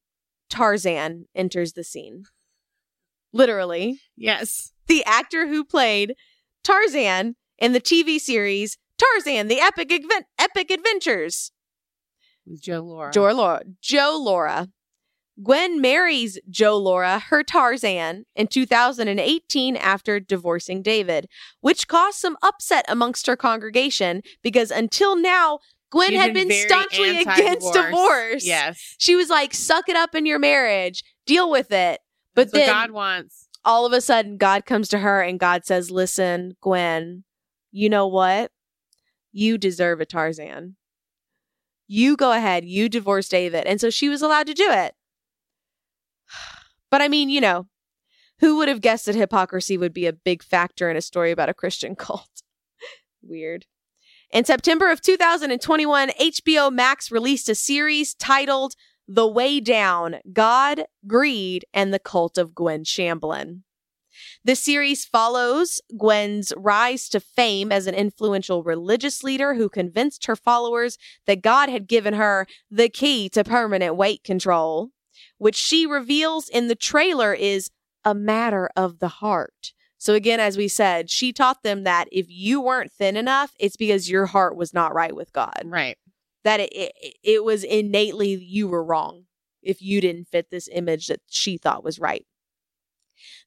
Tarzan 0.49 1.27
enters 1.35 1.73
the 1.73 1.83
scene. 1.83 2.23
Literally, 3.31 4.01
Yes. 4.17 4.73
the 4.87 5.03
actor 5.05 5.47
who 5.47 5.63
played 5.63 6.15
Tarzan 6.63 7.35
in 7.59 7.73
the 7.73 7.79
TV 7.79 8.19
series 8.19 8.79
Tarzan: 8.97 9.47
The 9.47 9.59
Epic 9.59 9.91
Advent- 9.91 10.25
Epic 10.39 10.71
Adventures. 10.71 11.51
With 12.47 12.61
Joe 12.63 12.81
Lara. 12.81 13.11
Joe 13.11 13.31
Lara. 13.31 13.63
Joe 13.79 14.19
Lara. 14.19 14.69
Gwen 15.41 15.81
marries 15.81 16.39
Joe 16.49 16.77
Lara, 16.77 17.19
her 17.19 17.43
Tarzan, 17.43 18.25
in 18.35 18.47
2018 18.47 19.75
after 19.75 20.19
divorcing 20.19 20.81
David, 20.81 21.27
which 21.61 21.87
caused 21.87 22.17
some 22.17 22.37
upset 22.43 22.85
amongst 22.87 23.27
her 23.27 23.35
congregation 23.35 24.21
because 24.43 24.71
until 24.71 25.15
now, 25.15 25.59
Gwen 25.89 26.11
She's 26.11 26.19
had 26.19 26.33
been 26.33 26.47
very 26.47 26.67
staunchly 26.67 27.21
against 27.21 27.75
anti-divorce. 27.75 28.45
Yes. 28.45 28.95
She 28.97 29.15
was 29.15 29.29
like, 29.29 29.53
suck 29.53 29.89
it 29.89 29.95
up 29.95 30.15
in 30.15 30.25
your 30.25 30.39
marriage, 30.39 31.03
deal 31.25 31.49
with 31.49 31.71
it. 31.71 31.99
But 32.33 32.51
That's 32.51 32.65
then 32.65 32.67
God 32.67 32.91
wants. 32.91 33.47
all 33.65 33.85
of 33.85 33.93
a 33.93 33.99
sudden, 33.99 34.37
God 34.37 34.65
comes 34.65 34.87
to 34.89 34.99
her 34.99 35.21
and 35.21 35.39
God 35.39 35.65
says, 35.65 35.91
Listen, 35.91 36.55
Gwen, 36.61 37.23
you 37.71 37.89
know 37.89 38.07
what? 38.07 38.51
You 39.33 39.57
deserve 39.57 39.99
a 40.01 40.05
Tarzan. 40.05 40.75
You 41.87 42.15
go 42.15 42.31
ahead, 42.31 42.63
you 42.63 42.87
divorce 42.87 43.27
David. 43.27 43.65
And 43.65 43.81
so 43.81 43.89
she 43.89 44.07
was 44.07 44.21
allowed 44.21 44.47
to 44.47 44.53
do 44.53 44.69
it. 44.69 44.93
But 46.91 47.01
I 47.01 47.07
mean, 47.07 47.29
you 47.29 47.41
know, 47.41 47.67
who 48.39 48.57
would 48.57 48.67
have 48.67 48.81
guessed 48.81 49.05
that 49.05 49.15
hypocrisy 49.15 49.77
would 49.77 49.93
be 49.93 50.05
a 50.05 50.13
big 50.13 50.43
factor 50.43 50.91
in 50.91 50.97
a 50.97 51.01
story 51.01 51.31
about 51.31 51.49
a 51.49 51.53
Christian 51.53 51.95
cult? 51.95 52.43
Weird. 53.23 53.65
In 54.31 54.45
September 54.45 54.91
of 54.91 55.01
2021, 55.01 56.09
HBO 56.09 56.71
Max 56.71 57.11
released 57.11 57.49
a 57.49 57.55
series 57.55 58.13
titled 58.13 58.75
The 59.07 59.27
Way 59.27 59.59
Down 59.59 60.17
God, 60.31 60.85
Greed, 61.05 61.65
and 61.73 61.93
the 61.93 61.99
Cult 61.99 62.37
of 62.37 62.55
Gwen 62.55 62.83
Shamblin. 62.83 63.61
The 64.43 64.55
series 64.55 65.05
follows 65.05 65.81
Gwen's 65.97 66.53
rise 66.57 67.09
to 67.09 67.19
fame 67.19 67.71
as 67.71 67.87
an 67.87 67.95
influential 67.95 68.63
religious 68.63 69.23
leader 69.23 69.55
who 69.55 69.69
convinced 69.69 70.25
her 70.25 70.35
followers 70.35 70.97
that 71.27 71.41
God 71.41 71.69
had 71.69 71.87
given 71.87 72.13
her 72.15 72.47
the 72.69 72.89
key 72.89 73.29
to 73.29 73.43
permanent 73.43 73.95
weight 73.95 74.23
control, 74.23 74.91
which 75.41 75.55
she 75.55 75.87
reveals 75.87 76.47
in 76.49 76.67
the 76.67 76.75
trailer 76.75 77.33
is 77.33 77.71
a 78.05 78.13
matter 78.13 78.69
of 78.75 78.99
the 78.99 79.07
heart. 79.07 79.73
So, 79.97 80.13
again, 80.13 80.39
as 80.39 80.55
we 80.55 80.67
said, 80.67 81.09
she 81.09 81.33
taught 81.33 81.63
them 81.63 81.83
that 81.83 82.07
if 82.11 82.27
you 82.29 82.61
weren't 82.61 82.91
thin 82.91 83.17
enough, 83.17 83.55
it's 83.59 83.75
because 83.75 84.07
your 84.07 84.27
heart 84.27 84.55
was 84.55 84.71
not 84.71 84.93
right 84.93 85.15
with 85.15 85.33
God. 85.33 85.63
Right. 85.65 85.97
That 86.43 86.59
it, 86.59 86.71
it, 86.71 87.15
it 87.23 87.43
was 87.43 87.63
innately 87.63 88.35
you 88.35 88.67
were 88.67 88.83
wrong 88.83 89.23
if 89.63 89.81
you 89.81 89.99
didn't 89.99 90.27
fit 90.27 90.51
this 90.51 90.69
image 90.71 91.07
that 91.07 91.21
she 91.27 91.57
thought 91.57 91.83
was 91.83 91.97
right. 91.97 92.23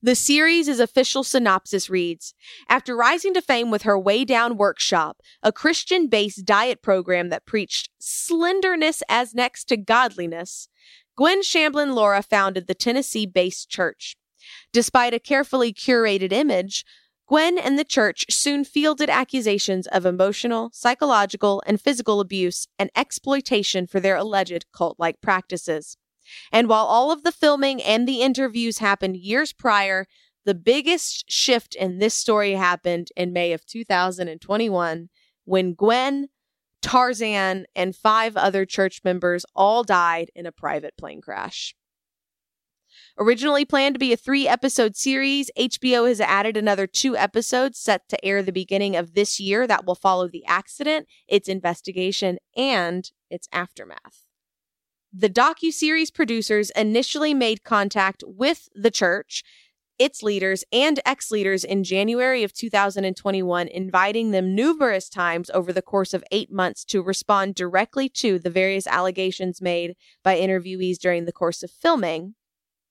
The 0.03 0.17
series' 0.17 0.81
official 0.81 1.23
synopsis 1.23 1.89
reads 1.89 2.35
After 2.69 2.97
rising 2.97 3.35
to 3.35 3.41
fame 3.41 3.71
with 3.71 3.83
her 3.83 3.97
Weigh 3.97 4.25
Down 4.25 4.57
workshop, 4.57 5.21
a 5.45 5.53
Christian 5.53 6.09
based 6.09 6.45
diet 6.45 6.83
program 6.83 7.29
that 7.29 7.47
preached 7.47 7.89
slenderness 8.01 9.05
as 9.09 9.33
next 9.33 9.67
to 9.67 9.77
godliness, 9.77 10.69
Gwen 11.17 11.43
Shamblin 11.43 11.95
Lara 11.95 12.23
founded 12.23 12.67
the 12.67 12.75
Tennessee 12.75 13.27
based 13.27 13.69
church. 13.69 14.17
Despite 14.73 15.15
a 15.15 15.21
carefully 15.21 15.73
curated 15.73 16.33
image, 16.33 16.85
Gwen 17.27 17.57
and 17.57 17.79
the 17.79 17.85
church 17.85 18.27
soon 18.29 18.65
fielded 18.65 19.09
accusations 19.09 19.87
of 19.87 20.05
emotional, 20.05 20.71
psychological, 20.75 21.63
and 21.67 21.81
physical 21.81 22.21
abuse 22.21 22.67
and 22.79 22.91
exploitation 22.95 23.87
for 23.87 24.01
their 24.01 24.17
alleged 24.17 24.67
cult 24.73 24.99
like 24.99 25.21
practices. 25.23 25.97
And 26.53 26.69
while 26.69 26.85
all 26.85 27.11
of 27.11 27.23
the 27.23 27.33
filming 27.33 27.83
and 27.83 28.07
the 28.07 28.21
interviews 28.21 28.79
happened 28.79 29.17
years 29.17 29.53
prior, 29.53 30.07
the 30.45 30.55
biggest 30.55 31.31
shift 31.31 31.75
in 31.75 31.99
this 31.99 32.15
story 32.15 32.53
happened 32.53 33.09
in 33.17 33.33
May 33.33 33.53
of 33.53 33.65
2021 33.65 35.09
when 35.45 35.75
Gwen, 35.75 36.29
Tarzan, 36.85 37.65
and 37.75 37.97
five 37.97 38.37
other 38.37 38.67
church 38.67 39.01
members 39.03 39.47
all 39.57 39.85
died 39.85 40.31
in 40.35 40.45
a 40.45 40.53
private 40.53 40.95
plane 40.99 41.23
crash. 41.23 41.75
Originally 43.19 43.65
planned 43.65 43.95
to 43.95 43.99
be 43.99 44.13
a 44.13 44.19
three 44.19 44.47
episode 44.47 44.95
series, 44.95 45.51
HBO 45.59 46.07
has 46.07 46.21
added 46.21 46.59
another 46.59 46.87
two 46.87 47.17
episodes 47.17 47.79
set 47.79 48.07
to 48.11 48.23
air 48.23 48.43
the 48.43 48.53
beginning 48.53 48.97
of 48.97 49.15
this 49.15 49.41
year 49.41 49.67
that 49.67 49.87
will 49.87 49.95
follow 49.95 50.29
the 50.29 50.45
accident, 50.45 51.09
its 51.27 51.49
investigation, 51.49 52.37
and 52.55 53.13
its 53.31 53.49
aftermath. 53.51 54.27
The 55.11 55.31
docu-series 55.31 56.11
producers 56.11 56.69
initially 56.77 57.33
made 57.33 57.65
contact 57.65 58.23
with 58.27 58.69
the 58.75 58.91
church, 58.91 59.43
its 59.99 60.23
leaders, 60.23 60.65
and 60.73 61.01
ex-leaders 61.05 61.65
in 61.65 61.85
January 61.85 62.43
of 62.43 62.53
2021, 62.53 63.69
inviting 63.69 64.31
them 64.31 64.55
numerous 64.55 65.09
times 65.09 65.51
over 65.55 65.73
the 65.73 65.83
course 65.83 66.13
of 66.15 66.25
eight 66.31 66.53
months 66.53 66.85
to 66.87 67.03
respond 67.03 67.55
directly 67.55 68.09
to 68.09 68.39
the 68.39 68.51
various 68.51 68.87
allegations 68.87 69.63
made 69.63 69.95
by 70.23 70.39
interviewees 70.39 70.99
during 70.99 71.25
the 71.25 71.33
course 71.33 71.63
of 71.63 71.71
filming. 71.71 72.35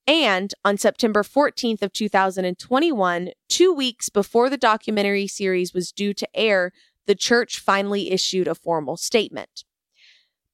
And 0.06 0.54
on 0.66 0.78
September 0.78 1.24
14th 1.24 1.82
of 1.82 1.94
2021, 1.94 3.30
two 3.48 3.74
weeks 3.74 4.10
before 4.10 4.50
the 4.50 4.58
documentary 4.58 5.28
series 5.28 5.74
was 5.74 5.92
due 5.92 6.14
to 6.14 6.28
air, 6.36 6.72
the 7.06 7.16
church 7.16 7.60
finally 7.60 8.12
issued 8.12 8.48
a 8.48 8.56
formal 8.56 8.98
statement. 8.98 9.64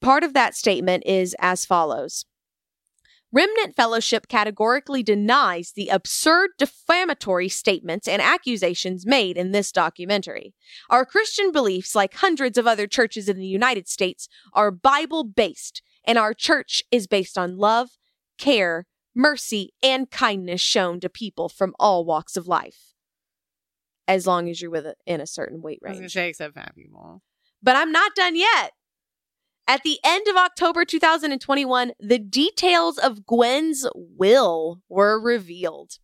Part 0.02 0.24
of 0.24 0.34
that 0.34 0.56
statement 0.56 1.04
is 1.06 1.36
as 1.40 1.66
follows. 1.66 2.26
Remnant 3.32 3.76
Fellowship 3.76 4.28
categorically 4.28 5.04
denies 5.04 5.72
the 5.72 5.90
absurd 5.90 6.52
defamatory 6.58 7.48
statements 7.48 8.08
and 8.08 8.22
accusations 8.22 9.06
made 9.06 9.38
in 9.38 9.52
this 9.52 9.72
documentary. 9.72 10.56
Our 10.90 11.06
Christian 11.06 11.52
beliefs, 11.52 11.94
like 11.94 12.16
hundreds 12.16 12.58
of 12.58 12.66
other 12.66 12.88
churches 12.88 13.30
in 13.30 13.38
the 13.38 13.46
United 13.46 13.88
States, 13.88 14.28
are 14.54 14.72
Bible 14.72 15.24
based, 15.24 15.84
and 16.06 16.18
our 16.18 16.34
church 16.34 16.82
is 16.92 17.06
based 17.06 17.38
on 17.38 17.58
love, 17.58 17.90
care, 18.40 18.88
mercy, 19.14 19.74
and 19.84 20.10
kindness 20.10 20.62
shown 20.62 21.00
to 21.02 21.10
people 21.10 21.50
from 21.50 21.76
all 21.80 22.06
walks 22.06 22.36
of 22.36 22.48
life. 22.48 22.94
As 24.08 24.26
long 24.26 24.50
as 24.50 24.60
you're 24.60 24.72
within 24.72 25.22
a 25.22 25.28
certain 25.28 25.62
weight 25.62 25.82
I 25.86 25.90
was 25.90 26.00
range. 26.00 26.14
say, 26.14 26.30
except 26.30 26.56
fat 26.56 26.74
people. 26.76 27.22
But 27.62 27.76
I'm 27.76 27.92
not 27.92 28.16
done 28.16 28.36
yet. 28.36 28.72
At 29.70 29.84
the 29.84 30.00
end 30.04 30.28
of 30.28 30.36
October 30.36 30.84
2021, 30.84 31.92
the 32.00 32.18
details 32.18 32.98
of 32.98 33.28
Gwen's 33.28 33.86
will 33.94 34.82
were 34.90 35.22
revealed. 35.22 36.00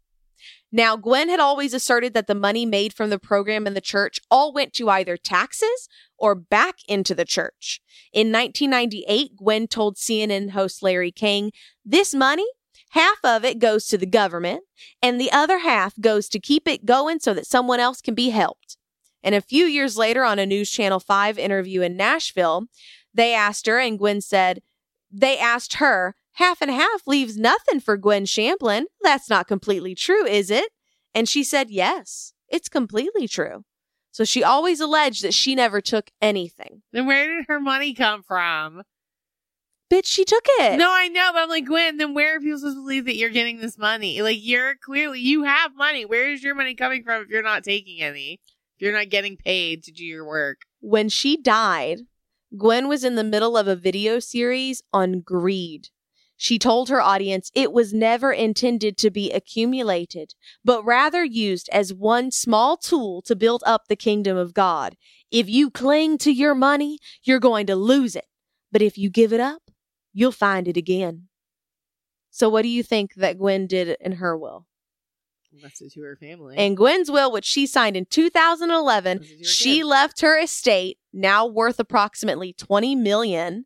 Now, 0.72 0.96
Gwen 0.96 1.30
had 1.30 1.40
always 1.40 1.74
asserted 1.74 2.14
that 2.14 2.28
the 2.28 2.36
money 2.36 2.68
made 2.68 2.94
from 2.94 3.10
the 3.10 3.18
program 3.18 3.66
and 3.66 3.76
the 3.76 3.82
church 3.82 4.20
all 4.30 4.54
went 4.54 4.74
to 4.74 4.92
either 4.92 5.18
taxes 5.18 5.90
or 6.16 6.36
back 6.36 6.76
into 6.88 7.16
the 7.16 7.26
church. 7.26 7.82
In 8.14 8.32
1998, 8.32 9.36
Gwen 9.36 9.66
told 9.66 9.96
CNN 9.96 10.52
host 10.52 10.84
Larry 10.84 11.12
King, 11.12 11.52
This 11.84 12.14
money, 12.14 12.46
half 12.92 13.18
of 13.24 13.44
it 13.44 13.58
goes 13.58 13.88
to 13.88 13.98
the 13.98 14.06
government, 14.06 14.62
and 15.02 15.20
the 15.20 15.32
other 15.32 15.58
half 15.58 16.00
goes 16.00 16.30
to 16.30 16.40
keep 16.40 16.68
it 16.68 16.86
going 16.86 17.18
so 17.20 17.34
that 17.34 17.48
someone 17.48 17.80
else 17.80 18.00
can 18.00 18.14
be 18.14 18.30
helped. 18.30 18.78
And 19.24 19.34
a 19.34 19.42
few 19.42 19.66
years 19.66 19.98
later, 19.98 20.24
on 20.24 20.38
a 20.38 20.46
News 20.46 20.70
Channel 20.70 21.00
5 21.00 21.40
interview 21.40 21.82
in 21.82 21.98
Nashville, 21.98 22.68
they 23.16 23.34
asked 23.34 23.66
her, 23.68 23.80
and 23.80 23.98
Gwen 23.98 24.22
said, 24.22 24.62
They 25.12 25.38
asked 25.38 25.76
her, 25.76 26.16
half 26.34 26.62
and 26.62 26.70
half 26.70 27.08
leaves 27.08 27.38
nothing 27.38 27.80
for 27.80 27.98
Gwen 27.98 28.26
Shamblin. 28.26 28.84
That's 29.02 29.30
not 29.30 29.48
completely 29.48 29.96
true, 29.96 30.26
is 30.26 30.52
it? 30.52 30.72
And 31.14 31.28
she 31.28 31.44
said, 31.44 31.70
Yes, 31.70 32.34
it's 32.50 32.70
completely 32.70 33.28
true. 33.28 33.64
So 34.12 34.24
she 34.24 34.44
always 34.44 34.80
alleged 34.80 35.24
that 35.24 35.34
she 35.34 35.56
never 35.56 35.82
took 35.82 36.10
anything. 36.22 36.84
Then 36.94 37.06
where 37.06 37.28
did 37.28 37.46
her 37.48 37.60
money 37.60 37.94
come 37.94 38.24
from? 38.24 38.84
Bitch, 39.92 40.06
she 40.06 40.26
took 40.26 40.46
it. 40.60 40.78
No, 40.78 40.90
I 40.92 41.10
know, 41.10 41.32
but 41.34 41.44
I'm 41.44 41.50
like, 41.50 41.66
Gwen, 41.66 41.98
then 41.98 42.14
where 42.14 42.36
are 42.36 42.40
people 42.40 42.58
supposed 42.58 42.78
to 42.78 42.82
believe 42.82 43.06
that 43.06 43.18
you're 43.18 43.30
getting 43.30 43.60
this 43.60 43.78
money? 43.78 44.22
Like, 44.22 44.40
you're 44.42 44.76
clearly, 44.76 45.20
you 45.20 45.44
have 45.44 45.76
money. 45.76 46.06
Where 46.06 46.32
is 46.32 46.44
your 46.44 46.56
money 46.56 46.74
coming 46.76 47.04
from 47.04 47.22
if 47.22 47.30
you're 47.30 47.44
not 47.44 47.64
taking 47.64 48.02
any? 48.02 48.40
If 48.76 48.82
you're 48.82 48.98
not 48.98 49.10
getting 49.10 49.38
paid 49.38 49.84
to 49.84 49.92
do 49.92 50.04
your 50.04 50.26
work? 50.26 50.62
When 50.80 51.08
she 51.08 51.38
died, 51.38 52.00
Gwen 52.58 52.88
was 52.88 53.04
in 53.04 53.16
the 53.16 53.24
middle 53.24 53.58
of 53.58 53.68
a 53.68 53.76
video 53.76 54.20
series 54.20 54.82
on 54.94 55.22
greed. 55.22 55.90
She 56.38 56.60
told 56.60 56.90
her 56.90 57.02
audience 57.02 57.50
it 57.56 57.72
was 57.72 57.94
never 57.94 58.32
intended 58.32 58.98
to 58.98 59.10
be 59.10 59.32
accumulated, 59.32 60.36
but 60.64 60.84
rather 60.84 61.24
used 61.24 61.70
as 61.72 61.94
one 61.94 62.32
small 62.32 62.78
tool 62.78 63.22
to 63.24 63.36
build 63.36 63.64
up 63.66 63.88
the 63.88 63.96
kingdom 63.96 64.38
of 64.38 64.54
God. 64.54 64.96
If 65.32 65.50
you 65.50 65.72
cling 65.72 66.18
to 66.20 66.32
your 66.32 66.54
money, 66.54 67.00
you're 67.24 67.40
going 67.40 67.68
to 67.68 67.76
lose 67.76 68.16
it. 68.16 68.26
But 68.72 68.82
if 68.82 68.98
you 68.98 69.10
give 69.10 69.32
it 69.32 69.40
up, 69.40 69.72
you'll 70.14 70.32
find 70.32 70.68
it 70.68 70.78
again. 70.78 71.28
So, 72.32 72.50
what 72.50 72.64
do 72.64 72.68
you 72.68 72.84
think 72.84 73.16
that 73.16 73.38
Gwen 73.38 73.66
did 73.66 73.96
in 74.02 74.14
her 74.14 74.38
will? 74.38 74.66
Left 75.64 75.82
it 75.82 75.92
to 75.94 76.02
her 76.02 76.16
family. 76.16 76.58
In 76.58 76.76
Gwen's 76.76 77.10
will, 77.12 77.32
which 77.32 77.46
she 77.46 77.66
signed 77.66 77.96
in 77.98 78.06
2011, 78.06 79.20
This 79.20 79.28
is 79.32 79.40
your 79.40 79.44
she 79.50 79.78
kid. 79.80 79.86
left 79.86 80.22
her 80.22 80.38
estate, 80.40 80.98
now 81.14 81.46
worth 81.46 81.80
approximately 81.80 82.54
20 82.54 82.96
million, 82.96 83.66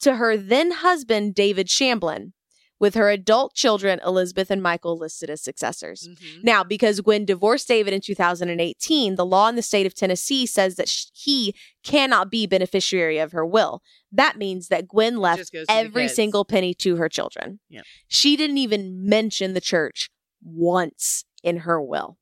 to 0.00 0.16
her 0.16 0.36
then 0.36 0.70
husband, 0.70 1.34
David 1.34 1.66
Shamblin, 1.68 2.32
with 2.78 2.94
her 2.94 3.10
adult 3.10 3.52
children, 3.54 4.00
Elizabeth 4.06 4.50
and 4.50 4.62
Michael, 4.62 4.96
listed 4.96 5.28
as 5.28 5.42
successors. 5.42 6.08
Mhm. 6.08 6.42
Now, 6.44 6.64
because 6.64 7.02
Gwen 7.02 7.26
divorced 7.26 7.68
David 7.68 7.92
in 7.92 8.00
2018, 8.00 9.16
the 9.16 9.26
law 9.26 9.48
in 9.50 9.56
the 9.56 9.60
state 9.62 9.84
of 9.84 9.94
Tennessee 9.94 10.46
says 10.46 10.76
that 10.76 10.88
sh- 10.88 11.04
he 11.12 11.54
cannot 11.84 12.30
be 12.30 12.46
beneficiary 12.46 13.18
of 13.18 13.32
her 13.32 13.44
will. 13.44 13.82
That 14.10 14.38
means 14.38 14.68
that 14.68 14.88
Gwen 14.88 15.18
left 15.18 15.40
just 15.40 15.52
goes 15.52 15.66
to 15.66 15.72
the 15.74 15.78
every 15.78 16.08
single 16.08 16.46
penny 16.46 16.72
to 16.74 16.96
her 16.96 17.10
children. 17.10 17.60
Yep. 17.68 17.84
She 18.08 18.34
didn't 18.34 18.56
even 18.58 19.06
mention 19.06 19.52
the 19.52 19.60
church 19.60 20.08
once 20.42 21.24
in 21.42 21.58
her 21.58 21.80
will. 21.80 22.18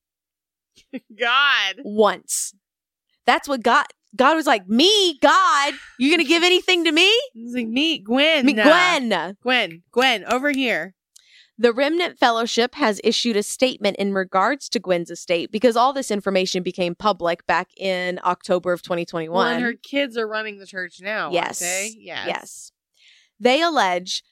God. 1.19 1.77
Once. 1.85 2.55
That's 3.27 3.49
what 3.49 3.63
God 3.63 3.87
God 4.17 4.37
was 4.37 4.47
like, 4.47 4.67
"Me, 4.67 5.19
God, 5.21 5.75
you 5.99 6.17
to 6.17 6.25
give 6.25 6.43
anything 6.43 6.85
to 6.85 6.93
me?" 6.93 7.13
He's 7.35 7.55
like, 7.55 7.69
me, 7.69 7.99
Gwen. 7.99 8.47
Me, 8.47 8.55
Gwen. 8.55 9.37
Gwen. 9.43 9.83
Gwen, 9.93 10.25
over 10.25 10.51
here. 10.51 10.95
The 11.61 11.73
Remnant 11.73 12.19
Fellowship 12.19 12.77
has 12.77 13.01
issued 13.03 13.37
a 13.37 13.43
statement 13.43 13.97
in 13.97 14.15
regards 14.15 14.69
to 14.69 14.79
Gwen's 14.79 15.11
estate 15.11 15.51
because 15.51 15.77
all 15.77 15.93
this 15.93 16.11
information 16.11 16.63
became 16.63 16.95
public 16.95 17.45
back 17.47 17.69
in 17.77 18.21
October 18.25 18.73
of 18.73 18.81
2021. 18.81 19.37
Well, 19.37 19.45
and 19.45 19.63
her 19.63 19.75
kids 19.75 20.17
are 20.17 20.29
running 20.29 20.59
the 20.59 20.67
church 20.67 21.01
now. 21.03 21.33
Yes. 21.33 21.61
Yes. 21.61 21.97
Yes. 21.99 22.73
They 23.41 23.61
allege 23.61 24.23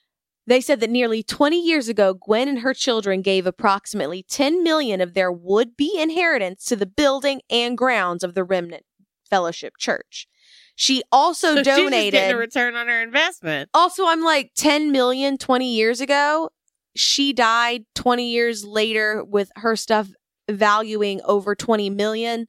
they 0.46 0.60
said 0.60 0.80
that 0.80 0.90
nearly 0.90 1.22
20 1.22 1.60
years 1.60 1.88
ago 1.88 2.14
Gwen 2.14 2.48
and 2.48 2.60
her 2.60 2.74
children 2.74 3.22
gave 3.22 3.46
approximately 3.46 4.22
10 4.22 4.62
million 4.62 5.00
of 5.00 5.14
their 5.14 5.30
would-be 5.32 5.98
inheritance 5.98 6.64
to 6.66 6.76
the 6.76 6.86
building 6.86 7.40
and 7.50 7.76
grounds 7.76 8.22
of 8.24 8.34
the 8.34 8.44
Remnant 8.44 8.84
Fellowship 9.28 9.74
Church. 9.78 10.26
She 10.74 11.02
also 11.10 11.56
So 11.56 11.62
donated 11.62 12.12
getting 12.12 12.36
a 12.36 12.38
return 12.38 12.76
on 12.76 12.86
her 12.86 13.02
investment. 13.02 13.70
also 13.72 14.06
I'm 14.06 14.22
like 14.22 14.52
10 14.56 14.92
million 14.92 15.38
20 15.38 15.74
years 15.74 16.00
ago. 16.00 16.50
She 16.94 17.32
died 17.32 17.84
20 17.94 18.30
years 18.30 18.64
later 18.64 19.24
with 19.24 19.50
her 19.56 19.74
stuff 19.76 20.08
valuing 20.50 21.20
over 21.24 21.54
20 21.54 21.90
million. 21.90 22.46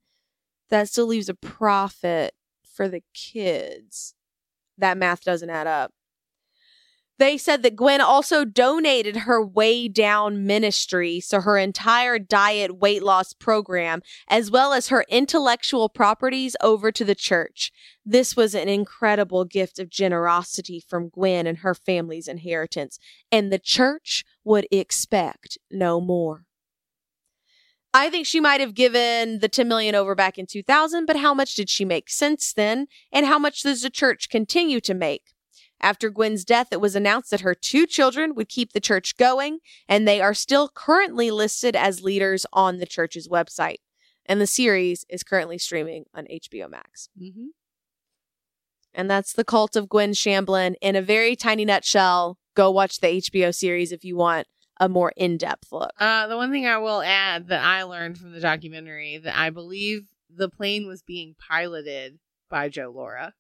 That 0.70 0.90
still 0.90 1.08
leaves 1.08 1.30
a 1.30 1.34
profit 1.34 2.34
for 2.76 2.88
the 2.88 3.02
kids. 3.14 4.14
That 4.78 4.98
math 4.98 5.24
doesn't 5.24 5.50
add 5.50 5.68
up. 5.68 5.92
They 7.20 7.38
said 7.38 7.64
that 7.64 7.76
Gwen 7.76 8.00
also 8.00 8.46
donated 8.46 9.18
her 9.18 9.44
Weigh 9.44 9.88
Down 9.88 10.46
ministry, 10.46 11.20
so 11.20 11.42
her 11.42 11.58
entire 11.58 12.20
diet 12.20 12.78
weight 12.78 13.02
loss 13.02 13.34
program, 13.34 14.04
as 14.28 14.52
well 14.52 14.72
as 14.72 14.90
her 14.90 15.04
intellectual 15.10 15.90
properties 15.90 16.56
over 16.62 16.92
to 16.92 17.04
the 17.04 17.16
church. 17.16 17.72
This 18.06 18.36
was 18.36 18.54
an 18.54 18.70
incredible 18.70 19.46
gift 19.46 19.80
of 19.80 19.90
generosity 19.90 20.80
from 20.80 21.10
Gwen 21.10 21.48
and 21.48 21.60
her 21.60 21.74
family's 21.74 22.28
inheritance, 22.28 23.00
and 23.32 23.52
the 23.52 23.60
church 23.60 24.24
would 24.44 24.68
expect 24.72 25.58
no 25.72 26.00
more. 26.00 26.44
I 27.96 28.12
think 28.12 28.28
she 28.28 28.40
might 28.40 28.62
have 28.62 28.76
given 28.76 29.40
the 29.40 29.50
10 29.50 29.68
million 29.68 29.96
over 29.96 30.14
back 30.14 30.38
in 30.38 30.46
2000, 30.46 31.08
but 31.08 31.16
how 31.16 31.34
much 31.34 31.56
did 31.56 31.68
she 31.68 31.84
make 31.84 32.10
since 32.10 32.54
then? 32.54 32.86
And 33.12 33.26
how 33.26 33.40
much 33.40 33.64
does 33.64 33.82
the 33.82 33.90
church 33.90 34.30
continue 34.30 34.80
to 34.82 34.94
make? 34.94 35.34
After 35.80 36.10
Gwen's 36.10 36.44
death, 36.44 36.68
it 36.72 36.82
was 36.82 36.96
announced 36.96 37.30
that 37.32 37.42
her 37.42 37.54
two 37.54 37.86
children 37.86 38.34
would 38.36 38.50
keep 38.50 38.74
the 38.74 38.80
church 38.80 39.16
going, 39.18 39.60
and 39.88 40.08
they 40.08 40.22
are 40.22 40.34
still 40.34 40.70
currently 40.70 41.30
listed 41.30 41.76
as 41.76 42.02
leaders 42.02 42.46
on 42.52 42.78
the 42.78 42.86
church's 42.86 43.28
website. 43.28 43.78
And 44.26 44.42
the 44.42 44.48
series 44.48 45.06
is 45.10 45.24
currently 45.24 45.58
streaming 45.58 46.06
on 46.14 46.26
HBO 46.26 46.70
Max. 46.70 47.10
Mm-hmm. 47.20 47.48
And 48.94 49.10
that's 49.10 49.34
the 49.34 49.46
cult 49.46 49.76
of 49.76 49.90
Gwen 49.90 50.12
Shamblin 50.14 50.76
in 50.82 50.96
a 50.96 51.02
very 51.02 51.36
tiny 51.36 51.66
nutshell. 51.66 52.38
Go 52.56 52.72
watch 52.72 53.00
the 53.00 53.08
HBO 53.08 53.54
series 53.54 53.92
if 53.92 54.04
you 54.04 54.18
want 54.18 54.48
a 54.80 54.90
more 54.90 55.14
in 55.16 55.38
depth 55.38 55.72
look. 55.72 55.92
Uh, 56.00 56.28
the 56.28 56.38
one 56.38 56.52
thing 56.52 56.66
I 56.66 56.78
will 56.78 57.02
add 57.02 57.48
that 57.48 57.64
I 57.64 57.84
learned 57.84 58.18
from 58.18 58.32
the 58.32 58.40
documentary 58.40 59.18
that 59.20 59.38
I 59.38 59.52
believe 59.52 60.08
the 60.30 60.50
plane 60.50 60.88
was 60.88 61.04
being 61.04 61.36
piloted 61.48 62.20
by 62.50 62.70
Joe 62.70 62.92
Lara. 62.96 63.34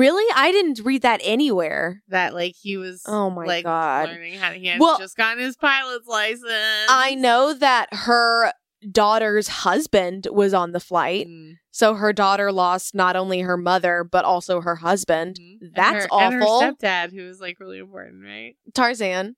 Really? 0.00 0.24
I 0.34 0.50
didn't 0.50 0.80
read 0.82 1.02
that 1.02 1.20
anywhere. 1.22 2.02
That 2.08 2.32
like 2.34 2.54
he 2.58 2.76
was 2.78 3.02
Oh 3.06 3.28
my 3.28 3.44
like 3.44 3.64
God. 3.64 4.08
learning 4.08 4.34
how 4.38 4.48
to 4.50 4.56
he 4.56 4.66
had 4.66 4.80
Well- 4.80 4.98
just 4.98 5.16
gotten 5.16 5.42
his 5.44 5.56
pilot's 5.56 6.06
license. 6.08 6.86
I 6.88 7.14
know 7.16 7.52
that 7.52 7.88
her 7.92 8.52
daughter's 8.90 9.48
husband 9.48 10.26
was 10.30 10.54
on 10.54 10.72
the 10.72 10.80
flight. 10.80 11.26
Mm, 11.26 11.56
So 11.70 11.94
her 11.94 12.14
daughter 12.14 12.50
lost 12.50 12.94
not 12.94 13.14
only 13.14 13.40
her 13.40 13.58
mother, 13.58 14.02
but 14.02 14.24
also 14.24 14.62
her 14.62 14.76
husband. 14.76 15.36
mhm. 15.38 15.58
And 15.60 15.74
That's 15.74 16.04
her- 16.06 16.18
And 16.18 16.34
her 16.34 16.40
stepdad, 16.40 17.12
who 17.12 17.24
was 17.26 17.40
like 17.42 17.60
really 17.60 17.78
important, 17.78 18.24
right? 18.24 18.56
Tarzan. 18.72 19.36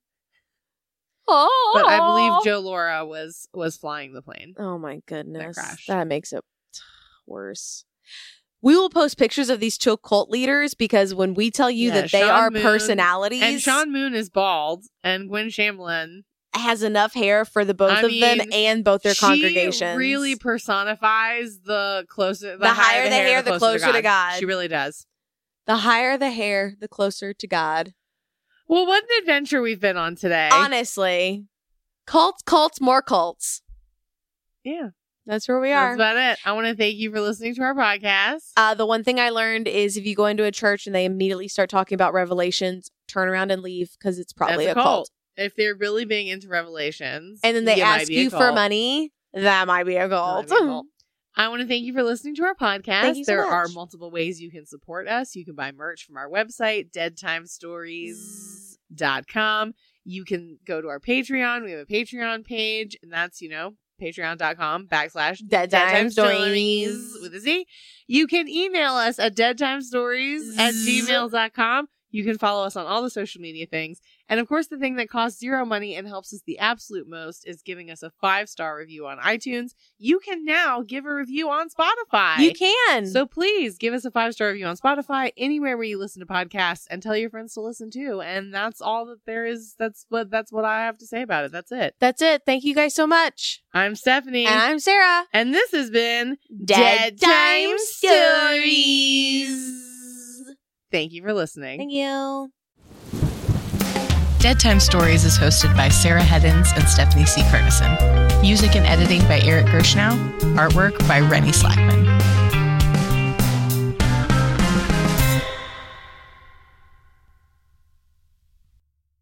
Oh, 1.27 1.71
But 1.75 1.87
I 1.87 1.99
believe 1.99 2.45
Joe 2.45 2.61
Lara 2.61 3.05
was 3.05 3.49
was 3.53 3.77
flying 3.77 4.13
the 4.13 4.23
plane. 4.23 4.55
Oh 4.59 4.79
my 4.79 5.01
goodness. 5.07 5.57
crashed. 5.57 5.89
That 5.89 6.07
makes 6.07 6.33
it 6.33 6.45
worse. 7.27 7.85
We 8.63 8.77
will 8.77 8.91
post 8.91 9.19
pictures 9.19 9.51
of 9.51 9.59
these 9.61 9.77
two 9.77 9.97
cult 9.97 10.31
leaders 10.31 10.75
because 10.75 11.15
when 11.15 11.35
we 11.35 11.51
tell 11.51 11.71
you 11.71 11.89
Yeah, 11.89 12.03
that 12.03 12.13
they 12.13 12.21
Sean 12.21 12.31
are 12.31 12.51
Moon- 12.51 12.63
personalities, 12.63 13.43
And 13.43 13.61
Sean 13.61 13.91
Moon 13.93 14.15
is 14.15 14.31
bald, 14.31 14.85
and 15.03 15.29
Gwen 15.29 15.49
Shamblin 15.49 16.23
has 16.55 16.83
enough 16.83 17.15
hair 17.15 17.45
for 17.45 17.65
the 17.65 17.75
both 17.75 17.91
I 17.91 18.03
of 18.03 18.11
them 18.21 18.47
and 18.53 18.85
both 18.85 19.03
their 19.03 19.15
she 19.15 19.21
congregations. 19.21 19.97
really 19.97 20.37
personifies 20.37 21.61
the 21.65 22.05
closer, 22.09 22.53
the, 22.53 22.59
The 22.59 22.69
higher 22.69 23.09
the 23.09 23.15
hair, 23.17 23.43
the 23.43 23.59
closer 23.59 23.91
to 23.93 24.03
God. 24.03 24.39
She 24.39 24.45
really 24.45 24.69
does. 24.69 25.07
the 25.67 25.77
higher 25.79 26.17
the 26.19 26.31
hair, 26.31 26.75
the 26.79 26.89
closer 26.89 27.33
to 27.33 27.47
God. 27.47 27.95
Well, 28.69 28.87
what 28.87 29.03
an 29.03 29.09
adventure 29.23 29.61
we've 29.61 29.81
been 29.81 29.97
on 29.97 30.15
today. 30.15 30.51
Honestly, 30.53 31.47
cults, 32.07 32.43
cults, 32.43 32.81
more 32.81 33.03
cults. 33.03 33.63
yeah, 34.63 34.91
That's 35.27 35.49
where 35.49 35.61
we 35.61 35.73
are. 35.73 35.97
that's 35.97 35.99
about 36.15 36.17
it. 36.17 36.39
I 36.45 36.53
want 36.53 36.67
to 36.67 36.75
thank 36.75 36.97
you 36.97 37.13
for 37.13 37.21
listening 37.21 37.55
to 37.55 37.63
our 37.63 37.75
podcast. 37.75 38.51
Uh, 38.57 38.75
the 38.75 38.87
one 38.87 39.05
thing 39.05 39.21
I 39.21 39.31
learned 39.31 39.69
is 39.69 39.97
if 39.97 40.05
you 40.05 40.17
go 40.17 40.27
into 40.27 40.43
a 40.45 40.51
church 40.51 40.87
and 40.87 40.95
they 40.95 41.05
immediately 41.05 41.47
start 41.49 41.71
talking 41.71 41.95
about 41.95 42.13
revelations, 42.13 42.91
turn 43.07 43.29
around 43.29 43.53
and 43.53 43.63
leave 43.63 43.93
because 43.99 44.19
it's 44.19 44.33
probably 44.33 44.67
That's 44.67 44.79
a 44.79 44.83
cult. 44.83 45.11
If 45.37 45.55
they're 45.57 45.77
really 45.77 46.05
being 46.05 46.27
into 46.27 46.49
revelations, 46.49 47.41
And 47.43 47.57
then 47.57 47.65
they 47.65 47.81
ask 47.81 48.11
you 48.11 48.29
for 48.31 48.53
money, 48.53 49.13
that 49.33 49.67
might 49.67 49.85
be 49.85 49.97
a 49.97 50.07
cult. 50.09 50.49
be 50.49 50.55
a 50.55 50.59
cult. 50.59 50.87
I 51.35 51.49
want 51.49 51.63
to 51.63 51.69
thank 51.69 51.85
you 51.85 51.95
for 51.95 52.03
listening 52.03 52.35
to 52.35 52.45
our 52.45 52.55
podcast. 52.55 53.17
You 53.17 53.25
so 53.25 53.33
there 53.33 53.47
are 53.47 53.67
multiple 53.69 54.11
ways 54.11 54.39
you 54.41 54.51
can 54.51 54.67
support 54.67 55.09
us. 55.09 55.35
You 55.35 55.47
can 55.47 55.55
buy 55.55 55.73
merch 55.73 56.05
from 56.05 56.19
our 56.19 56.29
website, 56.29 56.91
deadtimestories.com. 56.91 59.73
You 60.05 60.25
can 60.25 60.59
go 60.67 60.83
to 60.83 60.89
our 60.89 61.01
Patreon. 61.01 61.65
We 61.65 61.71
have 61.73 61.81
a 61.81 61.87
Patreon 61.87 62.45
page, 62.45 62.99
and 63.03 63.11
that's, 63.11 63.41
you 63.41 63.49
know, 63.49 63.73
patreon.com 64.03 64.89
backslash 64.89 65.47
Dead 65.47 65.71
Time 65.71 66.11
Stories. 66.11 67.19
with 67.23 67.35
a 67.35 67.41
Z. 67.41 67.67
You 68.07 68.27
can 68.27 68.49
email 68.49 68.93
us 68.93 69.19
at 69.19 69.37
deadtimestories 69.37 70.59
at 70.59 70.75
gmail.com. 70.75 71.89
You 72.11 72.25
can 72.25 72.37
follow 72.37 72.65
us 72.65 72.77
on 72.77 72.87
all 72.87 73.03
the 73.03 73.11
social 73.11 73.41
media 73.41 73.67
things. 73.67 74.01
And 74.29 74.41
of 74.41 74.49
course, 74.49 74.69
the 74.69 74.79
thing 74.79 74.97
that 74.97 75.11
costs 75.11 75.39
zero 75.41 75.65
money 75.67 75.95
and 75.95 76.09
helps 76.09 76.33
us 76.33 76.41
the 76.47 76.59
absolute 76.59 77.07
most 77.09 77.47
is 77.47 77.61
giving 77.61 77.91
us 77.91 78.03
a 78.03 78.11
five 78.21 78.49
star 78.49 78.79
review 78.79 79.07
on 79.07 79.19
iTunes. 79.19 79.73
You 79.99 80.21
can 80.21 80.45
now 80.45 80.83
give 80.83 81.05
a 81.05 81.13
review 81.15 81.51
on 81.51 81.69
Spotify. 81.69 82.39
You 82.39 82.55
can. 82.55 83.07
So 83.07 83.27
please 83.27 83.77
give 83.77 83.93
us 83.93 84.05
a 84.07 84.11
five 84.11 84.33
star 84.33 84.49
review 84.49 84.67
on 84.67 84.77
Spotify, 84.77 85.33
anywhere 85.37 85.77
where 85.77 85.85
you 85.87 85.99
listen 85.99 86.21
to 86.21 86.27
podcasts, 86.27 86.87
and 86.89 87.03
tell 87.03 87.17
your 87.17 87.29
friends 87.31 87.53
to 87.55 87.61
listen 87.61 87.91
too. 87.91 88.23
And 88.23 88.55
that's 88.55 88.81
all 88.81 89.05
that 89.07 89.25
there 89.27 89.45
is. 89.45 89.75
That's 89.79 90.07
what 90.09 90.31
that's 90.31 90.53
what 90.53 90.65
I 90.65 90.85
have 90.85 90.97
to 90.99 91.07
say 91.07 91.23
about 91.23 91.45
it. 91.45 91.53
That's 91.53 91.73
it. 91.73 91.97
That's 92.01 92.23
it. 92.23 92.43
Thank 92.47 92.65
you 92.65 92.75
guys 92.75 92.95
so 92.95 93.07
much. 93.07 93.63
I'm 93.75 93.95
Stephanie, 93.97 94.47
And 94.47 94.61
I'm 94.61 94.79
Sarah. 94.79 95.25
and 95.33 95.53
this 95.53 95.73
has 95.73 95.91
been 95.91 96.39
Dead 96.65 97.21
Time 97.21 97.77
Stories. 97.79 99.59
Thank 100.91 101.13
you 101.13 101.23
for 101.23 101.33
listening. 101.33 101.79
Thank 101.79 101.93
you. 101.93 102.51
Dead 104.43 104.59
Time 104.59 104.81
Stories 104.81 105.25
is 105.25 105.39
hosted 105.39 105.77
by 105.77 105.89
Sarah 105.89 106.21
Heddens 106.21 106.77
and 106.77 106.89
Stephanie 106.89 107.27
C. 107.27 107.43
Kernison. 107.43 108.43
Music 108.43 108.75
and 108.75 108.85
editing 108.85 109.21
by 109.29 109.39
Eric 109.45 109.67
Gershnow. 109.67 110.19
Artwork 110.57 110.99
by 111.07 111.21
Rennie 111.21 111.53
Slackman. 111.53 112.52